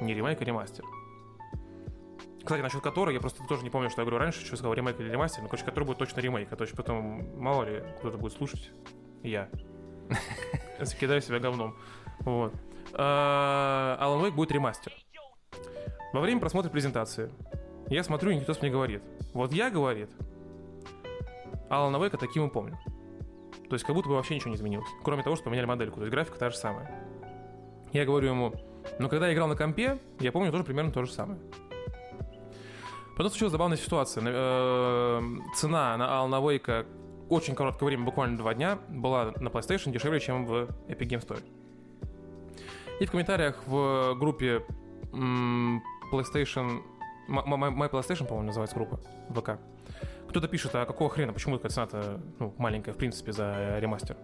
Не 0.00 0.14
ремейк, 0.14 0.40
а 0.40 0.44
ремастер. 0.44 0.84
Кстати, 2.38 2.60
насчет 2.60 2.82
которой, 2.82 3.14
я 3.14 3.20
просто 3.20 3.42
тоже 3.48 3.62
не 3.62 3.70
помню, 3.70 3.88
что 3.90 4.02
я 4.02 4.04
говорю 4.04 4.18
раньше, 4.18 4.44
что 4.44 4.56
сказал 4.56 4.74
ремейк 4.74 5.00
или 5.00 5.10
ремастер, 5.10 5.42
но, 5.42 5.48
короче, 5.48 5.64
который 5.64 5.84
будет 5.84 5.98
точно 5.98 6.20
ремейк, 6.20 6.52
а 6.52 6.56
то 6.56 6.64
есть 6.64 6.76
потом, 6.76 7.40
мало 7.40 7.64
ли, 7.64 7.82
кто-то 7.98 8.18
будет 8.18 8.34
слушать. 8.34 8.70
Я. 9.22 9.48
Закидаю 10.80 11.22
себя 11.22 11.38
говном. 11.38 11.76
Вот. 12.20 12.52
А, 12.96 13.98
Alan 14.00 14.22
Wake 14.22 14.34
будет 14.34 14.52
ремастер. 14.52 14.92
Во 16.12 16.20
время 16.20 16.40
просмотра 16.40 16.70
презентации 16.70 17.30
я 17.88 18.04
смотрю, 18.04 18.30
и 18.30 18.36
никто 18.36 18.54
мне 18.60 18.70
говорит. 18.70 19.02
Вот 19.32 19.52
я, 19.52 19.68
говорит, 19.70 20.10
Алана 21.68 21.98
Вейка 21.98 22.16
таким 22.18 22.46
и 22.46 22.50
помню. 22.50 22.78
То 23.68 23.74
есть 23.74 23.84
как 23.84 23.94
будто 23.94 24.08
бы 24.08 24.14
вообще 24.14 24.34
ничего 24.34 24.50
не 24.50 24.56
изменилось. 24.56 24.88
Кроме 25.02 25.22
того, 25.22 25.36
что 25.36 25.46
поменяли 25.46 25.66
модельку. 25.66 25.96
То 25.96 26.02
есть 26.02 26.12
графика 26.12 26.38
та 26.38 26.50
же 26.50 26.56
самая. 26.56 26.90
Я 27.92 28.04
говорю 28.04 28.28
ему, 28.28 28.54
ну 28.98 29.08
когда 29.08 29.28
я 29.28 29.34
играл 29.34 29.48
на 29.48 29.56
компе, 29.56 29.98
я 30.20 30.32
помню 30.32 30.52
тоже 30.52 30.64
примерно 30.64 30.92
то 30.92 31.04
же 31.04 31.12
самое. 31.12 31.40
Потом 33.16 33.30
случилась 33.30 33.52
забавная 33.52 33.76
ситуация. 33.76 34.22
Э, 34.26 35.20
Цена 35.54 35.96
на 35.96 36.18
Алана 36.18 36.40
Вейка 36.46 36.86
очень 37.28 37.54
короткое 37.54 37.86
время, 37.86 38.04
буквально 38.04 38.36
два 38.36 38.54
дня, 38.54 38.78
была 38.88 39.32
на 39.36 39.48
PlayStation 39.48 39.92
дешевле, 39.92 40.20
чем 40.20 40.46
в 40.46 40.68
Epic 40.88 41.08
Game 41.08 41.26
Store. 41.26 41.42
И 43.00 43.06
в 43.06 43.10
комментариях 43.10 43.62
в 43.66 44.14
группе 44.14 44.62
PlayStation... 45.12 46.82
My 47.26 47.90
PlayStation, 47.90 48.26
по-моему, 48.26 48.48
называется 48.48 48.76
группа 48.76 49.00
ВК. 49.30 49.58
Кто-то 50.28 50.48
пишет, 50.48 50.74
а 50.74 50.84
какого 50.84 51.08
хрена, 51.08 51.32
почему 51.32 51.56
такая 51.56 51.70
цена-то 51.70 52.20
ну, 52.38 52.54
маленькая, 52.58 52.92
в 52.92 52.96
принципе, 52.98 53.32
за 53.32 53.78
ремастер? 53.78 54.16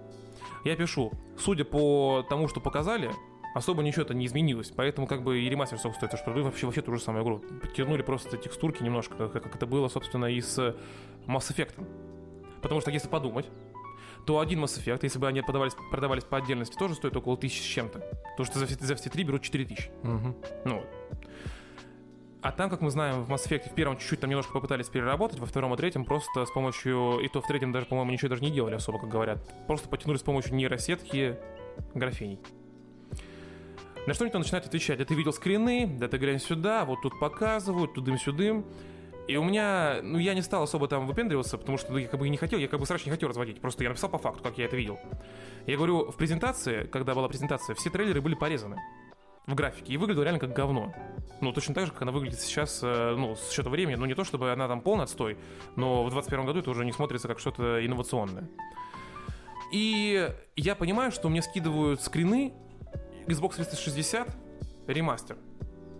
Я 0.65 0.77
пишу, 0.77 1.13
судя 1.39 1.65
по 1.65 2.27
тому, 2.29 2.49
что 2.49 2.61
показали, 2.61 3.11
особо 3.55 3.83
ничего-то 3.83 4.13
не 4.13 4.27
изменилось, 4.27 4.71
поэтому 4.71 5.07
как 5.07 5.23
бы 5.23 5.41
и 5.41 5.49
ремастер 5.49 5.79
сколько 5.79 5.97
стоит, 5.97 6.19
что 6.19 6.31
вы 6.31 6.43
вообще, 6.43 6.67
вообще 6.67 6.83
ту 6.83 6.95
же 6.95 7.01
самую 7.01 7.25
игру. 7.25 7.39
Подтянули 7.63 8.03
просто 8.03 8.37
текстурки 8.37 8.83
немножко, 8.83 9.29
как, 9.29 9.43
как 9.45 9.57
это 9.57 9.67
было, 9.67 9.89
собственно, 9.89 10.27
и 10.27 10.41
с 10.41 10.59
Mass 11.27 11.51
Effect. 11.51 11.75
Потому 12.61 12.81
что 12.81 12.91
если 12.91 13.09
подумать, 13.09 13.47
то 14.27 14.41
один 14.41 14.63
Mass 14.63 14.79
Effect, 14.79 15.01
если 15.03 15.19
бы 15.19 15.29
они 15.29 15.43
продавались, 15.43 15.75
продавались 15.91 16.25
по 16.25 16.39
отдельности, 16.39 16.77
тоже 16.77 16.95
стоит 16.95 17.17
около 17.17 17.37
тысячи 17.37 17.61
с 17.61 17.65
чем-то. 17.65 17.99
Потому 17.99 18.47
что 18.47 18.59
за, 18.59 18.67
все- 18.67 18.79
за 18.79 18.95
все 18.95 19.11
три 19.11 19.25
берут 19.25 19.43
4 19.43 19.65
тысячи. 19.65 19.91
Мгм. 20.03 20.37
Ну. 20.65 20.83
А 22.43 22.53
там, 22.53 22.71
как 22.71 22.81
мы 22.81 22.91
знаем, 22.91 23.23
в 23.23 23.31
Mass 23.31 23.47
Effect 23.47 23.71
в 23.71 23.75
первом 23.75 23.99
чуть-чуть 23.99 24.21
там 24.21 24.31
немножко 24.31 24.53
попытались 24.53 24.89
переработать, 24.89 25.39
во 25.39 25.47
втором 25.47 25.75
и 25.75 25.77
третьем 25.77 26.05
просто 26.05 26.47
с 26.47 26.51
помощью... 26.51 27.21
И 27.23 27.29
то 27.29 27.43
в 27.43 27.47
третьем 27.47 27.71
даже, 27.71 27.87
по-моему, 27.87 28.13
ничего 28.13 28.31
даже 28.31 28.43
не 28.43 28.51
делали 28.51 28.77
особо, 28.77 28.99
как 28.99 29.11
говорят. 29.11 29.39
Просто 29.67 29.89
потянули 29.89 30.17
с 30.17 30.23
помощью 30.23 30.55
нейросетки 30.55 31.37
графений. 31.95 32.41
На 34.07 34.15
что 34.15 34.25
никто 34.25 34.39
начинает 34.39 34.65
отвечать, 34.67 34.99
да 34.99 35.05
ты 35.05 35.15
видел 35.15 35.33
скрины, 35.33 35.87
да 35.87 36.09
ты 36.09 36.17
глянь 36.17 36.39
сюда, 36.41 36.87
вот 36.87 37.03
тут 37.03 37.19
показывают, 37.21 37.93
тудым-сюдым. 37.95 38.65
И 39.31 39.37
у 39.37 39.45
меня, 39.45 40.01
ну, 40.03 40.19
я 40.19 40.35
не 40.35 40.43
стал 40.43 40.65
особо 40.65 40.89
там 40.89 41.07
выпендриваться, 41.07 41.57
потому 41.57 41.79
что 41.79 41.93
ну, 41.93 41.99
я 41.99 42.09
как 42.09 42.19
бы 42.19 42.29
не 42.29 42.37
хотел, 42.37 42.59
я 42.59 42.67
как 42.67 42.81
бы 42.81 42.87
сразу 42.87 43.05
не 43.05 43.13
хотел 43.13 43.29
разводить. 43.29 43.61
Просто 43.61 43.85
я 43.85 43.91
написал 43.91 44.11
по 44.11 44.19
факту, 44.19 44.43
как 44.43 44.59
я 44.59 44.65
это 44.65 44.75
видел. 44.75 44.99
Я 45.69 45.77
говорю, 45.77 46.11
в 46.11 46.17
презентации, 46.17 46.83
когда 46.89 47.15
была 47.15 47.29
презентация, 47.29 47.77
все 47.77 47.91
трейлеры 47.91 48.21
были 48.21 48.35
порезаны 48.35 48.81
в 49.47 49.55
графике 49.55 49.93
и 49.93 49.97
выглядела 49.97 50.25
реально 50.25 50.41
как 50.41 50.53
говно. 50.53 50.93
Ну, 51.41 51.53
точно 51.53 51.75
так 51.75 51.87
же, 51.87 51.93
как 51.93 52.03
она 52.03 52.11
выглядит 52.11 52.41
сейчас, 52.41 52.81
э, 52.83 53.15
ну, 53.17 53.37
с 53.37 53.53
счета 53.53 53.71
времени. 53.71 53.95
Ну, 53.95 54.05
не 54.07 54.15
то, 54.15 54.25
чтобы 54.25 54.51
она 54.51 54.67
там 54.67 54.81
полный 54.81 55.05
отстой, 55.05 55.39
но 55.77 56.03
в 56.03 56.11
21 56.11 56.45
году 56.45 56.59
это 56.59 56.71
уже 56.71 56.85
не 56.85 56.93
смотрится 56.93 57.29
как 57.29 57.39
что-то 57.39 57.87
инновационное. 57.87 58.49
И 59.73 60.29
я 60.57 60.75
понимаю, 60.75 61.13
что 61.13 61.29
мне 61.29 61.41
скидывают 61.41 62.03
скрины 62.03 62.53
Xbox 63.29 63.55
360 63.55 64.29
ремастер. 64.89 65.37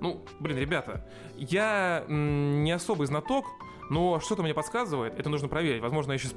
Ну, 0.01 0.25
блин, 0.39 0.59
ребята, 0.59 1.07
я 1.37 2.05
не 2.09 2.73
особый 2.73 3.07
знаток, 3.07 3.47
но 3.91 4.21
что-то 4.21 4.43
мне 4.43 4.55
подсказывает, 4.55 5.19
это 5.19 5.29
нужно 5.29 5.49
проверить. 5.49 5.83
Возможно, 5.83 6.13
я 6.13 6.19
сейчас 6.19 6.35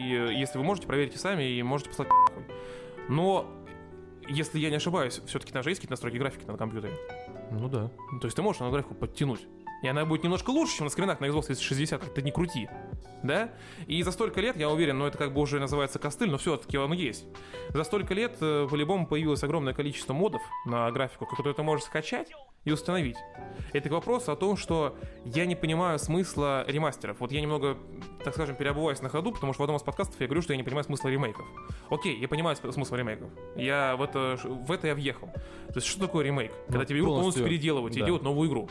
и 0.00 0.04
если 0.04 0.58
вы 0.58 0.64
можете, 0.64 0.86
проверьте 0.86 1.18
сами 1.18 1.44
и 1.44 1.62
можете 1.62 1.90
послать 1.90 2.08
нахуй. 2.08 2.44
Но 3.08 3.46
если 4.28 4.58
я 4.58 4.70
не 4.70 4.76
ошибаюсь, 4.76 5.20
все-таки 5.26 5.52
там 5.52 5.62
же 5.62 5.70
есть 5.70 5.80
какие-то 5.80 5.92
настройки 5.92 6.16
графики 6.16 6.44
на 6.44 6.56
компьютере. 6.56 6.94
Ну 7.50 7.68
да. 7.68 7.90
То 8.20 8.26
есть 8.26 8.36
ты 8.36 8.42
можешь 8.42 8.60
на 8.60 8.70
графику 8.70 8.94
подтянуть. 8.94 9.46
И 9.82 9.86
она 9.86 10.04
будет 10.04 10.24
немножко 10.24 10.50
лучше, 10.50 10.76
чем 10.76 10.86
на 10.86 10.90
скринах 10.90 11.20
на 11.20 11.26
Xbox 11.26 11.46
360, 11.46 12.00
как 12.00 12.12
ты 12.12 12.22
не 12.22 12.32
крути. 12.32 12.68
Да? 13.22 13.50
И 13.86 14.02
за 14.02 14.10
столько 14.10 14.40
лет, 14.40 14.56
я 14.56 14.70
уверен, 14.70 14.98
ну 14.98 15.06
это 15.06 15.16
как 15.16 15.32
бы 15.32 15.40
уже 15.40 15.60
называется 15.60 15.98
костыль, 15.98 16.30
но 16.30 16.36
все-таки 16.36 16.76
он 16.76 16.92
есть. 16.92 17.24
За 17.70 17.84
столько 17.84 18.12
лет 18.12 18.36
э, 18.40 18.66
по-любому 18.68 19.06
появилось 19.06 19.42
огромное 19.44 19.74
количество 19.74 20.12
модов 20.12 20.42
на 20.66 20.90
графику, 20.90 21.26
которые 21.26 21.54
ты 21.54 21.62
можешь 21.62 21.86
скачать 21.86 22.30
и 22.68 22.72
установить. 22.72 23.16
Это 23.72 23.88
к 23.88 23.92
вопросу 23.92 24.32
о 24.32 24.36
том, 24.36 24.56
что 24.56 24.96
я 25.24 25.44
не 25.44 25.54
понимаю 25.54 25.98
смысла 25.98 26.64
ремастеров. 26.66 27.20
Вот 27.20 27.32
я 27.32 27.40
немного, 27.40 27.76
так 28.24 28.32
скажем, 28.34 28.56
переобуваюсь 28.56 29.02
на 29.02 29.08
ходу, 29.08 29.32
потому 29.32 29.52
что 29.52 29.62
в 29.62 29.64
одном 29.64 29.76
из 29.76 29.82
подкастов 29.82 30.18
я 30.20 30.26
говорю, 30.26 30.40
что 30.42 30.52
я 30.52 30.56
не 30.56 30.62
понимаю 30.62 30.84
смысла 30.84 31.08
ремейков. 31.08 31.44
Окей, 31.90 32.18
я 32.18 32.28
понимаю 32.28 32.56
смысл 32.56 32.94
ремейков. 32.94 33.28
Я 33.56 33.96
в 33.96 34.02
это, 34.02 34.38
в 34.42 34.72
это 34.72 34.86
я 34.86 34.94
въехал. 34.94 35.28
То 35.68 35.74
есть 35.76 35.86
что 35.86 36.00
такое 36.06 36.24
ремейк? 36.24 36.52
Когда 36.66 36.78
Ну, 36.78 36.84
тебе 36.86 37.00
игру 37.00 37.10
полностью 37.10 37.42
полностью, 37.42 37.44
переделывают 37.44 37.96
и 37.96 38.00
да. 38.00 38.06
делают 38.06 38.22
новую 38.22 38.48
игру. 38.48 38.70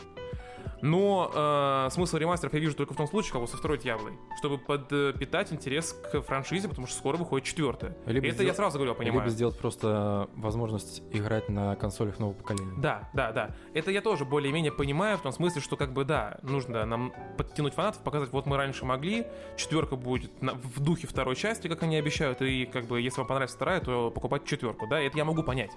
Но 0.82 1.30
э, 1.34 1.88
смысл 1.90 2.16
ремастеров 2.18 2.54
я 2.54 2.60
вижу 2.60 2.74
только 2.74 2.94
в 2.94 2.96
том 2.96 3.06
случае, 3.08 3.32
как 3.32 3.40
вот 3.40 3.50
со 3.50 3.56
второй 3.56 3.78
Дьяволой, 3.78 4.12
чтобы 4.38 4.58
подпитать 4.58 5.52
интерес 5.52 5.92
к 5.92 6.20
франшизе, 6.22 6.68
потому 6.68 6.86
что 6.86 6.96
скоро 6.96 7.16
выходит 7.16 7.46
четвертая. 7.46 7.96
Либо 8.06 8.26
Это 8.26 8.26
я 8.28 8.32
сделать- 8.34 8.56
сразу 8.56 8.78
говорю, 8.78 8.94
понимаю. 8.94 9.20
Либо 9.22 9.30
сделать 9.30 9.58
просто 9.58 10.28
возможность 10.36 11.02
играть 11.12 11.48
на 11.48 11.74
консолях 11.76 12.18
нового 12.18 12.34
поколения. 12.34 12.72
Да, 12.78 13.08
да, 13.12 13.32
да. 13.32 13.50
Это 13.74 13.90
я 13.90 14.00
тоже 14.00 14.24
более-менее 14.24 14.72
понимаю 14.72 15.18
в 15.18 15.22
том 15.22 15.32
смысле, 15.32 15.60
что 15.60 15.76
как 15.76 15.92
бы 15.92 16.04
да, 16.04 16.38
нужно 16.42 16.84
нам 16.86 17.12
подтянуть 17.36 17.74
фанатов, 17.74 18.02
показать, 18.02 18.30
вот 18.30 18.46
мы 18.46 18.56
раньше 18.56 18.84
могли, 18.84 19.26
четверка 19.56 19.96
будет 19.96 20.40
на- 20.42 20.54
в 20.54 20.80
духе 20.80 21.06
второй 21.06 21.34
части, 21.36 21.68
как 21.68 21.82
они 21.82 21.96
обещают, 21.96 22.40
и 22.42 22.66
как 22.66 22.86
бы 22.86 23.00
если 23.00 23.18
вам 23.20 23.26
понравится 23.28 23.56
вторая, 23.56 23.80
то 23.80 24.10
покупать 24.10 24.44
четверку, 24.44 24.86
да, 24.86 25.00
это 25.00 25.16
я 25.18 25.24
могу 25.24 25.42
понять. 25.42 25.70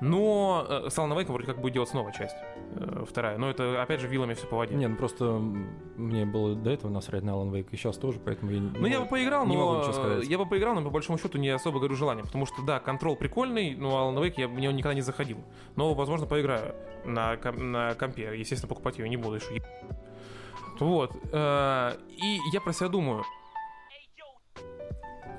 Но 0.00 0.64
э, 0.68 0.88
с 0.90 0.96
Alan 0.98 1.14
Wake 1.16 1.26
вроде 1.30 1.46
как 1.46 1.60
будет 1.60 1.74
делать 1.74 1.88
снова 1.90 2.10
часть, 2.12 2.36
э, 2.74 3.04
вторая. 3.06 3.36
Но 3.36 3.50
это, 3.50 3.82
опять 3.82 4.00
же, 4.00 4.08
вилами 4.08 4.32
все 4.34 4.46
по 4.46 4.56
воде. 4.56 4.74
Не, 4.74 4.86
ну 4.88 4.96
просто 4.96 5.24
мне 5.96 6.24
было 6.24 6.54
до 6.54 6.70
этого 6.70 6.90
насрать 6.90 7.22
на 7.22 7.30
Alan 7.32 7.50
Wake, 7.50 7.68
и 7.70 7.76
сейчас 7.76 7.98
тоже, 7.98 8.18
поэтому 8.18 8.50
я 8.50 8.60
не 8.60 8.70
Ну, 8.70 8.86
я 8.86 9.00
бы 9.00 9.06
поиграл, 9.06 9.46
не 9.46 9.56
могу 9.56 9.72
но 9.72 9.78
ничего 9.80 9.92
сказать. 9.92 10.26
я 10.26 10.38
бы 10.38 10.46
поиграл, 10.46 10.74
но 10.74 10.82
по 10.82 10.90
большому 10.90 11.18
счету 11.18 11.36
не 11.38 11.50
особо 11.50 11.78
говорю 11.80 11.96
желание, 11.96 12.24
потому 12.24 12.46
что, 12.46 12.62
да, 12.62 12.80
контрол 12.80 13.14
прикольный, 13.16 13.74
но 13.74 13.90
Alan 13.90 14.16
Wake 14.22 14.34
я, 14.38 14.48
мне 14.48 14.68
он 14.70 14.76
никогда 14.76 14.94
не 14.94 15.02
заходил. 15.02 15.38
Но, 15.76 15.92
возможно, 15.94 16.26
поиграю 16.26 16.74
на, 17.04 17.36
ком- 17.36 17.70
на 17.70 17.94
компе. 17.94 18.32
Естественно, 18.38 18.68
покупать 18.68 18.98
ее 18.98 19.08
не 19.08 19.16
буду 19.18 19.36
еще. 19.36 19.62
Вот. 20.78 21.12
э, 21.32 21.92
И 22.08 22.38
я 22.52 22.60
про 22.62 22.72
себя 22.72 22.88
думаю. 22.88 23.24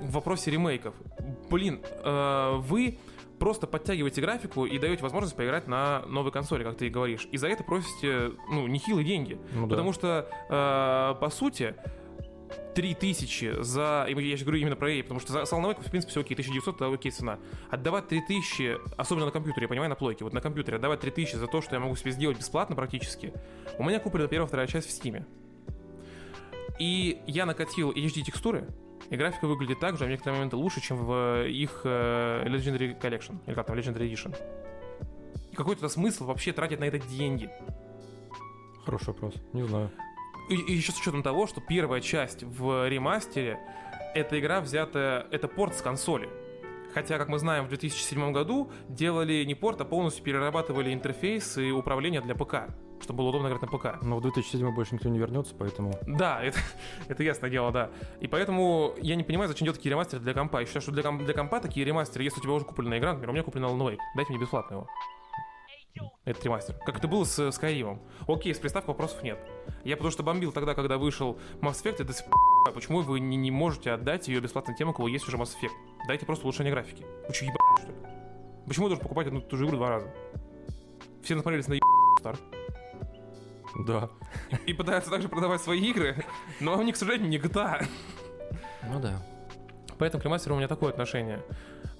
В 0.00 0.12
вопросе 0.12 0.50
ремейков. 0.50 0.94
Блин, 1.48 1.80
вы 2.04 2.98
просто 3.42 3.66
подтягиваете 3.66 4.20
графику 4.20 4.66
и 4.66 4.78
даете 4.78 5.02
возможность 5.02 5.34
поиграть 5.34 5.66
на 5.66 6.02
новой 6.06 6.30
консоли, 6.30 6.62
как 6.62 6.76
ты 6.76 6.86
и 6.86 6.90
говоришь. 6.90 7.26
И 7.32 7.36
за 7.38 7.48
это 7.48 7.64
просите, 7.64 8.30
ну, 8.48 8.68
нехилые 8.68 9.04
деньги. 9.04 9.36
Ну 9.52 9.62
да. 9.62 9.70
Потому 9.70 9.92
что, 9.92 10.28
э, 10.48 11.20
по 11.20 11.28
сути, 11.28 11.74
3000 12.76 13.64
за... 13.64 14.06
Я 14.08 14.14
сейчас 14.14 14.42
говорю 14.42 14.60
именно 14.60 14.76
про 14.76 14.92
EA, 14.92 15.02
потому 15.02 15.18
что 15.18 15.32
за 15.32 15.56
Wake, 15.56 15.84
в 15.84 15.90
принципе, 15.90 16.12
все 16.12 16.20
окей, 16.20 16.34
1900 16.34 16.76
это 16.76 16.94
окей 16.94 17.10
цена. 17.10 17.40
Отдавать 17.68 18.06
3000, 18.06 18.78
особенно 18.96 19.26
на 19.26 19.32
компьютере, 19.32 19.64
я 19.64 19.68
понимаю, 19.68 19.90
на 19.90 19.96
плойке, 19.96 20.22
вот 20.22 20.32
на 20.32 20.40
компьютере, 20.40 20.76
отдавать 20.76 21.00
3000 21.00 21.34
за 21.34 21.48
то, 21.48 21.60
что 21.62 21.74
я 21.74 21.80
могу 21.80 21.96
себе 21.96 22.12
сделать 22.12 22.38
бесплатно 22.38 22.76
практически. 22.76 23.32
У 23.76 23.82
меня 23.82 23.98
куплена 23.98 24.28
первая, 24.28 24.46
вторая 24.46 24.68
часть 24.68 24.88
в 24.88 24.92
Steam. 24.92 25.24
И 26.78 27.20
я 27.26 27.44
накатил 27.44 27.90
HD-текстуры, 27.90 28.68
и 29.10 29.16
графика 29.16 29.46
выглядит 29.46 29.80
так 29.80 29.96
же, 29.96 30.04
а 30.04 30.06
в 30.06 30.10
некоторые 30.10 30.38
моменты 30.38 30.56
лучше, 30.56 30.80
чем 30.80 30.96
в 31.04 31.46
их 31.46 31.82
э, 31.84 32.44
Legendary 32.46 32.98
Collection, 32.98 33.38
или 33.46 33.54
как 33.54 33.66
там, 33.66 33.76
Legendary 33.76 34.10
Edition. 34.10 34.36
И 35.50 35.54
какой-то 35.56 35.88
смысл 35.88 36.26
вообще 36.26 36.52
тратить 36.52 36.80
на 36.80 36.84
это 36.84 36.98
деньги. 36.98 37.50
Хороший 38.84 39.08
вопрос. 39.08 39.34
Не 39.52 39.66
знаю. 39.66 39.90
И, 40.48 40.54
и 40.54 40.72
еще 40.72 40.92
с 40.92 40.98
учетом 40.98 41.22
того, 41.22 41.46
что 41.46 41.60
первая 41.60 42.00
часть 42.00 42.42
в 42.42 42.88
ремастере 42.88 43.58
эта 44.14 44.38
игра 44.38 44.60
взята, 44.60 45.26
это 45.30 45.48
порт 45.48 45.76
с 45.76 45.82
консоли. 45.82 46.28
Хотя, 46.94 47.18
как 47.18 47.28
мы 47.28 47.38
знаем, 47.38 47.64
в 47.64 47.68
2007 47.68 48.32
году 48.32 48.70
делали 48.88 49.44
не 49.44 49.54
порт, 49.54 49.80
а 49.80 49.84
полностью 49.84 50.24
перерабатывали 50.24 50.92
интерфейс 50.92 51.56
и 51.58 51.70
управление 51.70 52.20
для 52.20 52.34
ПК, 52.34 52.68
чтобы 53.00 53.18
было 53.18 53.28
удобно 53.28 53.48
играть 53.48 53.62
на 53.62 53.68
ПК. 53.68 54.02
Но 54.02 54.16
в 54.18 54.20
2007 54.22 54.74
больше 54.74 54.94
никто 54.94 55.08
не 55.08 55.18
вернется, 55.18 55.54
поэтому... 55.58 55.98
Да, 56.06 56.42
это, 56.42 56.58
это 57.08 57.22
ясное 57.22 57.50
дело, 57.50 57.72
да. 57.72 57.90
И 58.20 58.26
поэтому 58.26 58.94
я 58.98 59.16
не 59.16 59.24
понимаю, 59.24 59.48
зачем 59.48 59.64
делать 59.64 59.78
такие 59.78 59.90
ремастеры 59.90 60.22
для 60.22 60.34
компа. 60.34 60.60
Я 60.60 60.66
считаю, 60.66 60.82
что 60.82 60.92
для, 60.92 61.10
для 61.10 61.34
компа 61.34 61.60
такие 61.60 61.84
ремастеры, 61.86 62.24
если 62.24 62.40
у 62.40 62.42
тебя 62.42 62.52
уже 62.52 62.64
куплена 62.64 62.98
игра, 62.98 63.12
например, 63.12 63.30
у 63.30 63.32
меня 63.32 63.42
куплен 63.42 63.64
Alan 63.64 63.78
Wake, 63.78 63.98
дайте 64.14 64.32
мне 64.32 64.40
бесплатно 64.40 64.74
его. 64.74 64.88
Этот 66.24 66.44
ремастер. 66.44 66.76
Как 66.86 66.98
это 66.98 67.08
было 67.08 67.24
с 67.24 67.38
Skyrim. 67.38 67.98
Окей, 68.26 68.54
с 68.54 68.58
приставкой 68.58 68.94
вопросов 68.94 69.22
нет. 69.22 69.38
Я 69.84 69.96
потому 69.96 70.10
что 70.10 70.22
бомбил 70.22 70.52
тогда, 70.52 70.74
когда 70.74 70.96
вышел 70.96 71.38
Mass 71.60 71.82
Effect, 71.82 71.98
не 71.98 72.04
понимаю, 72.04 72.74
почему 72.74 73.00
вы 73.02 73.20
не, 73.20 73.36
не 73.36 73.50
можете 73.50 73.90
отдать 73.90 74.28
ее 74.28 74.40
бесплатно 74.40 74.74
тем, 74.74 74.88
у 74.88 74.92
кого 74.92 75.08
есть 75.08 75.26
уже 75.26 75.36
Mass 75.36 75.50
Effect. 75.60 75.72
Дайте 76.06 76.26
просто 76.26 76.44
улучшение 76.44 76.72
графики. 76.72 77.04
Вы 77.28 77.34
что, 77.34 77.44
ебать, 77.44 77.58
что 77.78 77.88
ли? 77.88 77.94
Почему 78.66 78.86
я 78.86 78.90
должен 78.90 79.02
покупать 79.02 79.26
одну 79.26 79.40
и 79.40 79.42
ту 79.42 79.56
же 79.56 79.66
игру 79.66 79.76
два 79.76 79.88
раза? 79.90 80.10
Все 81.22 81.34
насмотрелись 81.34 81.68
на 81.68 81.74
Star 82.20 82.38
Да. 83.86 84.10
и 84.66 84.72
пытаются 84.72 85.10
также 85.10 85.28
продавать 85.28 85.60
свои 85.60 85.80
игры, 85.80 86.24
но 86.60 86.78
они, 86.78 86.92
к 86.92 86.96
сожалению, 86.96 87.28
не 87.28 87.38
GTA. 87.38 87.86
Ну 88.88 89.00
да. 89.00 89.22
Поэтому 89.98 90.20
к 90.20 90.24
ремастеру 90.24 90.54
у 90.54 90.58
меня 90.58 90.68
такое 90.68 90.90
отношение. 90.90 91.42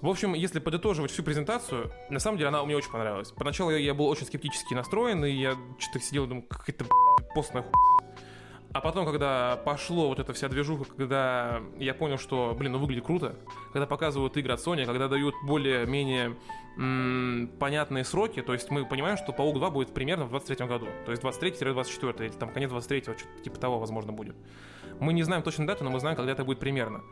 В 0.00 0.09
общем, 0.09 0.34
если 0.34 0.59
подытоживать 0.59 1.12
всю 1.12 1.22
презентацию, 1.22 1.92
на 2.11 2.18
самом 2.18 2.36
деле 2.38 2.48
она 2.48 2.64
мне 2.64 2.76
очень 2.76 2.90
понравилась. 2.90 3.30
Поначалу 3.30 3.70
я, 3.70 3.78
я 3.78 3.94
был 3.94 4.07
очень 4.07 4.26
скептически 4.26 4.74
настроен, 4.74 5.24
и 5.24 5.30
я 5.30 5.57
что-то 5.78 6.00
сидел 6.00 6.24
и 6.24 6.28
думал, 6.28 6.42
какая-то 6.42 6.86
постная 7.34 7.62
ху... 7.62 7.70
А 8.74 8.80
потом, 8.80 9.04
когда 9.04 9.60
пошло 9.64 10.08
вот 10.08 10.18
эта 10.18 10.32
вся 10.32 10.48
движуха, 10.48 10.84
когда 10.84 11.60
я 11.78 11.92
понял, 11.94 12.18
что, 12.18 12.54
блин, 12.58 12.72
ну 12.72 12.78
выглядит 12.78 13.04
круто, 13.04 13.36
когда 13.72 13.86
показывают 13.86 14.36
игры 14.36 14.54
от 14.54 14.60
Sony, 14.60 14.86
когда 14.86 15.08
дают 15.08 15.34
более-менее 15.44 16.36
понятные 17.58 18.04
сроки, 18.04 18.40
то 18.40 18.54
есть 18.54 18.70
мы 18.70 18.86
понимаем, 18.86 19.18
что 19.18 19.32
Паук 19.32 19.58
2 19.58 19.70
будет 19.70 19.92
примерно 19.92 20.24
в 20.24 20.30
23 20.30 20.66
году, 20.66 20.86
то 21.04 21.10
есть 21.10 21.22
23-24, 21.22 22.24
или 22.24 22.32
там 22.32 22.48
конец 22.50 22.70
23-го, 22.70 23.18
что-то 23.18 23.42
типа 23.42 23.58
того, 23.58 23.78
возможно, 23.78 24.12
будет. 24.12 24.36
Мы 24.98 25.12
не 25.12 25.22
знаем 25.22 25.42
точно 25.42 25.66
дату, 25.66 25.84
но 25.84 25.90
мы 25.90 26.00
знаем, 26.00 26.16
когда 26.16 26.32
это 26.32 26.44
будет 26.44 26.58
примерно. 26.58 27.02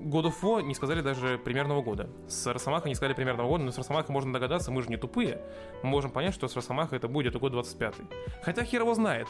God 0.00 0.24
of 0.24 0.34
War 0.42 0.62
не 0.62 0.74
сказали 0.74 1.00
даже 1.00 1.38
примерного 1.38 1.82
года. 1.82 2.08
С 2.28 2.46
Росомаха 2.46 2.88
не 2.88 2.94
сказали 2.94 3.14
примерного 3.14 3.48
года, 3.48 3.64
но 3.64 3.72
с 3.72 3.78
Росомаха 3.78 4.12
можно 4.12 4.32
догадаться, 4.32 4.70
мы 4.70 4.82
же 4.82 4.88
не 4.88 4.96
тупые. 4.96 5.40
Мы 5.82 5.90
можем 5.90 6.10
понять, 6.10 6.34
что 6.34 6.48
с 6.48 6.56
Росомаха 6.56 6.96
это 6.96 7.08
будет 7.08 7.36
год 7.36 7.52
25 7.52 7.94
Хотя 8.42 8.64
хер 8.64 8.82
его 8.82 8.94
знает. 8.94 9.28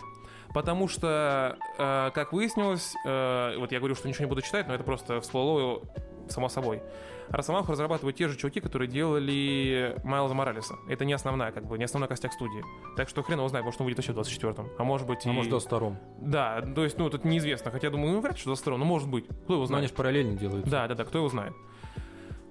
Потому 0.54 0.88
что, 0.88 1.58
э, 1.78 2.10
как 2.14 2.32
выяснилось, 2.32 2.94
э, 3.04 3.56
вот 3.58 3.72
я 3.72 3.78
говорю, 3.78 3.94
что 3.94 4.08
ничего 4.08 4.24
не 4.24 4.28
буду 4.28 4.42
читать, 4.42 4.66
но 4.66 4.74
это 4.74 4.84
просто 4.84 5.20
всплыло 5.20 5.82
само 6.28 6.48
собой. 6.48 6.82
Росомаху 7.30 7.72
разрабатывают 7.72 8.16
те 8.16 8.28
же 8.28 8.36
чуваки, 8.36 8.60
которые 8.60 8.88
делали 8.88 9.96
Майлза 10.04 10.34
Моралеса. 10.34 10.76
Это 10.88 11.04
не 11.04 11.12
основная, 11.12 11.52
как 11.52 11.66
бы, 11.66 11.78
не 11.78 11.84
основной 11.84 12.08
костяк 12.08 12.32
студии. 12.32 12.64
Так 12.96 13.08
что 13.08 13.22
хрен 13.22 13.38
его 13.38 13.48
знает, 13.48 13.64
может 13.64 13.80
он 13.80 13.86
выйдет 13.86 14.02
еще 14.02 14.12
в 14.12 14.18
24-м. 14.18 14.68
А 14.78 14.84
может 14.84 15.06
быть 15.06 15.26
А 15.26 15.28
и... 15.28 15.32
может, 15.32 15.50
до 15.50 15.58
втором. 15.60 15.98
Да, 16.20 16.62
то 16.62 16.84
есть, 16.84 16.98
ну, 16.98 17.10
тут 17.10 17.24
неизвестно. 17.24 17.70
Хотя, 17.70 17.90
думаю, 17.90 18.12
ну, 18.14 18.20
вряд 18.20 18.34
ли, 18.34 18.38
что 18.38 18.50
22 18.50 18.78
но 18.78 18.84
может 18.84 19.08
быть. 19.08 19.26
Кто 19.26 19.54
его 19.54 19.62
Но 19.62 19.66
знает? 19.66 19.82
они 19.82 19.88
же 19.88 19.94
параллельно 19.94 20.36
делают. 20.36 20.66
Да, 20.68 20.86
да, 20.88 20.94
да, 20.94 21.04
кто 21.04 21.18
его 21.18 21.28
знает. 21.28 21.54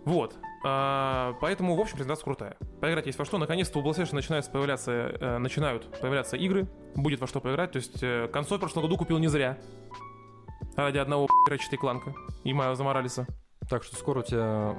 Вот. 0.05 0.35
А, 0.63 1.33
поэтому, 1.41 1.75
в 1.75 1.81
общем, 1.81 1.95
презентация 1.95 2.23
крутая. 2.23 2.57
Поиграть 2.79 3.05
есть 3.07 3.19
во 3.19 3.25
что. 3.25 3.37
Наконец-то 3.37 3.79
у 3.79 3.83
PlayStation 3.83 4.15
начинают 4.15 4.49
появляться, 4.51 4.91
э, 4.91 5.37
начинают 5.37 5.99
появляться 5.99 6.37
игры. 6.37 6.67
Будет 6.95 7.19
во 7.19 7.27
что 7.27 7.41
поиграть. 7.41 7.73
То 7.73 7.77
есть 7.77 8.01
э, 8.01 8.29
консоль 8.31 8.57
в 8.57 8.61
прошлом 8.61 8.83
году 8.83 8.97
купил 8.97 9.17
не 9.17 9.27
зря. 9.27 9.57
Ради 10.75 10.97
одного 10.97 11.27
Ratchet 11.49 11.75
Кланка 11.77 12.13
и 12.43 12.53
Майлза 12.53 12.83
Моралеса. 12.83 13.27
Так 13.69 13.83
что 13.83 13.95
скоро 13.95 14.19
у 14.19 14.23
тебя 14.23 14.75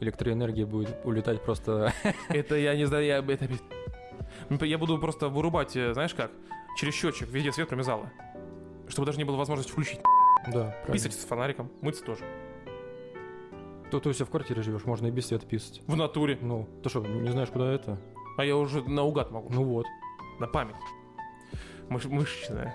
электроэнергия 0.00 0.66
будет 0.66 0.96
улетать 1.04 1.42
просто... 1.42 1.92
Это 2.28 2.56
я 2.56 2.74
не 2.74 2.86
знаю, 2.86 3.04
я, 3.04 3.18
это, 3.18 4.64
я 4.64 4.78
буду 4.78 4.98
просто 4.98 5.28
вырубать, 5.28 5.76
э, 5.76 5.92
знаешь 5.92 6.14
как, 6.14 6.30
через 6.76 6.94
счетчик 6.94 7.28
везде 7.28 7.52
свет, 7.52 7.68
кроме 7.68 7.84
зала. 7.84 8.10
Чтобы 8.88 9.06
даже 9.06 9.18
не 9.18 9.24
было 9.24 9.36
возможности 9.36 9.70
включить. 9.72 10.00
Да, 10.52 10.74
Писать 10.90 11.12
с 11.12 11.24
фонариком, 11.24 11.70
мыться 11.80 12.04
тоже. 12.04 12.24
То 13.90 14.00
ты 14.00 14.08
у 14.08 14.12
себя 14.12 14.24
в 14.24 14.30
квартире 14.30 14.62
живешь, 14.62 14.84
можно 14.86 15.06
и 15.06 15.10
без 15.10 15.26
света 15.26 15.46
писать. 15.46 15.82
В 15.86 15.94
натуре. 15.96 16.38
Ну, 16.40 16.66
ты 16.82 16.88
что, 16.88 17.00
не 17.00 17.30
знаешь, 17.30 17.50
куда 17.50 17.72
это? 17.72 18.00
А 18.38 18.44
я 18.44 18.56
уже 18.56 18.82
наугад 18.82 19.30
могу. 19.30 19.52
Ну 19.52 19.64
вот. 19.64 19.86
На 20.40 20.46
память. 20.46 20.76
Мыш- 21.90 22.08
мышечная. 22.08 22.74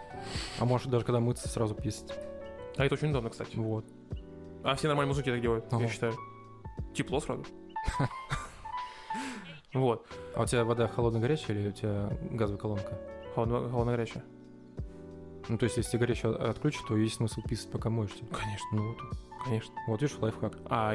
А 0.59 0.65
можешь 0.65 0.87
даже 0.87 1.03
когда 1.03 1.19
мыться, 1.19 1.49
сразу 1.49 1.73
писать. 1.73 2.13
А 2.77 2.85
это 2.85 2.93
очень 2.93 3.09
удобно, 3.09 3.31
кстати. 3.31 3.55
Вот. 3.55 3.85
А 4.67 4.75
все 4.75 4.87
нормальные 4.89 5.13
музыки 5.13 5.29
так 5.31 5.39
делают, 5.39 5.65
я 5.71 5.87
считаю. 5.87 6.13
Тепло 6.93 7.19
сразу. 7.21 7.45
Вот. 9.73 10.07
А 10.35 10.41
у 10.43 10.45
тебя 10.45 10.63
вода 10.63 10.87
холодно-горячая 10.87 11.55
или 11.57 11.69
у 11.69 11.71
тебя 11.71 12.09
газовая 12.31 12.59
колонка? 12.59 12.97
Холодно- 13.35 13.69
Холодно-горячая. 13.69 14.23
Ну, 15.49 15.57
то 15.57 15.65
есть, 15.65 15.77
если 15.77 15.97
горячую 15.97 16.33
от- 16.35 16.49
отключить, 16.57 16.81
то 16.87 16.97
есть 16.97 17.15
смысл 17.15 17.41
писать, 17.41 17.69
пока 17.71 17.89
моешься. 17.89 18.25
Конечно, 18.31 18.67
Ну, 18.71 18.87
вот. 18.87 18.97
конечно. 19.45 19.75
Вот 19.87 20.01
видишь, 20.01 20.17
лайфхак. 20.19 20.53
А, 20.69 20.93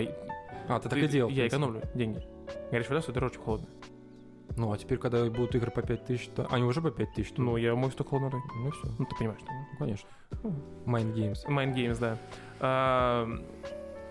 А, 0.69 0.79
ты 0.81 0.89
так 0.89 0.99
ты- 0.99 1.05
и 1.05 1.09
делал. 1.09 1.31
Я 1.31 1.47
экономлю 1.47 1.83
деньги. 1.95 2.23
Горячая 2.71 2.91
вода 2.91 3.03
стоит 3.03 3.15
дороже, 3.15 3.35
чем 3.35 3.43
холодная. 3.45 3.71
Ну, 4.57 4.73
а 4.73 4.79
теперь, 4.79 4.99
когда 4.99 5.25
будут 5.25 5.55
игры 5.55 5.71
по 5.71 5.83
5000, 5.83 6.29
то... 6.29 6.47
Они 6.51 6.65
уже 6.65 6.83
по 6.83 6.91
5000, 6.91 7.33
то... 7.33 7.43
Ну, 7.43 7.57
я 7.57 7.75
мою 7.75 7.91
только 7.93 8.11
холодной 8.11 8.43
ну 8.55 8.71
все, 8.71 8.89
Ну, 8.99 9.05
ты 9.07 9.17
понимаешь, 9.17 9.41
что... 9.41 9.53
ну, 9.53 9.79
конечно. 9.79 10.09
Mind 10.85 11.15
Games. 11.15 11.39
Mind 11.47 11.75
Games, 11.75 11.99
да. 11.99 12.19
А, 12.61 13.29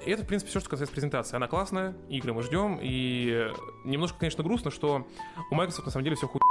это, 0.06 0.24
в 0.24 0.28
принципе, 0.28 0.50
все, 0.50 0.60
что 0.60 0.70
касается 0.70 0.94
презентации. 0.94 1.36
Она 1.36 1.48
классная, 1.48 1.94
игры 2.10 2.34
мы 2.34 2.42
ждем, 2.42 2.80
и 2.82 3.52
немножко, 3.84 4.20
конечно, 4.20 4.44
грустно, 4.44 4.72
что 4.72 5.06
у 5.52 5.56
Microsoft 5.56 5.86
на 5.86 5.92
самом 5.92 6.06
деле 6.06 6.16
все 6.16 6.28
хуй. 6.28 6.42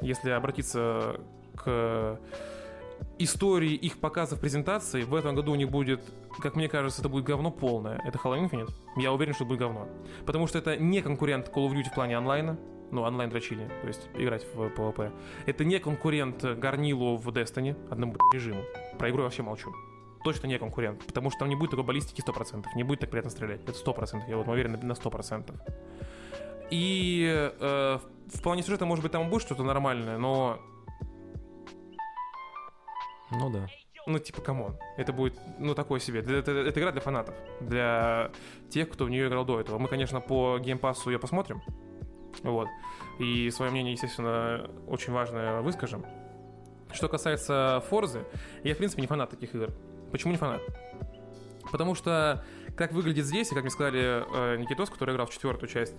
Если 0.00 0.30
обратиться 0.30 1.20
к 1.56 2.20
истории 3.18 3.74
их 3.74 3.98
показов 3.98 4.40
презентаций, 4.40 5.04
в 5.04 5.14
этом 5.14 5.34
году 5.34 5.54
не 5.54 5.64
будет, 5.64 6.00
как 6.40 6.56
мне 6.56 6.68
кажется, 6.68 7.00
это 7.00 7.08
будет 7.08 7.24
говно 7.24 7.50
полное. 7.50 8.00
Это 8.04 8.18
Halo 8.18 8.38
Infinite. 8.40 8.72
Я 8.96 9.12
уверен, 9.12 9.34
что 9.34 9.44
это 9.44 9.48
будет 9.48 9.58
говно. 9.60 9.88
Потому 10.26 10.46
что 10.46 10.58
это 10.58 10.76
не 10.76 11.02
конкурент 11.02 11.48
Call 11.48 11.68
of 11.68 11.72
Duty 11.72 11.90
в 11.90 11.94
плане 11.94 12.16
онлайна, 12.16 12.58
ну, 12.90 13.02
онлайн 13.02 13.30
дрочили, 13.30 13.68
то 13.80 13.88
есть 13.88 14.08
играть 14.14 14.46
в 14.54 14.60
PvP. 14.60 15.12
Это 15.46 15.64
не 15.64 15.78
конкурент 15.78 16.44
Гарнилу 16.44 17.16
в 17.16 17.28
Destiny, 17.28 17.76
одному 17.90 18.14
режиму. 18.32 18.62
Про 18.98 19.10
игру 19.10 19.20
я 19.20 19.24
вообще 19.24 19.42
молчу. 19.42 19.74
Точно 20.22 20.46
не 20.46 20.58
конкурент, 20.58 21.04
потому 21.04 21.30
что 21.30 21.40
там 21.40 21.48
не 21.48 21.56
будет 21.56 21.70
такой 21.70 21.84
баллистики 21.84 22.22
100%, 22.22 22.64
не 22.76 22.82
будет 22.82 23.00
так 23.00 23.10
приятно 23.10 23.30
стрелять. 23.30 23.62
Это 23.62 23.72
100%, 23.72 24.22
я 24.28 24.36
вот 24.36 24.48
уверен 24.48 24.78
на 24.82 24.92
100%. 24.92 25.54
И 26.70 27.50
э, 27.60 27.98
в 28.32 28.42
плане 28.42 28.62
сюжета, 28.62 28.86
может 28.86 29.02
быть, 29.02 29.12
там 29.12 29.28
будет 29.28 29.42
что-то 29.42 29.64
нормальное, 29.64 30.16
но 30.16 30.60
Ну 33.30 33.50
да. 33.50 33.66
ну, 34.06 34.18
типа, 34.18 34.40
come 34.42 34.61
on. 34.61 34.76
Это 34.96 35.12
будет, 35.12 35.38
ну, 35.58 35.74
такое 35.74 35.98
себе. 36.00 36.20
Это, 36.20 36.32
это- 36.34 36.50
это 36.52 36.80
игра 36.80 36.92
для 36.92 37.00
фанатов. 37.00 37.34
Для 37.60 38.30
тех, 38.70 38.90
кто 38.90 39.04
в 39.06 39.10
нее 39.10 39.28
играл 39.28 39.44
до 39.44 39.60
этого. 39.60 39.78
Мы, 39.78 39.88
конечно, 39.88 40.20
по 40.20 40.58
Game 40.58 40.81
Pass 40.81 41.04
у 41.04 41.10
ее 41.10 41.18
посмотрим. 41.18 41.62
Вот. 42.42 42.68
И 43.18 43.50
свое 43.50 43.70
мнение, 43.70 43.92
естественно, 43.92 44.68
очень 44.86 45.12
важное 45.12 45.60
выскажем. 45.62 46.04
Что 46.92 47.08
касается 47.08 47.82
Форзы, 47.88 48.24
я, 48.62 48.74
в 48.74 48.78
принципе, 48.78 49.02
не 49.02 49.08
фанат 49.08 49.30
таких 49.30 49.54
игр. 49.54 49.70
Почему 50.12 50.32
не 50.32 50.38
фанат? 50.38 50.60
Потому 51.72 51.94
что, 51.94 52.44
как 52.76 52.92
выглядит 52.92 53.24
здесь, 53.24 53.50
и 53.50 53.54
как 53.54 53.62
мне 53.64 53.70
сказали 53.70 54.22
э, 54.54 54.56
Никитос, 54.58 54.90
который 54.90 55.12
играл 55.14 55.26
в 55.26 55.30
четвертую 55.30 55.68
часть, 55.68 55.94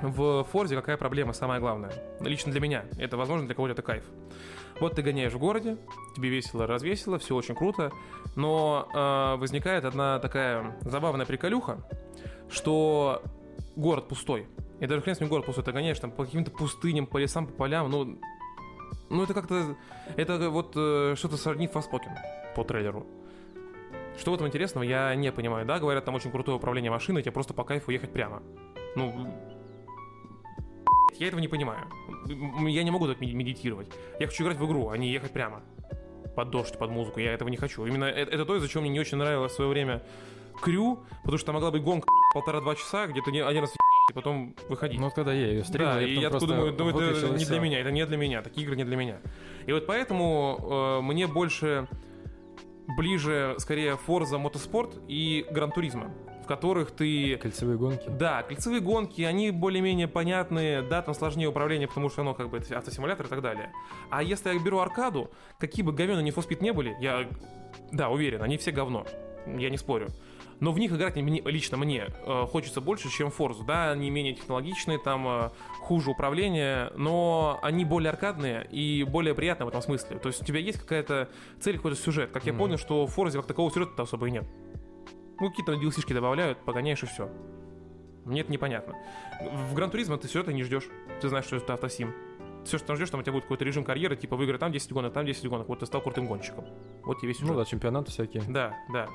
в 0.00 0.44
Форзе 0.44 0.74
какая 0.74 0.96
проблема 0.96 1.32
самая 1.32 1.60
главная? 1.60 1.92
Лично 2.20 2.50
для 2.50 2.60
меня. 2.60 2.84
Это, 2.98 3.16
возможно, 3.16 3.46
для 3.46 3.54
кого-то 3.54 3.72
это 3.74 3.82
кайф. 3.82 4.04
Вот 4.82 4.96
ты 4.96 5.02
гоняешь 5.02 5.32
в 5.32 5.38
городе, 5.38 5.76
тебе 6.16 6.28
весело, 6.28 6.66
развесело, 6.66 7.16
все 7.16 7.36
очень 7.36 7.54
круто, 7.54 7.92
но 8.34 8.88
э, 8.92 9.36
возникает 9.38 9.84
одна 9.84 10.18
такая 10.18 10.76
забавная 10.80 11.24
приколюха, 11.24 11.86
что 12.50 13.22
город 13.76 14.08
пустой. 14.08 14.48
И 14.80 14.86
даже 14.88 15.00
хрен 15.00 15.14
с 15.14 15.20
ним 15.20 15.28
город 15.28 15.46
пустой, 15.46 15.62
ты 15.62 15.70
гоняешь 15.70 16.00
там 16.00 16.10
по 16.10 16.24
каким-то 16.24 16.50
пустыням, 16.50 17.06
по 17.06 17.18
лесам, 17.18 17.46
по 17.46 17.52
полям, 17.52 17.92
ну... 17.92 18.18
Ну, 19.08 19.22
это 19.22 19.34
как-то... 19.34 19.76
Это 20.16 20.50
вот 20.50 20.72
э, 20.74 21.14
что-то 21.16 21.36
сродни 21.36 21.68
Фаспокен 21.68 22.18
по 22.56 22.64
трейлеру. 22.64 23.06
Что 24.18 24.32
в 24.32 24.34
этом 24.34 24.48
интересного, 24.48 24.82
я 24.82 25.14
не 25.14 25.30
понимаю. 25.30 25.64
Да, 25.64 25.78
говорят, 25.78 26.04
там 26.04 26.16
очень 26.16 26.32
крутое 26.32 26.56
управление 26.56 26.90
машиной, 26.90 27.22
тебе 27.22 27.30
просто 27.30 27.54
по 27.54 27.62
кайфу 27.62 27.92
ехать 27.92 28.12
прямо. 28.12 28.42
Ну, 28.96 29.32
я 31.22 31.28
этого 31.28 31.40
не 31.40 31.48
понимаю. 31.48 31.86
Я 32.68 32.82
не 32.82 32.90
могу 32.90 33.06
так 33.06 33.20
медитировать. 33.20 33.88
Я 34.20 34.26
хочу 34.26 34.44
играть 34.44 34.58
в 34.58 34.66
игру, 34.66 34.90
а 34.90 34.98
не 34.98 35.10
ехать 35.10 35.32
прямо. 35.32 35.62
Под 36.36 36.50
дождь, 36.50 36.78
под 36.78 36.90
музыку. 36.90 37.20
Я 37.20 37.32
этого 37.32 37.48
не 37.48 37.56
хочу. 37.56 37.84
Именно 37.86 38.04
э- 38.06 38.24
это 38.24 38.44
то, 38.44 38.56
из-за 38.56 38.68
чего 38.68 38.80
мне 38.82 38.90
не 38.90 39.00
очень 39.00 39.18
нравилось 39.18 39.52
в 39.52 39.54
свое 39.54 39.70
время 39.70 40.02
Крю, 40.60 41.00
потому 41.22 41.38
что 41.38 41.46
там 41.46 41.54
могла 41.54 41.70
быть 41.70 41.82
гонка 41.82 42.06
полтора-два 42.34 42.74
часа, 42.74 43.06
где-то 43.06 43.30
один 43.30 43.62
раз 43.62 43.72
и 44.10 44.12
потом 44.12 44.54
выходить. 44.68 44.98
Ну 44.98 45.06
вот 45.06 45.14
когда 45.14 45.32
я 45.32 45.48
ее 45.48 45.64
стримил, 45.64 45.86
Да, 45.86 46.00
я 46.00 46.06
и 46.06 46.14
я 46.18 46.30
просто 46.30 46.48
думаю, 46.48 46.74
ну 46.76 46.88
это 46.88 47.28
не 47.30 47.44
для 47.44 47.60
меня, 47.60 47.78
это 47.80 47.90
не 47.90 48.06
для 48.06 48.16
меня, 48.16 48.42
такие 48.42 48.64
игры 48.64 48.76
не 48.76 48.84
для 48.84 48.96
меня. 48.96 49.18
И 49.66 49.72
вот 49.72 49.86
поэтому 49.86 50.98
э, 51.00 51.00
мне 51.02 51.26
больше 51.26 51.86
ближе, 52.96 53.54
скорее, 53.58 53.98
Forza 54.06 54.42
Motorsport 54.42 55.04
и 55.08 55.46
Gran 55.50 55.72
Turismo, 55.74 56.10
в 56.42 56.46
которых 56.46 56.90
ты... 56.90 57.36
Кольцевые 57.36 57.78
гонки. 57.78 58.08
Да, 58.08 58.42
кольцевые 58.42 58.80
гонки, 58.80 59.22
они 59.22 59.50
более-менее 59.50 60.08
понятные, 60.08 60.82
да, 60.82 61.02
там 61.02 61.14
сложнее 61.14 61.48
управление, 61.48 61.88
потому 61.88 62.08
что 62.10 62.22
оно 62.22 62.34
как 62.34 62.50
бы 62.50 62.58
это 62.58 62.78
автосимулятор 62.78 63.26
и 63.26 63.28
так 63.28 63.40
далее. 63.42 63.72
А 64.10 64.22
если 64.22 64.52
я 64.52 64.58
беру 64.58 64.78
аркаду, 64.78 65.30
какие 65.58 65.84
бы 65.84 65.92
говёны 65.92 66.26
for 66.28 66.46
Speed 66.46 66.62
не 66.62 66.72
были, 66.72 66.96
я, 67.00 67.28
да, 67.92 68.08
уверен, 68.08 68.42
они 68.42 68.56
все 68.56 68.70
говно, 68.72 69.06
я 69.46 69.70
не 69.70 69.76
спорю. 69.78 70.08
Но 70.60 70.70
в 70.70 70.78
них 70.78 70.92
играть 70.92 71.16
мне- 71.16 71.40
лично 71.44 71.76
мне 71.76 72.06
э, 72.24 72.46
хочется 72.48 72.80
больше, 72.80 73.08
чем 73.10 73.32
в 73.32 73.40
Forza. 73.40 73.64
Да, 73.66 73.90
они 73.90 74.10
менее 74.10 74.34
технологичные, 74.34 74.98
там 74.98 75.26
э, 75.26 75.50
хуже 75.80 76.10
управление, 76.10 76.92
но 76.96 77.58
они 77.62 77.84
более 77.84 78.10
аркадные 78.10 78.68
и 78.70 79.02
более 79.02 79.34
приятные 79.34 79.64
в 79.66 79.70
этом 79.70 79.82
смысле. 79.82 80.18
То 80.20 80.28
есть 80.28 80.40
у 80.40 80.44
тебя 80.44 80.60
есть 80.60 80.78
какая-то 80.78 81.28
цель, 81.58 81.78
какой-то 81.78 81.96
сюжет. 81.96 82.30
Как 82.30 82.46
я 82.46 82.52
Мгм. 82.52 82.60
понял, 82.60 82.78
что 82.78 83.08
в 83.08 83.18
Forza 83.18 83.32
как 83.38 83.46
такового 83.46 83.72
сюжета 83.72 84.02
особо 84.02 84.28
и 84.28 84.30
нет. 84.30 84.44
Ну, 85.42 85.50
какие-то 85.50 85.72
DLC-шки 85.72 86.14
добавляют, 86.14 86.58
погоняешь 86.58 87.02
и 87.02 87.06
все. 87.06 87.28
Мне 88.24 88.42
это 88.42 88.52
непонятно. 88.52 88.94
В 89.40 89.74
Гран 89.74 89.90
Туризмо 89.90 90.16
ты 90.16 90.28
сюжета 90.28 90.52
не 90.52 90.62
ждешь. 90.62 90.84
Ты 91.20 91.28
знаешь, 91.28 91.46
что 91.46 91.56
это 91.56 91.74
автосим. 91.74 92.14
Все, 92.64 92.78
что 92.78 92.86
там 92.86 92.94
ждешь, 92.94 93.10
там 93.10 93.18
у 93.18 93.22
тебя 93.24 93.32
будет 93.32 93.42
какой-то 93.42 93.64
режим 93.64 93.82
карьеры, 93.82 94.14
типа 94.14 94.36
выиграй 94.36 94.60
там 94.60 94.70
10 94.70 94.92
гонок, 94.92 95.12
там 95.12 95.26
10 95.26 95.44
гонок. 95.48 95.68
Вот 95.68 95.80
ты 95.80 95.86
стал 95.86 96.00
крутым 96.00 96.28
гонщиком. 96.28 96.64
Вот 97.02 97.18
тебе 97.18 97.30
весь 97.30 97.38
сюжет. 97.38 97.54
Ну 97.54 97.58
да, 97.58 97.64
чемпионаты 97.64 98.12
всякие. 98.12 98.44
Да, 98.48 98.76
да. 98.92 99.08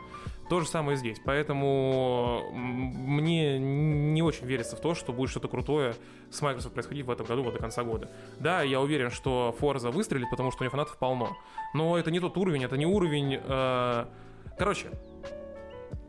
То 0.50 0.60
же 0.60 0.68
самое 0.68 0.98
здесь. 0.98 1.18
Поэтому 1.24 2.52
мне 2.52 3.58
не 3.58 4.22
очень 4.22 4.48
верится 4.48 4.76
в 4.76 4.82
то, 4.82 4.96
что 4.96 5.14
будет 5.14 5.30
что-то 5.30 5.48
крутое 5.48 5.96
с 6.30 6.42
Microsoft 6.42 6.74
происходить 6.74 7.06
в 7.06 7.10
этом 7.10 7.26
году, 7.26 7.44
вот 7.44 7.54
до 7.54 7.60
конца 7.62 7.86
года. 7.86 8.12
Да, 8.42 8.64
я 8.64 8.82
уверен, 8.82 9.12
что 9.12 9.56
Forza 9.62 9.92
выстрелит, 9.92 10.30
потому 10.30 10.52
что 10.52 10.62
у 10.62 10.66
нее 10.66 10.72
фанатов 10.72 10.98
полно. 10.98 11.38
Но 11.74 11.98
это 11.98 12.12
не 12.12 12.20
тот 12.20 12.36
уровень, 12.36 12.66
это 12.66 12.76
не 12.76 12.86
уровень... 12.86 13.40
э, 13.42 14.06
Короче, 14.58 14.88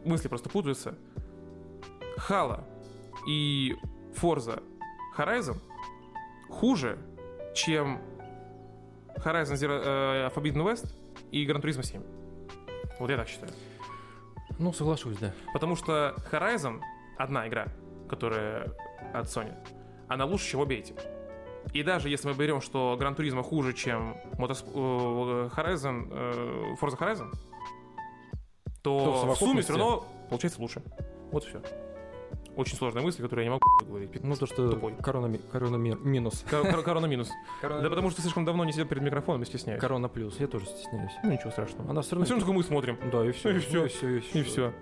мысли 0.09 0.29
просто 0.29 0.49
путаются. 0.49 0.95
Halo 2.29 2.65
и 3.27 3.77
Forza 4.15 4.63
Horizon 5.17 5.57
хуже, 6.49 6.99
чем 7.55 8.01
Horizon 9.17 9.55
Zero, 9.55 9.81
э, 9.85 10.31
Forbidden 10.35 10.65
West 10.65 10.95
и 11.31 11.47
Gran 11.47 11.61
Turismo 11.61 11.83
7. 11.83 12.03
Вот 12.99 13.11
я 13.11 13.17
так 13.17 13.29
считаю. 13.29 13.53
Ну, 14.59 14.73
соглашусь, 14.73 15.17
да. 15.19 15.33
Потому 15.53 15.77
что 15.77 16.17
Horizon 16.33 16.81
одна 17.17 17.47
игра, 17.47 17.69
которая 18.09 18.73
от 19.13 19.27
Sony, 19.27 19.55
она 20.09 20.25
лучше, 20.25 20.51
чем 20.51 20.61
обе 20.61 20.79
эти. 20.79 20.95
И 21.73 21.83
даже 21.83 22.09
если 22.09 22.29
мы 22.29 22.35
берем, 22.35 22.61
что 22.61 22.97
Gran 22.99 23.15
Turismo 23.17 23.43
хуже, 23.43 23.73
чем 23.75 24.17
Мотос- 24.39 24.65
э, 24.67 25.49
Horizon, 25.55 26.09
э, 26.11 26.75
Forza 26.81 26.99
Horizon, 26.99 27.33
То 28.99 29.27
в 29.35 29.37
сумме 29.39 29.63
все 29.63 29.73
равно 29.75 30.05
получается 30.31 30.61
лучше. 30.61 30.83
Вот 31.33 31.45
и 31.45 31.49
все. 31.49 31.61
Очень 32.57 32.77
сложная 32.77 33.03
мысль, 33.03 33.23
которую 33.23 33.45
я 33.45 33.51
не 33.51 33.55
могу 33.55 33.87
говорить. 33.87 34.11
Ну, 34.25 34.35
то, 34.35 34.47
что 34.47 34.71
Тупой. 34.73 34.93
корона, 35.01 35.39
корона 35.53 35.77
ми- 35.77 35.95
минус. 36.03 36.45
Кор- 36.51 36.69
кор- 36.69 36.83
Корона 36.83 37.07
минус. 37.07 37.31
Да 37.63 37.89
потому 37.89 38.11
что 38.11 38.21
слишком 38.21 38.45
давно 38.45 38.65
не 38.65 38.73
сидел 38.73 38.87
перед 38.87 39.03
микрофоном 39.03 39.43
и 39.43 39.45
стесняюсь. 39.45 39.81
Корона 39.81 40.09
плюс. 40.09 40.41
Я 40.41 40.49
тоже 40.49 40.67
стесняюсь. 40.67 41.13
Ну 41.23 41.31
ничего 41.31 41.51
страшного. 41.53 41.89
Она 41.91 42.03
все 42.03 42.17
Ну 42.17 42.23
равно... 42.23 42.25
все 42.25 42.35
равно 42.45 42.53
мы 42.55 42.63
смотрим. 42.65 42.99
Да, 43.13 43.25
и 43.25 43.31
все. 43.31 43.51
И 43.57 43.59
всё. 43.61 43.85
И 43.85 43.89
все, 43.89 44.17
И 44.41 44.43
все. 44.43 44.73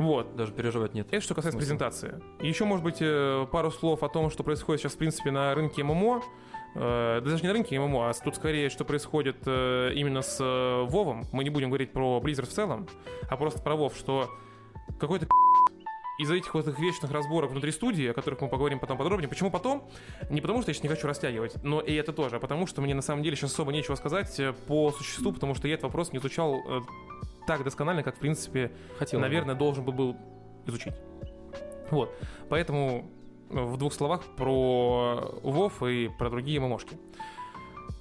Вот. 0.00 0.34
Даже 0.34 0.50
переживать 0.52 0.94
нет. 0.94 1.06
Это 1.12 1.20
что 1.20 1.34
касается 1.36 1.56
Смысл? 1.58 1.66
презентации. 1.68 2.20
Еще, 2.40 2.64
может 2.64 2.82
быть, 2.82 2.96
э, 3.00 3.46
пару 3.52 3.70
слов 3.70 4.02
о 4.02 4.08
том, 4.08 4.28
что 4.30 4.42
происходит 4.42 4.80
сейчас, 4.80 4.94
в 4.94 4.98
принципе, 4.98 5.30
на 5.30 5.54
рынке 5.54 5.84
ММО. 5.84 6.20
Э, 6.74 7.20
да 7.22 7.30
даже 7.30 7.42
не 7.42 7.48
на 7.48 7.54
рынке 7.54 7.78
ММО, 7.78 8.10
а 8.10 8.12
тут 8.14 8.36
скорее, 8.36 8.68
что 8.68 8.84
происходит 8.84 9.36
э, 9.46 9.92
именно 9.94 10.22
с 10.22 10.38
э, 10.40 10.86
Вовом. 10.88 11.24
Мы 11.32 11.44
не 11.44 11.50
будем 11.50 11.70
говорить 11.70 11.92
про 11.92 12.20
Blizzard 12.22 12.46
в 12.46 12.52
целом, 12.52 12.88
а 13.28 13.36
просто 13.36 13.62
про 13.62 13.76
Вов, 13.76 13.96
что 13.96 14.30
какой-то 14.98 15.26
из-за 16.18 16.34
этих 16.34 16.54
вот 16.54 16.66
их 16.68 16.78
вечных 16.78 17.10
разборок 17.10 17.50
внутри 17.50 17.72
студии, 17.72 18.06
о 18.08 18.12
которых 18.12 18.40
мы 18.40 18.48
поговорим 18.48 18.78
потом 18.78 18.96
подробнее. 18.96 19.28
Почему 19.28 19.50
потом? 19.50 19.88
Не 20.30 20.40
потому, 20.40 20.62
что 20.62 20.70
я 20.70 20.74
сейчас 20.74 20.84
не 20.84 20.88
хочу 20.88 21.06
растягивать, 21.06 21.62
но 21.62 21.80
и 21.80 21.94
это 21.94 22.12
тоже, 22.12 22.36
а 22.36 22.38
потому 22.38 22.66
что 22.66 22.80
мне 22.80 22.94
на 22.94 23.02
самом 23.02 23.22
деле 23.22 23.36
сейчас 23.36 23.52
особо 23.52 23.72
нечего 23.72 23.94
сказать 23.96 24.38
э, 24.38 24.52
по 24.52 24.92
существу, 24.92 25.32
потому 25.32 25.54
что 25.54 25.68
я 25.68 25.74
этот 25.74 25.84
вопрос 25.84 26.12
не 26.12 26.18
изучал 26.18 26.60
э, 26.66 26.80
так 27.46 27.64
досконально, 27.64 28.02
как, 28.02 28.16
в 28.16 28.20
принципе, 28.20 28.70
Хотел. 28.98 29.18
бы. 29.18 29.22
наверное, 29.22 29.54
должен 29.54 29.84
бы 29.84 29.92
был 29.92 30.16
изучить. 30.66 30.94
Вот. 31.90 32.14
Поэтому 32.48 33.10
в 33.50 33.76
двух 33.76 33.92
словах 33.92 34.22
про 34.36 35.38
Вов 35.42 35.82
и 35.82 36.10
про 36.18 36.30
другие 36.30 36.60
ММОшки. 36.60 36.98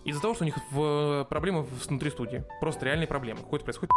Из-за 0.05 0.21
того, 0.21 0.33
что 0.33 0.43
у 0.43 0.45
них 0.45 0.57
в 0.71 1.25
проблемы 1.29 1.63
внутри 1.63 2.09
студии, 2.09 2.43
просто 2.59 2.85
реальные 2.85 3.07
проблемы, 3.07 3.39
какой-то 3.39 3.63
происходит 3.63 3.91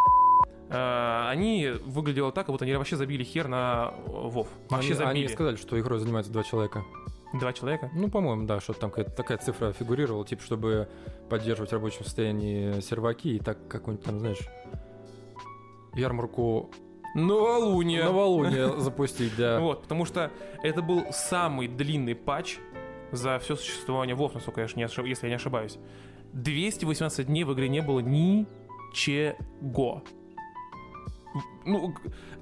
э, 0.68 1.28
они 1.28 1.72
выглядело 1.84 2.30
так, 2.30 2.46
как 2.46 2.52
будто 2.52 2.64
они 2.64 2.74
вообще 2.74 2.96
забили 2.96 3.24
хер 3.24 3.48
на 3.48 3.92
э, 3.94 4.10
Вов. 4.10 4.48
Вообще 4.68 4.94
они, 4.94 5.02
они 5.02 5.20
забили. 5.20 5.26
сказали, 5.32 5.56
что 5.56 5.78
игрой 5.80 5.98
занимаются 5.98 6.32
два 6.32 6.44
человека. 6.44 6.84
Два 7.34 7.52
человека. 7.52 7.90
Ну, 7.92 8.08
по-моему, 8.08 8.46
да, 8.46 8.60
что-то 8.60 8.80
там 8.80 8.90
какая-то 8.90 9.10
такая 9.10 9.38
цифра 9.38 9.72
фигурировала, 9.72 10.24
типа, 10.24 10.42
чтобы 10.42 10.88
поддерживать 11.28 11.70
в 11.70 11.72
рабочем 11.72 12.04
состоянии 12.04 12.80
серваки 12.80 13.36
и 13.36 13.38
так 13.40 13.66
какую-нибудь 13.66 14.06
там, 14.06 14.20
знаешь, 14.20 14.48
ярмарку 15.94 16.70
Новолуние. 17.16 18.04
новолуния 18.04 18.68
запустить, 18.78 19.34
да. 19.36 19.58
Вот, 19.60 19.82
потому 19.82 20.04
что 20.04 20.30
это 20.62 20.82
был 20.82 21.06
самый 21.12 21.66
длинный 21.66 22.14
патч 22.14 22.58
за 23.10 23.38
все 23.38 23.56
существование 23.56 24.14
Вов, 24.14 24.34
насколько 24.34 24.60
я 24.60 24.68
не 24.76 24.84
ошиб- 24.84 25.06
если 25.06 25.26
я 25.26 25.30
не 25.30 25.36
ошибаюсь. 25.36 25.78
218 26.32 27.26
дней 27.26 27.44
в 27.44 27.54
игре 27.54 27.68
не 27.68 27.80
было 27.80 28.00
ничего. 28.00 29.34
Ну, 31.64 31.94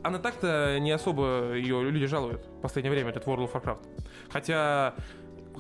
она 0.02 0.18
так-то 0.18 0.78
не 0.80 0.90
особо 0.90 1.54
ее 1.54 1.82
люди 1.90 2.06
жалуют 2.06 2.46
в 2.46 2.60
последнее 2.60 2.92
время, 2.92 3.10
этот 3.10 3.26
World 3.26 3.50
of 3.50 3.52
Warcraft. 3.52 3.86
Хотя... 4.28 4.94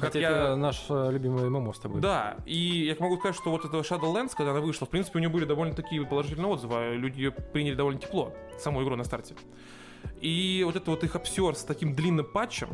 Хотя 0.00 0.18
я- 0.18 0.30
это 0.30 0.56
наш 0.56 0.84
э, 0.88 1.10
любимый 1.12 1.48
ММО 1.48 1.72
с 1.72 1.78
тобой. 1.78 2.00
да, 2.00 2.36
и 2.46 2.86
я 2.86 2.96
могу 2.98 3.16
сказать, 3.18 3.36
что 3.36 3.50
вот 3.50 3.64
эта 3.64 3.76
Shadowlands, 3.78 4.32
когда 4.36 4.50
она 4.52 4.60
вышла, 4.60 4.86
в 4.86 4.90
принципе, 4.90 5.18
у 5.18 5.20
нее 5.20 5.28
были 5.30 5.44
довольно 5.44 5.74
такие 5.74 6.04
положительные 6.04 6.48
отзывы, 6.50 6.74
а 6.76 6.94
люди 6.94 7.18
ее 7.20 7.30
приняли 7.30 7.74
довольно 7.74 8.00
тепло, 8.00 8.34
саму 8.58 8.82
игру 8.82 8.96
на 8.96 9.04
старте. 9.04 9.34
И 10.20 10.62
вот 10.66 10.76
это 10.76 10.90
вот 10.90 11.02
их 11.04 11.14
обсер 11.16 11.54
с 11.54 11.64
таким 11.64 11.94
длинным 11.94 12.26
патчем, 12.26 12.68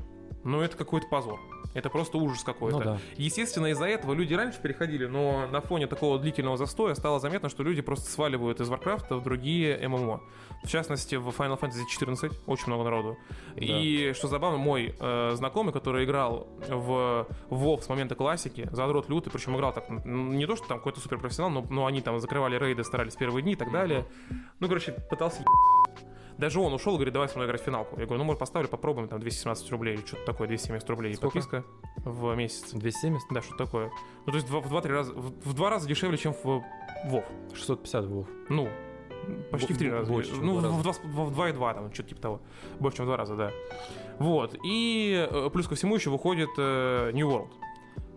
ну 0.45 0.61
это 0.61 0.77
какой-то 0.77 1.07
позор. 1.09 1.39
Это 1.75 1.89
просто 1.89 2.18
ужас 2.18 2.43
какой-то. 2.43 2.79
Ну 2.79 2.85
да. 2.85 2.99
Естественно, 3.16 3.66
из-за 3.66 3.87
этого 3.87 4.12
люди 4.12 4.35
раньше 4.35 4.61
переходили, 4.61 5.07
но 5.07 5.47
на 5.47 5.61
фоне 5.61 5.87
такого 5.87 6.18
длительного 6.18 6.57
застоя 6.57 6.95
стало 6.95 7.21
заметно, 7.21 7.49
что 7.49 7.62
люди 7.62 7.81
просто 7.81 8.11
сваливают 8.11 8.61
из 8.61 8.68
Warcraft 8.68 9.14
в 9.14 9.23
другие 9.23 9.89
ММО. 9.89 10.21
В 10.64 10.68
частности, 10.68 11.14
в 11.14 11.29
Final 11.29 11.59
Fantasy 11.59 11.87
14 11.89 12.33
очень 12.47 12.66
много 12.66 12.85
народу. 12.85 13.16
И 13.57 14.12
что 14.14 14.29
забавно, 14.29 14.59
мой 14.59 14.95
э, 14.99 15.33
знакомый, 15.35 15.73
который 15.73 16.05
играл 16.05 16.49
в 16.68 17.27
WoW 17.51 17.83
с 17.83 17.89
момента 17.89 18.14
классики, 18.14 18.68
задрот 18.73 19.09
лютый, 19.09 19.31
причем 19.31 19.57
играл 19.57 19.73
так, 19.73 19.89
не 20.05 20.47
то, 20.47 20.57
что 20.57 20.66
там 20.66 20.79
какой-то 20.79 21.01
суперпрофессионал, 21.01 21.51
но, 21.51 21.66
но 21.71 21.87
они 21.87 22.01
там 22.01 22.18
закрывали 22.21 22.59
рейды, 22.59 22.85
старались 22.85 23.14
первые 23.14 23.43
дни 23.43 23.53
и 23.53 23.57
так 23.57 23.71
далее. 23.71 24.07
Ну, 24.59 24.68
короче, 24.68 24.93
пытался 25.09 25.43
даже 26.41 26.59
он 26.61 26.72
ушел 26.72 26.93
и 26.95 26.97
говорит, 26.97 27.12
давай 27.14 27.28
со 27.28 27.36
мной 27.36 27.47
играть 27.47 27.61
в 27.61 27.64
финалку. 27.64 27.99
Я 28.01 28.07
говорю, 28.07 28.18
ну, 28.18 28.24
может, 28.24 28.41
поставлю, 28.41 28.68
попробуем, 28.68 29.09
там, 29.09 29.20
217 29.20 29.70
рублей 29.70 29.95
или 29.95 30.05
что-то 30.07 30.24
такое, 30.24 30.49
270 30.49 30.91
рублей 30.91 31.14
Сколько? 31.14 31.38
подписка 31.38 31.64
в 31.99 32.34
месяц. 32.34 32.72
270? 32.72 33.28
Да, 33.30 33.43
что 33.43 33.55
такое. 33.57 33.91
Ну, 34.26 34.32
то 34.32 34.36
есть 34.38 34.49
в 34.51 34.68
два-три 34.68 34.93
раза, 34.93 35.12
в, 35.12 35.55
два 35.55 35.70
раза 35.70 35.86
дешевле, 35.88 36.16
чем 36.18 36.32
в 36.34 36.64
Вов. 37.07 37.24
650 37.55 38.05
Вов. 38.07 38.26
Ну, 38.49 38.68
почти 39.51 39.72
в 39.74 39.78
три 39.78 39.91
раза. 39.91 40.11
больше, 40.11 40.32
ну, 40.34 40.57
в 40.57 40.62
два 40.62 40.70
в, 40.70 40.82
два, 40.82 40.93
с- 40.93 41.01
в 41.05 41.30
два 41.32 41.49
и 41.51 41.53
два, 41.53 41.74
там, 41.74 41.93
что-то 41.93 42.09
типа 42.09 42.20
того. 42.20 42.41
Больше, 42.80 42.97
чем 42.97 43.07
в 43.07 43.09
два 43.09 43.16
раза, 43.16 43.36
да. 43.36 43.51
Вот. 44.18 44.57
И 44.64 45.28
э, 45.30 45.51
плюс 45.53 45.68
ко 45.68 45.74
всему 45.74 45.95
еще 45.95 46.11
выходит 46.11 46.51
э, 46.59 47.11
New 47.12 47.28
World. 47.30 47.51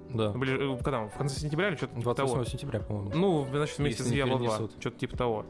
Да. 0.09 0.31
Бли- 0.33 0.75
э, 0.79 0.83
Когда? 0.83 1.07
В 1.07 1.17
конце 1.17 1.39
сентября 1.39 1.69
или 1.69 1.75
что-то 1.75 1.93
типа 1.95 2.03
28 2.03 2.33
того? 2.33 2.45
сентября, 2.45 2.79
по-моему. 2.81 3.11
Ну, 3.15 3.47
значит, 3.51 3.77
вместе 3.79 4.03
с 4.03 4.11
Diablo 4.11 4.37
2. 4.37 4.37
перенесут. 4.37 4.71
Что-то 4.79 4.97
типа 4.99 5.17
того. 5.17 5.45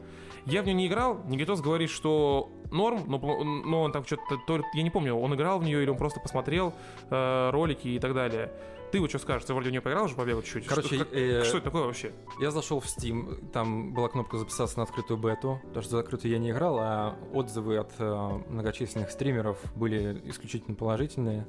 Я 0.46 0.62
в 0.62 0.66
нее 0.66 0.74
не 0.74 0.86
играл. 0.86 1.20
Никитос 1.26 1.60
говорит, 1.60 1.90
что 1.90 2.50
норм, 2.70 3.04
но, 3.06 3.18
но 3.18 3.82
он 3.82 3.92
там 3.92 4.04
что-то... 4.04 4.62
Я 4.74 4.82
не 4.82 4.90
помню, 4.90 5.14
он 5.14 5.34
играл 5.34 5.58
в 5.58 5.64
нее 5.64 5.82
или 5.82 5.90
он 5.90 5.96
просто 5.96 6.20
посмотрел 6.20 6.74
э, 7.10 7.50
ролики 7.50 7.88
и 7.88 7.98
так 7.98 8.14
далее. 8.14 8.52
Ты 8.94 9.00
вот 9.00 9.10
что 9.10 9.18
скажешь? 9.18 9.44
Ты 9.44 9.54
вроде 9.54 9.70
в 9.70 9.72
нее 9.72 9.80
поиграл 9.80 10.04
уже, 10.04 10.14
побегал 10.14 10.42
чуть-чуть. 10.42 10.66
Короче, 10.66 10.94
что, 10.94 10.98
как- 10.98 11.14
э, 11.14 11.42
что 11.42 11.56
это 11.56 11.64
такое 11.64 11.82
вообще? 11.82 12.12
Я 12.40 12.50
зашел 12.50 12.78
в 12.78 12.84
Steam, 12.84 13.50
там 13.50 13.92
была 13.92 14.08
кнопка 14.08 14.38
записаться 14.38 14.78
на 14.78 14.84
открытую 14.84 15.18
бету, 15.18 15.60
потому 15.66 15.82
что 15.82 15.90
за 15.90 15.96
закрытую 15.96 16.30
я 16.30 16.38
не 16.38 16.50
играл, 16.50 16.78
а 16.78 17.16
отзывы 17.32 17.78
от 17.78 17.92
э, 17.98 18.40
многочисленных 18.48 19.10
стримеров 19.10 19.58
были 19.74 20.22
исключительно 20.26 20.76
положительные 20.76 21.46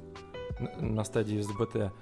на, 0.80 1.04
стадии 1.04 1.40
с 1.40 1.48
БТ. 1.48 1.92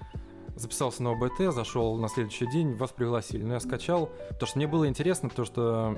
Записался 0.56 1.02
на 1.02 1.10
ОБТ, 1.10 1.52
зашел 1.52 1.96
на 1.96 2.08
следующий 2.08 2.46
день, 2.46 2.74
вас 2.76 2.92
пригласили. 2.92 3.42
Но 3.42 3.54
я 3.54 3.60
скачал, 3.60 4.06
потому 4.30 4.46
что 4.46 4.58
мне 4.58 4.66
было 4.66 4.88
интересно, 4.88 5.28
потому 5.28 5.44
что 5.44 5.96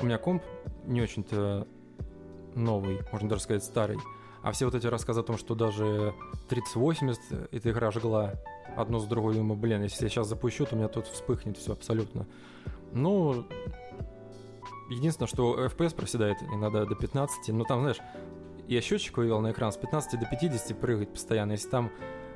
у 0.00 0.06
меня 0.06 0.18
комп 0.18 0.42
не 0.86 1.00
очень-то 1.02 1.66
новый, 2.54 3.00
можно 3.12 3.28
даже 3.28 3.42
сказать 3.42 3.64
старый. 3.64 3.98
А 4.42 4.52
все 4.52 4.64
вот 4.64 4.74
эти 4.74 4.86
рассказы 4.86 5.20
о 5.20 5.22
том, 5.22 5.36
что 5.36 5.54
даже 5.54 6.14
3080 6.48 7.52
эта 7.52 7.70
игра 7.70 7.90
жгла 7.90 8.34
одно 8.76 8.98
за 8.98 9.08
другой, 9.08 9.34
думаю, 9.34 9.58
блин, 9.58 9.82
если 9.82 10.04
я 10.04 10.08
сейчас 10.08 10.28
запущу, 10.28 10.64
то 10.64 10.74
у 10.74 10.78
меня 10.78 10.88
тут 10.88 11.06
вспыхнет 11.06 11.58
все 11.58 11.72
абсолютно. 11.72 12.26
Ну, 12.92 13.44
единственное, 14.88 15.28
что 15.28 15.66
FPS 15.66 15.94
проседает 15.94 16.38
иногда 16.42 16.86
до 16.86 16.94
15, 16.94 17.48
но 17.48 17.64
там, 17.64 17.80
знаешь, 17.80 17.98
я 18.68 18.80
счетчик 18.80 19.18
вывел 19.18 19.40
на 19.40 19.52
экран 19.52 19.72
с 19.72 19.76
15 19.76 20.18
до 20.18 20.26
50 20.26 20.78
прыгать 20.78 21.12
постоянно. 21.12 21.52
Если 21.52 21.68
там 21.68 21.90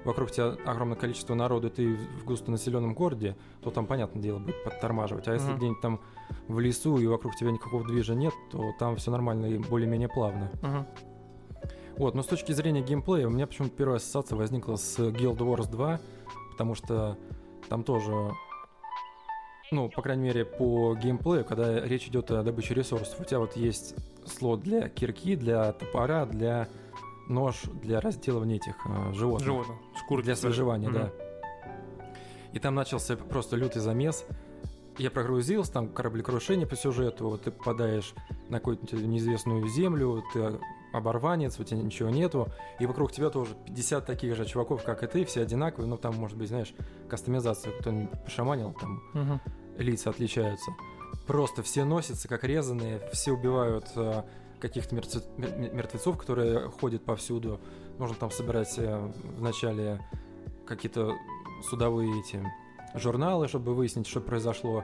вокруг 0.05 0.30
тебя 0.30 0.57
огромное 0.66 0.96
количество 0.96 1.34
народу, 1.34 1.68
и 1.68 1.70
ты 1.70 1.96
в 1.96 2.24
густонаселенном 2.24 2.94
городе, 2.94 3.36
то 3.62 3.70
там, 3.70 3.86
понятное 3.86 4.22
дело, 4.22 4.38
будет 4.38 4.62
подтормаживать. 4.64 5.28
А 5.28 5.32
если 5.32 5.48
Мгм. 5.48 5.57
где-нибудь 5.57 5.80
там 5.80 6.00
в 6.48 6.59
лесу 6.61 6.98
и 6.98 7.07
вокруг 7.07 7.34
тебя 7.36 7.50
никакого 7.50 7.84
движа 7.86 8.14
нет, 8.14 8.34
то 8.50 8.72
там 8.78 8.96
все 8.96 9.11
нормально 9.11 9.46
и 9.46 9.59
более-менее 9.59 10.09
плавно. 10.09 10.50
Мгм. 10.62 10.86
Вот, 11.96 12.14
но 12.14 12.22
с 12.22 12.26
точки 12.26 12.52
зрения 12.52 12.82
геймплея, 12.82 13.26
у 13.28 13.30
меня 13.30 13.46
почему-то 13.46 13.74
первая 13.76 13.96
ассоциация 13.98 14.36
возникла 14.36 14.76
с 14.76 14.98
Guild 14.98 15.38
Wars 15.38 15.70
2, 15.70 16.00
потому 16.50 16.74
что 16.74 17.16
там 17.68 17.84
тоже, 17.84 18.32
ну, 19.70 19.88
по 19.88 20.02
крайней 20.02 20.24
мере, 20.24 20.44
по 20.44 20.94
геймплею, 20.96 21.44
когда 21.44 21.80
речь 21.80 22.09
идет 22.09 22.30
о 22.32 22.42
добыче 22.42 22.74
ресурсов, 22.74 23.20
у 23.20 23.24
тебя 23.24 23.38
вот 23.38 23.57
есть 23.57 23.94
слот 24.26 24.61
для 24.61 24.88
кирки, 24.88 25.36
для 25.36 25.72
топора, 25.72 26.26
для 26.26 26.68
нож, 27.28 27.62
для 27.82 28.00
разделывания 28.00 28.56
этих 28.56 28.74
э, 28.86 29.12
животных. 29.12 29.46
Животных. 29.46 29.76
Шкуры. 29.96 30.22
Для 30.22 30.36
свежевания, 30.36 30.90
да. 30.90 31.10
И 32.52 32.58
там 32.58 32.74
начался 32.74 33.16
просто 33.16 33.56
лютый 33.56 33.80
замес. 33.80 34.24
Я 34.96 35.10
прогрузился, 35.10 35.72
там 35.72 35.88
кораблекрушение 35.88 36.68
по 36.68 36.76
сюжету, 36.76 37.36
ты 37.42 37.50
попадаешь 37.50 38.14
на 38.48 38.58
какую-то 38.58 38.94
неизвестную 38.96 39.66
землю, 39.68 40.22
ты 40.32 40.60
оборванец, 40.92 41.58
у 41.58 41.64
тебя 41.64 41.82
ничего 41.82 42.10
нету, 42.10 42.46
и 42.78 42.86
вокруг 42.86 43.10
тебя 43.10 43.28
тоже 43.30 43.56
50 43.66 44.06
таких 44.06 44.36
же 44.36 44.44
чуваков, 44.44 44.84
как 44.84 45.02
и 45.02 45.08
ты, 45.08 45.24
все 45.24 45.42
одинаковые, 45.42 45.88
но 45.88 45.96
там, 45.96 46.14
может 46.14 46.36
быть, 46.38 46.48
знаешь, 46.48 46.72
кастомизация, 47.08 47.72
кто-нибудь 47.80 48.22
пошаманил, 48.24 48.72
там 48.80 49.02
Мгм. 49.14 49.40
лица 49.78 50.10
отличаются. 50.10 50.70
Просто 51.26 51.64
все 51.64 51.84
носятся 51.84 52.28
как 52.28 52.44
резаные, 52.44 53.00
все 53.12 53.32
убивают 53.32 53.86
э, 53.96 54.22
каких-то 54.64 54.94
мертвецов, 54.94 56.16
которые 56.16 56.70
ходят 56.70 57.04
повсюду. 57.04 57.60
Нужно 57.98 58.16
там 58.16 58.30
собирать 58.30 58.74
э, 58.78 59.12
вначале 59.36 60.00
какие-то 60.66 61.12
судовые 61.68 62.20
эти 62.20 62.42
журналы, 62.94 63.46
чтобы 63.46 63.74
выяснить, 63.74 64.06
что 64.06 64.22
произошло. 64.22 64.82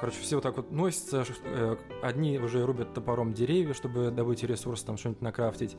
Короче, 0.00 0.18
все 0.20 0.36
вот 0.36 0.44
так 0.44 0.56
вот 0.56 0.70
носятся. 0.70 1.26
э, 1.44 1.76
Одни 2.02 2.38
уже 2.38 2.64
рубят 2.64 2.94
топором 2.94 3.34
деревья, 3.34 3.74
чтобы 3.74 4.10
добыть 4.10 4.42
ресурсы, 4.44 4.86
там 4.86 4.96
что-нибудь 4.96 5.20
накрафтить. 5.20 5.76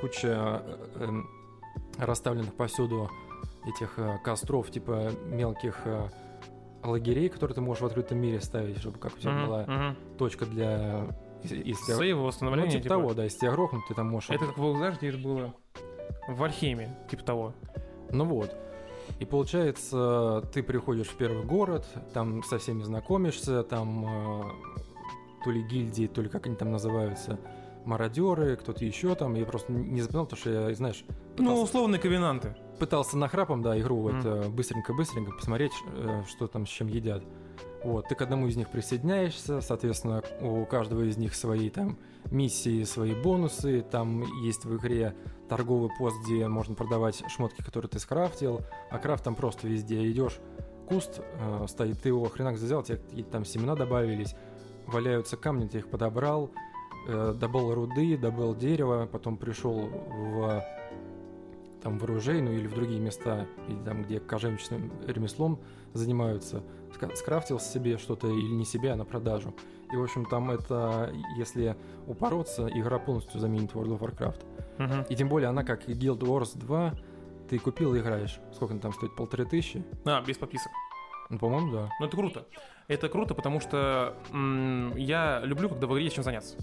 Куча 0.00 0.62
э, 0.64 0.88
эм, 1.00 1.28
расставленных 1.98 2.54
повсюду 2.54 3.10
этих 3.66 3.98
костров, 4.22 4.70
типа 4.70 5.10
мелких 5.24 5.84
лагерей, 6.84 7.28
которые 7.28 7.56
ты 7.56 7.60
можешь 7.60 7.82
в 7.82 7.86
открытом 7.86 8.18
мире 8.18 8.40
ставить, 8.40 8.78
чтобы 8.78 8.98
как 8.98 9.16
у 9.16 9.18
тебя 9.18 9.46
была 9.46 9.96
точка 10.16 10.46
для... 10.46 11.08
Если 11.44 11.84
тебя- 11.84 11.96
Сейва, 11.96 12.30
ну, 12.40 12.62
типа 12.66 12.82
типа. 12.82 12.88
того, 12.88 13.14
да, 13.14 13.24
если 13.24 13.38
тебя 13.40 13.52
грохнут, 13.52 13.86
ты 13.86 13.94
там 13.94 14.08
можешь... 14.08 14.30
Это 14.30 14.46
как 14.46 14.58
вы 14.58 14.76
знаешь, 14.76 14.96
где 14.96 15.08
это 15.10 15.18
было? 15.18 15.54
В 16.28 16.42
Альхеме, 16.42 16.96
типа 17.10 17.22
того. 17.24 17.54
Ну 18.10 18.24
вот. 18.24 18.54
И 19.18 19.24
получается, 19.26 20.42
ты 20.52 20.62
приходишь 20.62 21.08
в 21.08 21.16
первый 21.16 21.44
город, 21.44 21.86
там 22.12 22.42
со 22.42 22.58
всеми 22.58 22.82
знакомишься, 22.82 23.62
там 23.62 24.06
э, 24.06 24.42
то 25.44 25.50
ли 25.50 25.62
гильдии, 25.62 26.06
то 26.06 26.22
ли 26.22 26.28
как 26.28 26.46
они 26.46 26.56
там 26.56 26.72
называются, 26.72 27.38
мародеры, 27.84 28.56
кто-то 28.56 28.84
еще 28.84 29.14
там. 29.14 29.34
Я 29.34 29.44
просто 29.44 29.72
не 29.72 30.00
запоминал, 30.00 30.24
потому 30.26 30.40
что 30.40 30.50
я, 30.50 30.74
знаешь, 30.74 31.04
Ну, 31.08 31.14
пытался, 31.36 31.62
условные 31.62 32.00
ковенанты. 32.00 32.56
пытался 32.78 33.18
нахрапом, 33.18 33.62
да, 33.62 33.78
игру 33.78 33.96
вот, 33.96 34.24
э, 34.24 34.48
быстренько-быстренько 34.48 35.32
посмотреть, 35.32 35.72
э, 35.92 36.22
что 36.28 36.46
там 36.46 36.66
с 36.66 36.70
чем 36.70 36.88
едят. 36.88 37.22
Вот, 37.84 38.08
ты 38.08 38.14
к 38.14 38.22
одному 38.22 38.46
из 38.46 38.56
них 38.56 38.70
присоединяешься, 38.70 39.60
соответственно, 39.60 40.22
у 40.40 40.64
каждого 40.64 41.02
из 41.02 41.18
них 41.18 41.34
свои 41.34 41.68
там 41.68 41.98
миссии, 42.30 42.82
свои 42.84 43.14
бонусы, 43.14 43.82
там 43.82 44.22
есть 44.42 44.64
в 44.64 44.74
игре 44.78 45.14
торговый 45.50 45.90
пост, 45.98 46.16
где 46.24 46.48
можно 46.48 46.74
продавать 46.74 47.22
шмотки, 47.28 47.62
которые 47.62 47.90
ты 47.90 47.98
скрафтил, 47.98 48.62
а 48.90 48.98
крафт 48.98 49.24
там 49.24 49.34
просто 49.34 49.68
везде. 49.68 50.10
Идешь, 50.10 50.38
куст 50.88 51.20
э, 51.20 51.66
стоит, 51.68 52.00
ты 52.00 52.08
его 52.08 52.24
хренак 52.24 52.54
взял, 52.54 52.82
тебе 52.82 52.98
там 53.24 53.44
семена 53.44 53.76
добавились, 53.76 54.34
валяются 54.86 55.36
камни, 55.36 55.66
ты 55.66 55.78
их 55.78 55.90
подобрал, 55.90 56.50
э, 57.06 57.34
добыл 57.38 57.74
руды, 57.74 58.16
добыл 58.16 58.54
дерево, 58.54 59.06
потом 59.12 59.36
пришел 59.36 59.90
в 59.90 60.64
там 61.84 61.98
в 61.98 62.04
оружейную 62.04 62.58
или 62.58 62.66
в 62.66 62.74
другие 62.74 62.98
места, 62.98 63.46
или 63.68 63.78
там, 63.84 64.02
где 64.02 64.18
кожевничным 64.18 64.90
ремеслом 65.06 65.60
занимаются, 65.92 66.62
скрафтил 67.14 67.60
себе 67.60 67.98
что-то 67.98 68.26
или 68.26 68.54
не 68.54 68.64
себе, 68.64 68.92
а 68.92 68.96
на 68.96 69.04
продажу. 69.04 69.54
И, 69.92 69.96
в 69.96 70.02
общем, 70.02 70.24
там 70.24 70.50
это, 70.50 71.12
если 71.36 71.76
упороться, 72.06 72.68
игра 72.68 72.98
полностью 72.98 73.38
заменит 73.38 73.72
World 73.72 73.98
of 73.98 74.00
Warcraft. 74.00 74.44
Мгм. 74.78 75.02
И 75.08 75.14
тем 75.14 75.28
более 75.28 75.50
она, 75.50 75.62
как 75.62 75.88
и 75.88 75.92
Guild 75.92 76.20
Wars 76.20 76.58
2, 76.58 76.94
ты 77.48 77.58
купил 77.58 77.94
и 77.94 78.00
играешь. 78.00 78.40
Сколько 78.54 78.72
она 78.72 78.80
там 78.80 78.92
стоит? 78.94 79.14
Полторы 79.14 79.44
тысячи? 79.44 79.84
А, 80.06 80.22
без 80.22 80.38
подписок. 80.38 80.72
Ну, 81.28 81.38
по-моему, 81.38 81.72
да. 81.72 81.90
Ну, 82.00 82.06
это 82.06 82.16
круто. 82.16 82.46
Это 82.88 83.08
круто, 83.08 83.34
потому 83.34 83.60
что 83.60 84.16
м, 84.32 84.96
я 84.96 85.40
люблю, 85.44 85.68
когда 85.68 85.86
в 85.86 85.92
игре 85.92 86.04
есть 86.04 86.14
чем 86.16 86.24
заняться. 86.24 86.56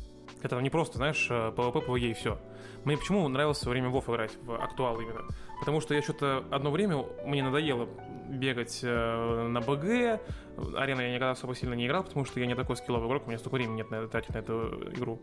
Это 0.43 0.59
не 0.59 0.69
просто, 0.69 0.97
знаешь, 0.97 1.27
э, 1.29 1.51
PvP, 1.55 1.85
PvE 1.85 2.11
и 2.11 2.13
все. 2.13 2.39
Мне 2.83 2.97
почему 2.97 3.27
нравилось 3.27 3.57
в 3.57 3.61
свое 3.61 3.79
время 3.79 3.89
в 3.89 3.97
WoW 3.97 4.15
играть, 4.15 4.37
в 4.41 4.55
актуал 4.55 4.99
именно? 4.99 5.21
Потому 5.59 5.81
что 5.81 5.93
я 5.93 6.01
что-то 6.01 6.43
одно 6.49 6.71
время, 6.71 7.05
мне 7.25 7.43
надоело 7.43 7.87
бегать 8.29 8.79
э, 8.83 9.47
на 9.47 9.61
БГ, 9.61 10.19
арена 10.75 11.01
я 11.01 11.09
никогда 11.09 11.31
особо 11.31 11.53
сильно 11.53 11.73
не 11.75 11.85
играл, 11.85 12.03
потому 12.03 12.25
что 12.25 12.39
я 12.39 12.47
не 12.47 12.55
такой 12.55 12.75
скилловый 12.77 13.07
игрок, 13.07 13.23
у 13.25 13.29
меня 13.29 13.37
столько 13.37 13.55
времени 13.55 13.77
нет 13.77 13.91
на 13.91 14.07
тратить 14.07 14.33
на 14.33 14.39
эту 14.39 14.91
игру. 14.93 15.21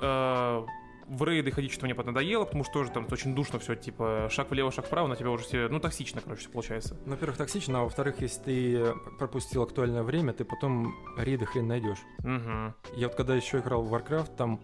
Э, 0.00 0.64
в 1.08 1.24
рейды 1.24 1.50
ходить 1.50 1.70
что-то 1.72 1.86
мне 1.86 1.94
поднадоело, 1.94 2.44
потому 2.44 2.64
что 2.64 2.74
тоже 2.74 2.90
там 2.90 3.06
очень 3.10 3.34
душно 3.34 3.58
все, 3.58 3.74
типа 3.74 4.28
шаг 4.30 4.50
влево, 4.50 4.70
шаг 4.70 4.86
вправо, 4.86 5.06
на 5.06 5.16
тебя 5.16 5.30
уже 5.30 5.44
все, 5.44 5.68
ну, 5.68 5.80
токсично, 5.80 6.20
короче, 6.20 6.42
всё 6.42 6.50
получается. 6.50 6.96
Ну, 7.06 7.12
Во-первых, 7.12 7.38
токсично, 7.38 7.80
а 7.80 7.84
во-вторых, 7.84 8.20
если 8.20 8.42
ты 8.42 8.94
пропустил 9.18 9.62
актуальное 9.62 10.02
время, 10.02 10.32
ты 10.32 10.44
потом 10.44 10.94
рейды 11.16 11.46
хрен 11.46 11.66
найдешь. 11.66 11.98
Угу. 12.20 12.96
Я 12.96 13.08
вот 13.08 13.14
когда 13.14 13.34
еще 13.34 13.58
играл 13.58 13.82
в 13.82 13.94
Warcraft, 13.94 14.36
там 14.36 14.60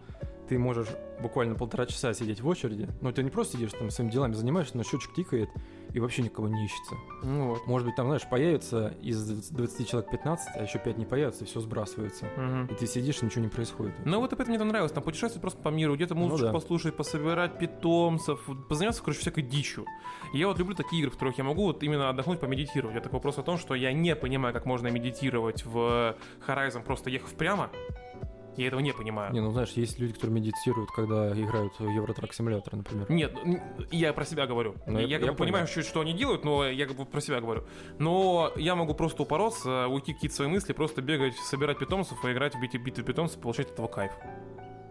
ты 0.47 0.59
можешь 0.59 0.87
буквально 1.21 1.55
полтора 1.55 1.85
часа 1.85 2.13
сидеть 2.13 2.41
в 2.41 2.47
очереди. 2.47 2.87
Но 3.01 3.11
ты 3.11 3.23
не 3.23 3.29
просто 3.29 3.57
сидишь 3.57 3.71
там 3.71 3.89
своими 3.89 4.11
делами 4.11 4.33
занимаешься, 4.33 4.77
но 4.77 4.83
счетчик 4.83 5.13
тикает, 5.15 5.49
и 5.95 5.99
вообще 6.01 6.23
никого 6.23 6.49
не 6.49 6.65
ищется. 6.65 6.95
Ну 7.23 7.51
вот. 7.51 7.67
Может 7.67 7.87
быть, 7.87 7.95
там, 7.95 8.07
знаешь, 8.07 8.27
появится 8.29 8.93
из 9.01 9.49
20 9.49 9.87
человек 9.87 10.11
15, 10.11 10.47
а 10.53 10.61
еще 10.61 10.77
5 10.77 10.97
не 10.97 11.05
появится, 11.05 11.45
и 11.45 11.47
все 11.47 11.61
сбрасывается. 11.61 12.25
Мгм. 12.35 12.65
И 12.65 12.73
ты 12.75 12.85
сидишь, 12.85 13.21
и 13.21 13.25
ничего 13.25 13.41
не 13.43 13.47
происходит. 13.47 13.93
Ну 14.03 14.19
вот 14.19 14.33
и 14.33 14.35
поэтому 14.35 14.49
мне 14.49 14.59
там 14.59 14.67
нравилось, 14.67 14.91
там 14.91 15.03
путешествовать 15.03 15.41
просто 15.41 15.61
по 15.61 15.69
миру, 15.69 15.95
где-то 15.95 16.13
Ну 16.13 16.21
музычку 16.23 16.47
да. 16.47 16.51
послушать, 16.51 16.97
пособирать 16.97 17.57
питомцев, 17.57 18.45
позаниматься, 18.67 19.01
короче, 19.01 19.21
всякой 19.21 19.43
дичью. 19.43 19.85
И 20.33 20.37
я 20.39 20.47
вот 20.47 20.59
люблю 20.59 20.75
такие 20.75 20.99
игры, 21.01 21.11
в 21.11 21.13
которых 21.13 21.37
я 21.37 21.45
могу 21.45 21.63
вот 21.63 21.81
именно 21.81 22.09
отдохнуть, 22.09 22.41
помедитировать. 22.41 22.97
Это 22.97 23.07
вопрос 23.09 23.37
о 23.37 23.43
том, 23.43 23.57
что 23.57 23.73
я 23.73 23.93
не 23.93 24.17
понимаю, 24.17 24.53
как 24.53 24.65
можно 24.65 24.89
медитировать 24.89 25.63
в 25.65 26.17
Horizon, 26.45 26.83
просто 26.83 27.09
ехав 27.09 27.33
прямо. 27.35 27.69
Я 28.57 28.67
этого 28.67 28.79
не 28.79 28.93
понимаю. 28.93 29.33
Не, 29.33 29.41
ну 29.41 29.51
знаешь, 29.51 29.71
есть 29.71 29.99
люди, 29.99 30.13
которые 30.13 30.35
медитируют, 30.35 30.89
когда 30.91 31.31
играют 31.31 31.73
в 31.79 31.87
Евротрак 31.89 32.33
симулятор, 32.33 32.75
например. 32.75 33.05
Нет, 33.09 33.35
я 33.91 34.13
про 34.13 34.25
себя 34.25 34.47
говорю. 34.47 34.75
Ну, 34.87 34.99
я 34.99 35.05
я- 35.05 35.19
я 35.19 35.33
понимаю, 35.33 35.67
что, 35.67 35.83
что 35.83 36.01
они 36.01 36.13
делают, 36.13 36.43
но 36.45 36.65
я 36.67 36.85
как 36.85 36.95
бы 36.97 37.05
про 37.05 37.21
себя 37.21 37.41
говорю. 37.41 37.63
Но 37.99 38.51
я 38.55 38.75
могу 38.75 38.93
просто 38.93 39.23
упороться, 39.23 39.87
уйти 39.87 40.13
какие-то 40.13 40.35
свои 40.35 40.47
мысли, 40.47 40.73
просто 40.73 41.01
бегать, 41.01 41.35
собирать 41.35 41.79
питомцев 41.79 42.23
и 42.25 42.31
играть 42.31 42.55
в 42.55 42.61
битвы, 42.61 42.79
битвы 42.79 43.03
питомцев, 43.03 43.39
получать 43.41 43.67
от 43.67 43.73
этого 43.73 43.87
кайф. 43.87 44.11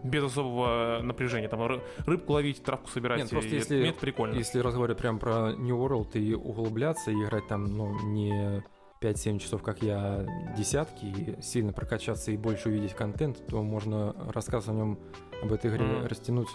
Без 0.03 0.23
особого 0.23 0.99
напряжения. 1.01 1.47
Там 1.47 1.61
ры- 1.61 1.81
рыбку 2.05 2.33
ловить, 2.33 2.61
травку 2.63 2.87
собирать. 2.89 3.21
Нет, 3.21 3.29
просто 3.31 3.49
и 3.49 3.53
если- 3.55 3.87
это 3.89 3.99
прикольно. 3.99 4.35
Если 4.35 4.59
разговаривать 4.59 4.99
прям 4.99 5.17
про 5.17 5.53
New 5.53 5.75
World 5.77 6.11
и 6.19 6.35
углубляться, 6.35 7.09
и 7.09 7.15
играть 7.15 7.47
там, 7.47 7.65
ну, 7.65 7.99
не 8.03 8.63
5-7 9.05 9.39
часов, 9.39 9.61
как 9.61 9.81
я, 9.81 10.25
десятки, 10.57 11.05
и 11.05 11.41
сильно 11.41 11.71
прокачаться 11.73 12.31
и 12.31 12.37
больше 12.37 12.69
увидеть 12.69 12.93
контент, 12.93 13.45
то 13.47 13.61
можно 13.61 14.15
рассказ 14.33 14.67
о 14.67 14.73
нем, 14.73 14.97
об 15.43 15.51
этой 15.53 15.69
игре 15.69 15.85
Мгм. 15.85 16.07
растянуть 16.07 16.47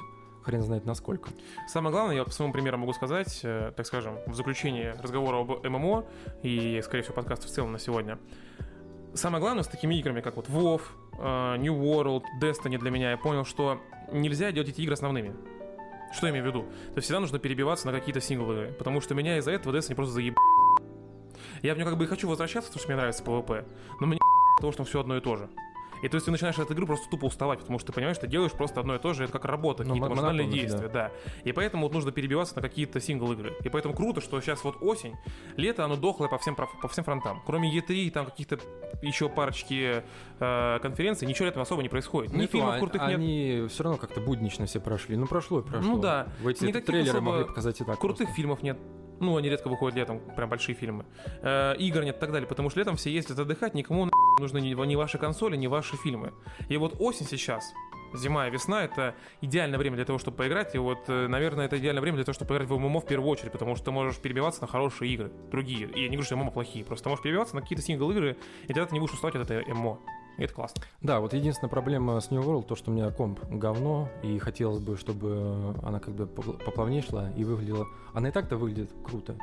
хрен 0.42 0.62
знает 0.62 0.86
насколько. 0.86 1.30
Самое 1.68 1.92
главное, 1.92 2.16
я 2.16 2.24
по 2.24 2.30
своему 2.30 2.52
примеру 2.52 2.78
могу 2.78 2.92
сказать, 2.92 3.40
э, 3.44 3.72
так 3.76 3.86
скажем, 3.86 4.18
в 4.26 4.34
заключение 4.34 4.94
разговора 5.00 5.36
об 5.42 5.64
ММО 5.64 6.06
и, 6.42 6.80
скорее 6.82 7.02
всего, 7.02 7.14
подкаста 7.14 7.46
в 7.46 7.50
целом 7.50 7.72
на 7.72 7.78
сегодня. 7.78 8.18
Самое 9.12 9.40
главное 9.42 9.62
с 9.64 9.68
такими 9.68 9.96
играми, 9.96 10.20
как 10.20 10.36
вот 10.36 10.48
WoW, 10.48 10.80
э, 11.18 11.56
New 11.58 11.74
World, 11.74 12.22
Destiny 12.40 12.78
для 12.78 12.90
меня, 12.90 13.10
я 13.10 13.18
понял, 13.18 13.44
что 13.44 13.80
нельзя 14.12 14.50
делать 14.50 14.70
эти 14.70 14.80
игры 14.80 14.94
основными. 14.94 15.34
Что 16.12 16.26
я 16.26 16.32
имею 16.32 16.44
в 16.44 16.48
виду? 16.48 16.62
То 16.62 16.96
есть 16.96 17.04
всегда 17.04 17.20
нужно 17.20 17.38
перебиваться 17.38 17.86
на 17.86 17.92
какие-то 17.92 18.20
синглы, 18.20 18.74
потому 18.78 19.00
что 19.00 19.14
меня 19.14 19.38
из-за 19.38 19.52
этого 19.52 19.76
Destiny 19.76 19.94
просто 19.94 20.14
заеб... 20.14 20.34
Я 21.62 21.74
в 21.74 21.76
нее 21.76 21.86
как 21.86 21.96
бы 21.98 22.04
и 22.04 22.06
хочу 22.06 22.28
возвращаться, 22.28 22.70
потому 22.70 22.80
что 22.80 22.88
мне 22.88 22.96
нравится 22.96 23.22
PvP, 23.24 23.66
но 24.00 24.06
мне 24.06 24.18
того, 24.60 24.72
что 24.72 24.84
все 24.84 25.00
одно 25.00 25.16
и 25.16 25.20
то 25.20 25.36
же. 25.36 25.48
И 26.02 26.08
то 26.08 26.14
есть 26.14 26.24
ты 26.24 26.30
начинаешь 26.30 26.58
от 26.58 26.70
игры 26.70 26.86
просто 26.86 27.10
тупо 27.10 27.26
уставать, 27.26 27.60
потому 27.60 27.78
что 27.78 27.88
ты 27.88 27.92
понимаешь, 27.92 28.16
что 28.16 28.26
ты 28.26 28.32
делаешь 28.32 28.52
просто 28.52 28.80
одно 28.80 28.94
и 28.94 28.98
то 28.98 29.12
же, 29.12 29.24
это 29.24 29.32
как 29.34 29.44
работа, 29.44 29.82
Ну, 29.84 29.90
какие-то 29.90 30.08
машинальные 30.10 30.48
действия, 30.48 30.88
да. 30.88 31.12
И 31.44 31.52
поэтому 31.52 31.84
вот 31.84 31.92
нужно 31.92 32.10
перебиваться 32.10 32.56
на 32.56 32.62
какие-то 32.62 33.00
сингл-игры. 33.00 33.54
И 33.64 33.68
поэтому 33.68 33.94
круто, 33.94 34.20
что 34.20 34.40
сейчас 34.40 34.64
вот 34.64 34.76
осень, 34.80 35.14
лето, 35.56 35.84
оно 35.84 35.96
дохлое 35.96 36.28
по 36.28 36.38
всем, 36.38 36.54
по 36.56 36.88
всем 36.88 37.04
фронтам. 37.04 37.42
Кроме 37.44 37.70
E3 37.76 37.94
и 37.94 38.10
там 38.10 38.26
каких-то 38.26 38.58
еще 39.02 39.28
парочки 39.28 40.02
э, 40.38 40.78
конференций, 40.80 41.28
ничего 41.28 41.46
летом 41.46 41.62
особо 41.62 41.82
не 41.82 41.88
происходит. 41.88 42.32
Ни 42.32 42.38
Ну, 42.38 42.42
и 42.44 42.46
то, 42.46 42.52
фильмов 42.52 42.74
а- 42.74 42.78
крутых 42.78 43.02
нет, 43.02 43.14
Они 43.16 43.66
все 43.68 43.82
равно 43.84 43.98
как-то 43.98 44.20
буднично 44.20 44.64
все 44.66 44.80
прошли. 44.80 45.16
Ну, 45.16 45.26
прошло 45.26 45.60
и 45.60 45.62
прошло. 45.62 45.96
Ну 45.96 45.98
да. 45.98 46.28
В 46.40 46.48
эти 46.48 46.64
Никаких 46.64 46.86
трейлеры 46.86 47.18
особо 47.18 47.30
могли 47.32 47.44
показать 47.44 47.78
и 47.80 47.84
так. 47.84 47.98
крутых 47.98 48.18
просто. 48.18 48.34
фильмов 48.36 48.62
нет. 48.62 48.78
Ну, 49.20 49.36
они 49.36 49.50
редко 49.50 49.68
выходят 49.68 49.96
летом, 49.96 50.20
прям 50.34 50.48
большие 50.48 50.74
фильмы. 50.74 51.04
Э, 51.42 51.74
игр 51.78 52.02
нет 52.02 52.16
и 52.16 52.20
так 52.20 52.32
далее, 52.32 52.48
потому 52.48 52.70
что 52.70 52.80
летом 52.80 52.96
все 52.96 53.10
ездят 53.10 53.38
отдыхать, 53.38 53.74
никому 53.74 54.06
на 54.06 54.10
нужны 54.40 54.60
ни, 54.60 54.74
ни 54.86 54.96
ваши 54.96 55.18
консоли, 55.18 55.56
ни 55.56 55.66
ваши 55.66 55.96
фильмы. 55.96 56.32
И 56.68 56.76
вот 56.78 56.96
осень 56.98 57.26
сейчас, 57.26 57.72
зима 58.14 58.48
и 58.48 58.50
весна, 58.50 58.82
это 58.84 59.14
идеальное 59.42 59.78
время 59.78 59.96
для 59.96 60.06
того, 60.06 60.18
чтобы 60.18 60.38
поиграть. 60.38 60.74
И 60.74 60.78
вот, 60.78 61.00
э, 61.08 61.28
наверное, 61.28 61.66
это 61.66 61.78
идеальное 61.78 62.00
время 62.00 62.16
для 62.16 62.24
того, 62.24 62.34
чтобы 62.34 62.48
поиграть 62.48 62.68
в 62.68 62.78
ММО 62.78 63.00
в 63.00 63.06
первую 63.06 63.28
очередь, 63.28 63.52
потому 63.52 63.76
что 63.76 63.86
ты 63.86 63.90
можешь 63.90 64.16
перебиваться 64.16 64.62
на 64.62 64.66
хорошие 64.66 65.12
игры, 65.12 65.30
другие. 65.50 65.88
И 65.88 66.02
я 66.02 66.08
не 66.08 66.16
говорю, 66.16 66.24
что 66.24 66.36
ММО 66.36 66.50
плохие, 66.50 66.84
просто 66.84 67.04
ты 67.04 67.10
можешь 67.10 67.22
перебиваться 67.22 67.54
на 67.54 67.62
какие-то 67.62 67.84
сингл-игры, 67.84 68.36
и 68.64 68.68
тогда 68.68 68.86
ты 68.86 68.94
не 68.94 69.00
будешь 69.00 69.12
уставать 69.12 69.36
от 69.36 69.50
этой 69.50 69.64
ММО. 69.72 69.98
И 70.38 70.42
это 70.44 70.54
классно. 70.54 70.82
Да, 71.02 71.20
вот 71.20 71.34
единственная 71.34 71.70
проблема 71.70 72.18
с 72.20 72.30
New 72.30 72.40
World, 72.40 72.66
то, 72.66 72.76
что 72.76 72.90
у 72.90 72.94
меня 72.94 73.10
комп 73.10 73.40
говно, 73.50 74.08
и 74.22 74.38
хотелось 74.38 74.80
бы, 74.80 74.96
чтобы 74.96 75.74
она 75.82 76.00
как 76.00 76.14
бы 76.14 76.24
попл- 76.24 76.62
поплавнее 76.64 77.02
шла 77.02 77.30
и 77.30 77.44
выглядела... 77.44 77.86
Она 78.14 78.28
и 78.28 78.32
так-то 78.32 78.56
выглядит 78.56 78.90
круто. 79.04 79.36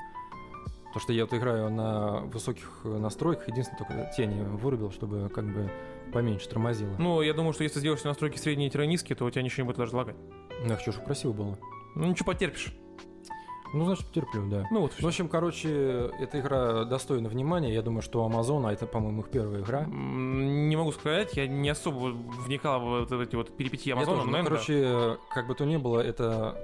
То, 0.93 0.99
что 0.99 1.13
я 1.13 1.25
вот 1.25 1.33
играю 1.33 1.69
на 1.69 2.21
высоких 2.21 2.81
настройках, 2.83 3.49
единственное, 3.49 3.77
только 3.77 4.11
тени 4.15 4.41
вырубил, 4.41 4.91
чтобы 4.91 5.29
как 5.29 5.45
бы 5.45 5.69
поменьше 6.11 6.49
тормозило. 6.49 6.95
Ну, 6.97 7.21
я 7.21 7.33
думаю, 7.33 7.53
что 7.53 7.63
если 7.63 7.79
сделаешь 7.79 8.03
настройки 8.03 8.38
средние-низкие, 8.38 9.15
то 9.15 9.25
у 9.25 9.29
тебя 9.29 9.43
ничего 9.43 9.63
не 9.63 9.67
будет 9.67 9.77
даже 9.77 9.95
лагать. 9.95 10.15
Ну, 10.63 10.69
я 10.69 10.75
хочу, 10.77 10.91
чтобы 10.91 11.05
красиво 11.05 11.33
было. 11.33 11.59
Ну, 11.95 12.05
ничего 12.05 12.31
потерпишь. 12.31 12.73
Ну, 13.74 13.86
значит, 13.86 14.11
терплю, 14.11 14.49
да. 14.49 14.65
Ну, 14.72 14.82
вот 14.82 14.93
В 14.93 15.05
общем, 15.05 15.28
короче, 15.28 16.11
эта 16.20 16.39
игра 16.39 16.86
достойна 16.86 17.30
внимания. 17.30 17.74
Я 17.74 17.82
думаю, 17.82 18.01
что 18.01 18.26
Amazon, 18.28 18.68
а 18.68 18.74
это, 18.74 18.86
по-моему, 18.86 19.22
их 19.22 19.30
первая 19.30 19.61
игра. 19.61 19.86
Не 19.86 20.76
могу 20.76 20.91
сказать, 20.91 21.36
я 21.36 21.47
не 21.47 21.70
особо 21.70 22.07
вникал 22.07 23.05
в 23.05 23.22
эти 23.22 23.36
вот 23.36 23.55
перипетии 23.55 23.91
но, 23.91 24.26
ну, 24.26 24.43
короче, 24.43 25.18
как 25.30 25.47
бы 25.47 25.55
то 25.55 25.65
ни 25.65 25.78
было, 25.78 25.99
это 25.99 26.57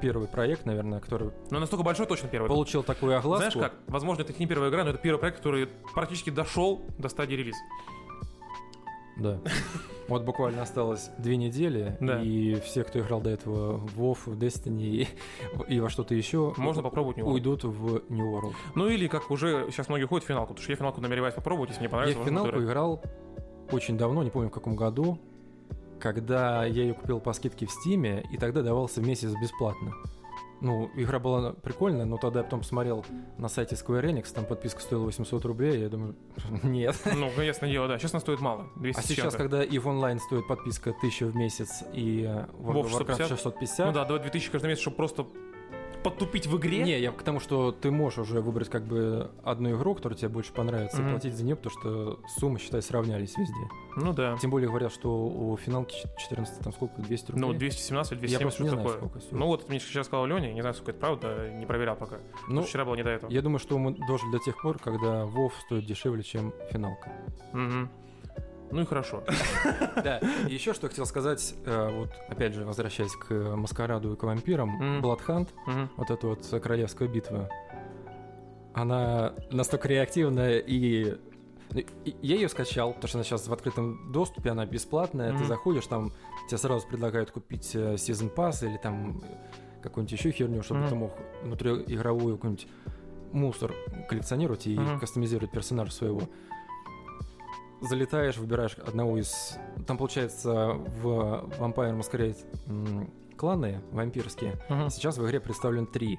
первый 0.00 0.28
проект, 0.28 0.66
наверное, 0.66 1.00
который 1.00 1.30
Но 1.50 1.58
настолько 1.58 1.84
большой 1.84 2.06
точно 2.06 2.28
первый. 2.28 2.48
получил 2.48 2.82
такую 2.82 3.16
огласку. 3.16 3.50
Знаешь 3.50 3.70
как? 3.70 3.78
Возможно, 3.88 4.22
это 4.22 4.34
не 4.38 4.46
первая 4.46 4.70
игра, 4.70 4.84
но 4.84 4.90
это 4.90 4.98
первый 4.98 5.18
проект, 5.18 5.38
который 5.38 5.68
практически 5.94 6.30
дошел 6.30 6.82
до 6.98 7.08
стадии 7.08 7.34
релиза. 7.34 7.58
Да. 9.16 9.38
Вот 10.08 10.22
буквально 10.22 10.62
осталось 10.62 11.10
две 11.18 11.36
недели, 11.36 11.96
Да. 12.00 12.22
и 12.22 12.54
все, 12.60 12.84
кто 12.84 13.00
играл 13.00 13.20
до 13.20 13.30
этого 13.30 13.76
в 13.78 14.00
WoW, 14.00 14.14
в 14.26 14.38
Destiny 14.38 14.84
и, 14.84 15.08
и 15.74 15.80
во 15.80 15.90
что-то 15.90 16.14
еще, 16.14 16.54
Можно 16.58 16.80
попробовать 16.84 17.16
него. 17.16 17.32
уйдут 17.32 17.64
в 17.64 18.02
New 18.08 18.24
World. 18.36 18.54
Ну 18.76 18.88
или 18.88 19.08
как 19.08 19.32
уже 19.32 19.66
сейчас 19.72 19.88
многие 19.88 20.04
ходят 20.06 20.22
в 20.24 20.28
финалку, 20.28 20.50
потому 20.54 20.62
что 20.62 20.70
я 20.70 20.76
финалку 20.76 21.00
намереваюсь 21.00 21.34
попробовать, 21.34 21.70
если 21.70 21.80
мне 21.80 21.86
Я 21.86 21.90
понравится. 21.90 22.20
в 22.20 22.22
возможно, 22.22 22.38
финалку 22.44 22.56
выберу. 22.60 22.70
играл 22.70 23.02
очень 23.72 23.98
давно, 23.98 24.22
не 24.22 24.30
помню 24.30 24.48
в 24.48 24.52
каком 24.52 24.76
году, 24.76 25.18
когда 25.98 26.64
я 26.64 26.82
ее 26.84 26.94
купил 26.94 27.18
по 27.18 27.32
скидке 27.32 27.66
в 27.66 27.72
Стиме, 27.72 28.24
и 28.30 28.36
тогда 28.38 28.62
давался 28.62 29.00
месяц 29.02 29.32
бесплатно. 29.42 29.92
Ну, 30.60 30.90
игра 30.94 31.18
была 31.18 31.52
прикольная, 31.52 32.06
но 32.06 32.16
тогда 32.16 32.40
я 32.40 32.44
потом 32.44 32.60
посмотрел 32.60 33.04
на 33.36 33.48
сайте 33.48 33.74
Square 33.74 34.04
Enix, 34.04 34.32
там 34.32 34.46
подписка 34.46 34.80
стоила 34.80 35.04
800 35.04 35.44
рублей, 35.44 35.80
я 35.80 35.88
думаю, 35.88 36.16
нет. 36.62 36.96
Ну, 37.14 37.30
ясное 37.40 37.70
дело, 37.70 37.88
да. 37.88 37.98
Сейчас 37.98 38.14
она 38.14 38.20
стоит 38.20 38.40
мало. 38.40 38.66
200 38.76 38.98
А 38.98 39.02
сейчас, 39.02 39.34
когда 39.34 39.62
и 39.62 39.78
в 39.78 39.86
онлайн 39.86 40.18
стоит 40.18 40.46
подписка 40.48 40.90
1000 40.90 41.26
в 41.26 41.36
месяц, 41.36 41.84
и 41.92 42.22
э, 42.22 42.46
of 42.62 42.84
Warcraft 42.84 42.98
650? 42.98 43.28
650, 43.28 43.86
Ну 43.86 43.92
да, 43.92 44.04
давай 44.04 44.22
2000 44.22 44.50
каждый 44.50 44.68
месяц, 44.68 44.82
чтобы 44.82 44.96
просто 44.96 45.26
подтупить 46.10 46.46
в 46.46 46.56
игре. 46.58 46.82
Не, 46.82 46.98
я 47.00 47.10
к 47.12 47.22
тому, 47.22 47.40
что 47.40 47.72
ты 47.72 47.90
можешь 47.90 48.18
уже 48.18 48.40
выбрать 48.40 48.68
как 48.68 48.84
бы 48.84 49.30
одну 49.44 49.76
игру, 49.76 49.94
которая 49.94 50.16
тебе 50.18 50.28
больше 50.28 50.52
понравится, 50.52 50.98
Мгм. 50.98 51.08
и 51.08 51.10
платить 51.12 51.34
за 51.34 51.44
нее, 51.44 51.56
потому 51.56 51.80
что 51.80 52.20
суммы, 52.38 52.58
считай, 52.58 52.80
сравнялись 52.82 53.36
везде. 53.36 53.68
Ну 53.96 54.12
да. 54.12 54.36
Тем 54.40 54.50
более 54.50 54.68
говорят, 54.68 54.92
что 54.92 55.26
у 55.26 55.56
финалки 55.56 55.96
14, 56.18 56.60
там 56.62 56.72
сколько, 56.72 57.00
200 57.02 57.32
рублей? 57.32 57.46
Ну, 57.46 57.52
217 57.54 58.12
или 58.12 58.28
Я 58.30 58.38
270, 58.38 58.42
просто 58.42 58.62
не 58.62 58.68
знаю, 58.68 58.86
такое. 58.88 59.20
сколько. 59.20 59.36
Ну 59.36 59.46
вот, 59.46 59.68
мне 59.68 59.80
сейчас 59.80 60.06
сказал 60.06 60.26
Леня, 60.26 60.52
не 60.52 60.60
знаю, 60.60 60.74
сколько 60.74 60.92
это 60.92 61.00
правда, 61.00 61.50
не 61.50 61.66
проверял 61.66 61.96
пока. 61.96 62.16
Ну, 62.48 62.62
Вчера 62.62 62.84
было 62.84 62.94
не 62.94 63.02
до 63.02 63.10
этого. 63.10 63.30
я 63.30 63.42
думаю, 63.42 63.58
что 63.58 63.78
мы 63.78 63.92
дожили 64.06 64.30
до 64.32 64.38
тех 64.38 64.60
пор, 64.60 64.78
когда 64.78 65.24
WoW 65.24 65.50
стоит 65.66 65.86
дешевле, 65.86 66.22
чем 66.22 66.52
финалка. 66.70 67.10
Мгм. 67.52 67.88
Ну 68.70 68.82
и 68.82 68.84
хорошо. 68.84 69.22
Да, 70.02 70.18
еще 70.48 70.74
что 70.74 70.88
хотел 70.88 71.06
сказать, 71.06 71.54
э, 71.64 71.90
вот 71.98 72.10
опять 72.28 72.52
же, 72.54 72.64
возвращаясь 72.64 73.12
к 73.16 73.32
Маскараду 73.32 74.12
и 74.12 74.16
к 74.16 74.22
вампирам, 74.22 74.70
Мгм. 74.70 75.02
вот 75.96 76.10
эта 76.10 76.26
вот 76.26 76.46
королевская 76.62 77.08
битва, 77.08 77.48
она 78.74 79.32
настолько 79.50 79.88
реактивная 79.88 80.58
и... 80.58 81.16
ну, 81.72 81.80
и 82.04 82.14
Я 82.22 82.34
ее 82.36 82.48
скачал, 82.48 82.92
потому 82.92 83.08
что 83.08 83.18
она 83.18 83.24
сейчас 83.24 83.48
в 83.48 83.52
открытом 83.52 84.12
доступе, 84.12 84.50
она 84.50 84.66
бесплатная, 84.66 85.30
ты 85.30 85.38
Мгм. 85.38 85.46
заходишь, 85.46 85.86
там 85.86 86.12
тебе 86.48 86.58
сразу 86.58 86.86
предлагают 86.86 87.30
купить 87.30 87.74
э, 87.74 87.94
Season 87.94 88.32
Pass 88.34 88.66
или 88.68 88.76
там 88.76 89.22
какую-нибудь 89.82 90.12
еще 90.18 90.30
херню, 90.30 90.62
чтобы 90.62 90.80
Мгм. 90.80 90.88
ты 90.90 90.94
мог 90.94 91.12
внутриигровую 91.42 92.36
какой-нибудь 92.36 92.66
мусор 93.32 93.74
коллекционировать 94.08 94.66
и 94.66 94.78
Мгм. 94.78 95.00
кастомизировать 95.00 95.50
персонажа 95.50 95.92
своего. 95.92 96.22
Залетаешь, 97.80 98.36
выбираешь 98.38 98.74
одного 98.78 99.18
из... 99.18 99.56
Там, 99.86 99.98
получается, 99.98 100.72
в 101.02 101.06
Vampire 101.58 101.98
Masquerade 101.98 102.36
кланы 103.36 103.82
вампирские, 103.92 104.54
Мгм. 104.70 104.88
Сейчас 104.90 105.18
в 105.18 105.26
игре 105.26 105.40
представлен 105.40 105.86
три. 105.86 106.18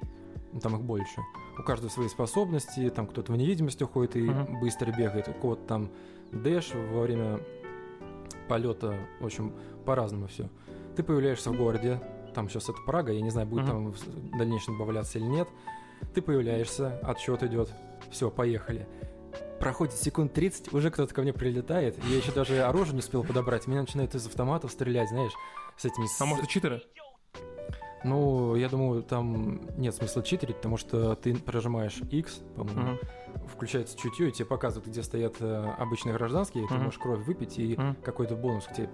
Ну, 0.52 0.60
Там 0.60 0.76
их 0.76 0.82
больше. 0.82 1.20
У 1.58 1.62
каждого 1.62 1.90
свои 1.90 2.08
способности, 2.08 2.88
там 2.90 3.06
кто-то 3.08 3.32
в 3.32 3.36
невидимости 3.36 3.82
уходит 3.82 4.16
и 4.16 4.22
Мгм. 4.22 4.60
быстро 4.60 4.92
бегает, 4.92 5.28
у 5.28 5.32
кого-то 5.34 5.62
там 5.66 5.90
дэш 6.32 6.72
во 6.92 7.00
время 7.02 7.40
полета, 8.48 8.94
в 9.20 9.26
общем, 9.26 9.52
по-разному 9.84 10.28
все. 10.28 10.48
Ты 10.96 11.02
появляешься 11.02 11.50
в 11.50 11.56
городе, 11.56 12.00
там 12.34 12.48
сейчас 12.48 12.64
это 12.68 12.78
Прага, 12.86 13.12
я 13.12 13.20
не 13.20 13.30
знаю, 13.30 13.48
будет 13.48 13.64
Мгм. 13.64 13.70
там 13.72 13.92
в 13.92 14.38
дальнейшем 14.38 14.78
добавляться 14.78 15.18
или 15.18 15.26
нет. 15.26 15.48
Ты 16.14 16.22
появляешься, 16.22 16.98
отсчет 17.02 17.42
идет, 17.42 17.72
все, 18.10 18.30
поехали. 18.30 18.86
Проходит 19.60 19.94
секунд 19.94 20.32
30, 20.32 20.72
уже 20.72 20.90
кто-то 20.90 21.12
ко 21.12 21.22
мне 21.22 21.32
прилетает, 21.32 21.96
я 22.04 22.16
еще 22.16 22.30
даже 22.32 22.62
оружие 22.62 22.94
не 22.94 23.00
успел 23.00 23.24
подобрать, 23.24 23.66
меня 23.66 23.80
начинают 23.80 24.14
из 24.14 24.26
автоматов 24.26 24.70
стрелять, 24.70 25.08
знаешь. 25.08 25.32
с 25.76 25.84
этими... 25.84 26.06
А 26.20 26.24
может, 26.26 26.48
читеры? 26.48 26.82
Ну, 28.04 28.54
я 28.54 28.68
думаю, 28.68 29.02
там 29.02 29.60
нет 29.76 29.94
смысла 29.94 30.22
читерить, 30.22 30.56
потому 30.56 30.76
что 30.76 31.14
ты 31.16 31.34
прожимаешь 31.36 31.98
X, 32.10 32.40
по-моему, 32.56 32.80
Мгм. 32.92 32.98
включается 33.48 33.96
чутье, 33.98 34.28
и 34.28 34.32
тебе 34.32 34.46
показывают, 34.46 34.88
где 34.88 35.02
стоят 35.02 35.36
э, 35.40 35.74
обычные 35.78 36.14
гражданские, 36.14 36.64
и 36.64 36.68
ты 36.68 36.74
можешь 36.74 36.98
кровь 36.98 37.24
выпить, 37.24 37.58
и 37.58 37.74
Мгм. 37.76 37.96
какой-то 38.04 38.36
бонус 38.36 38.66
к 38.66 38.72
тебе 38.74 38.88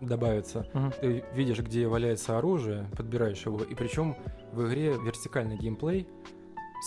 добавится. 0.00 0.66
Мгм. 0.72 0.92
Ты 1.00 1.24
видишь, 1.34 1.58
где 1.60 1.86
валяется 1.88 2.38
оружие, 2.38 2.88
подбираешь 2.96 3.44
его, 3.44 3.58
и 3.62 3.74
причем 3.74 4.16
в 4.52 4.66
игре 4.68 4.92
вертикальный 4.94 5.56
геймплей, 5.56 6.08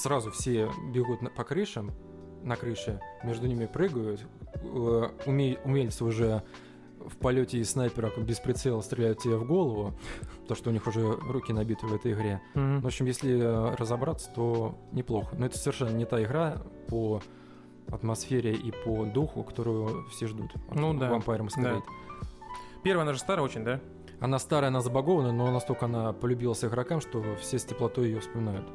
сразу 0.01 0.31
все 0.31 0.69
бегут 0.93 1.21
на- 1.21 1.29
по 1.29 1.43
крышам, 1.43 1.91
на 2.45 2.55
крыше, 2.55 3.01
между 3.23 3.47
ними 3.47 3.65
прыгают, 3.65 4.21
э, 4.53 4.57
уме- 5.25 5.59
умельцы 5.65 6.05
уже 6.05 6.43
в 6.99 7.17
полете 7.17 7.59
из 7.59 7.71
снайпера 7.71 8.11
без 8.17 8.39
прицела 8.39 8.81
стреляют 8.81 9.19
тебе 9.19 9.37
в 9.37 9.45
голову, 9.45 9.93
то, 10.47 10.55
что 10.55 10.69
у 10.69 10.73
них 10.73 10.87
уже 10.87 11.01
руки 11.11 11.53
набиты 11.53 11.85
в 11.85 11.93
этой 11.93 12.13
игре. 12.13 12.41
Мгм. 12.53 12.81
В 12.81 12.87
общем, 12.87 13.05
если 13.05 13.39
э, 13.39 13.75
разобраться, 13.75 14.31
то 14.33 14.77
неплохо. 14.91 15.35
Но 15.37 15.45
это 15.45 15.57
совершенно 15.57 15.95
не 15.95 16.05
та 16.05 16.23
игра 16.23 16.61
по 16.87 17.21
атмосфере 17.91 18.53
и 18.53 18.71
по 18.71 19.05
духу, 19.05 19.43
которую 19.43 20.07
все 20.09 20.27
ждут. 20.27 20.51
Ну 20.71 20.93
да, 20.93 21.09
Vampire 21.09 21.47
Masquerade. 21.47 21.83
Первая, 22.83 23.03
она 23.03 23.13
же 23.13 23.19
старая 23.19 23.45
очень, 23.45 23.63
да? 23.63 23.79
Она 24.19 24.39
старая, 24.39 24.69
она 24.69 24.81
забагована, 24.81 25.31
но 25.31 25.51
настолько 25.51 25.85
она 25.85 26.13
полюбилась 26.13 26.63
игрокам, 26.63 27.01
что 27.01 27.23
все 27.39 27.59
с 27.59 27.65
теплотой 27.65 28.07
ее 28.07 28.19
вспоминают. 28.19 28.65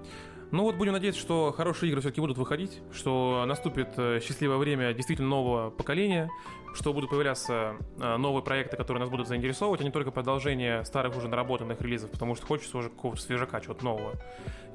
Ну 0.53 0.65
вот 0.65 0.75
будем 0.75 0.93
надеяться, 0.93 1.21
что 1.21 1.53
хорошие 1.57 1.91
игры 1.91 2.01
все-таки 2.01 2.21
будут 2.21 2.37
выходить, 2.39 2.81
что 2.93 3.45
наступит 3.47 3.91
э, 3.97 4.21
счастливое 4.21 4.57
время 4.57 4.93
действительно 4.93 5.29
нового 5.29 5.71
поколения, 5.71 6.29
что 6.75 6.93
будут 6.93 7.11
появляться 7.11 7.77
э, 7.99 8.17
новые 8.17 8.43
проекты, 8.43 8.77
которые 8.77 9.01
нас 9.01 9.11
будут 9.11 9.29
заинтересовывать, 9.29 9.81
а 9.81 9.85
не 9.85 9.91
только 9.91 10.11
продолжение 10.11 10.85
старых 10.85 11.17
уже 11.17 11.29
наработанных 11.29 11.81
релизов, 11.81 12.11
потому 12.11 12.35
что 12.35 12.47
хочется 12.47 12.77
уже 12.79 12.89
какого-то 12.89 13.23
свежака, 13.23 13.61
чего-то 13.61 13.85
нового. 13.85 14.15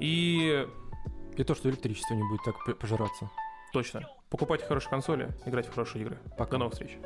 И 0.00 0.66
И 1.36 1.44
то, 1.44 1.54
что 1.54 1.68
электричество 1.68 2.14
не 2.14 2.22
будет 2.22 2.40
так 2.44 2.78
пожираться. 2.78 3.30
точно, 3.72 4.08
покупайте 4.30 4.64
хорошие 4.64 4.88
консоли, 4.90 5.28
играйте 5.44 5.70
в 5.70 5.74
хорошие 5.74 6.02
игры. 6.02 6.18
Пока. 6.38 6.52
До 6.52 6.58
новых 6.58 6.72
встреч. 6.72 6.96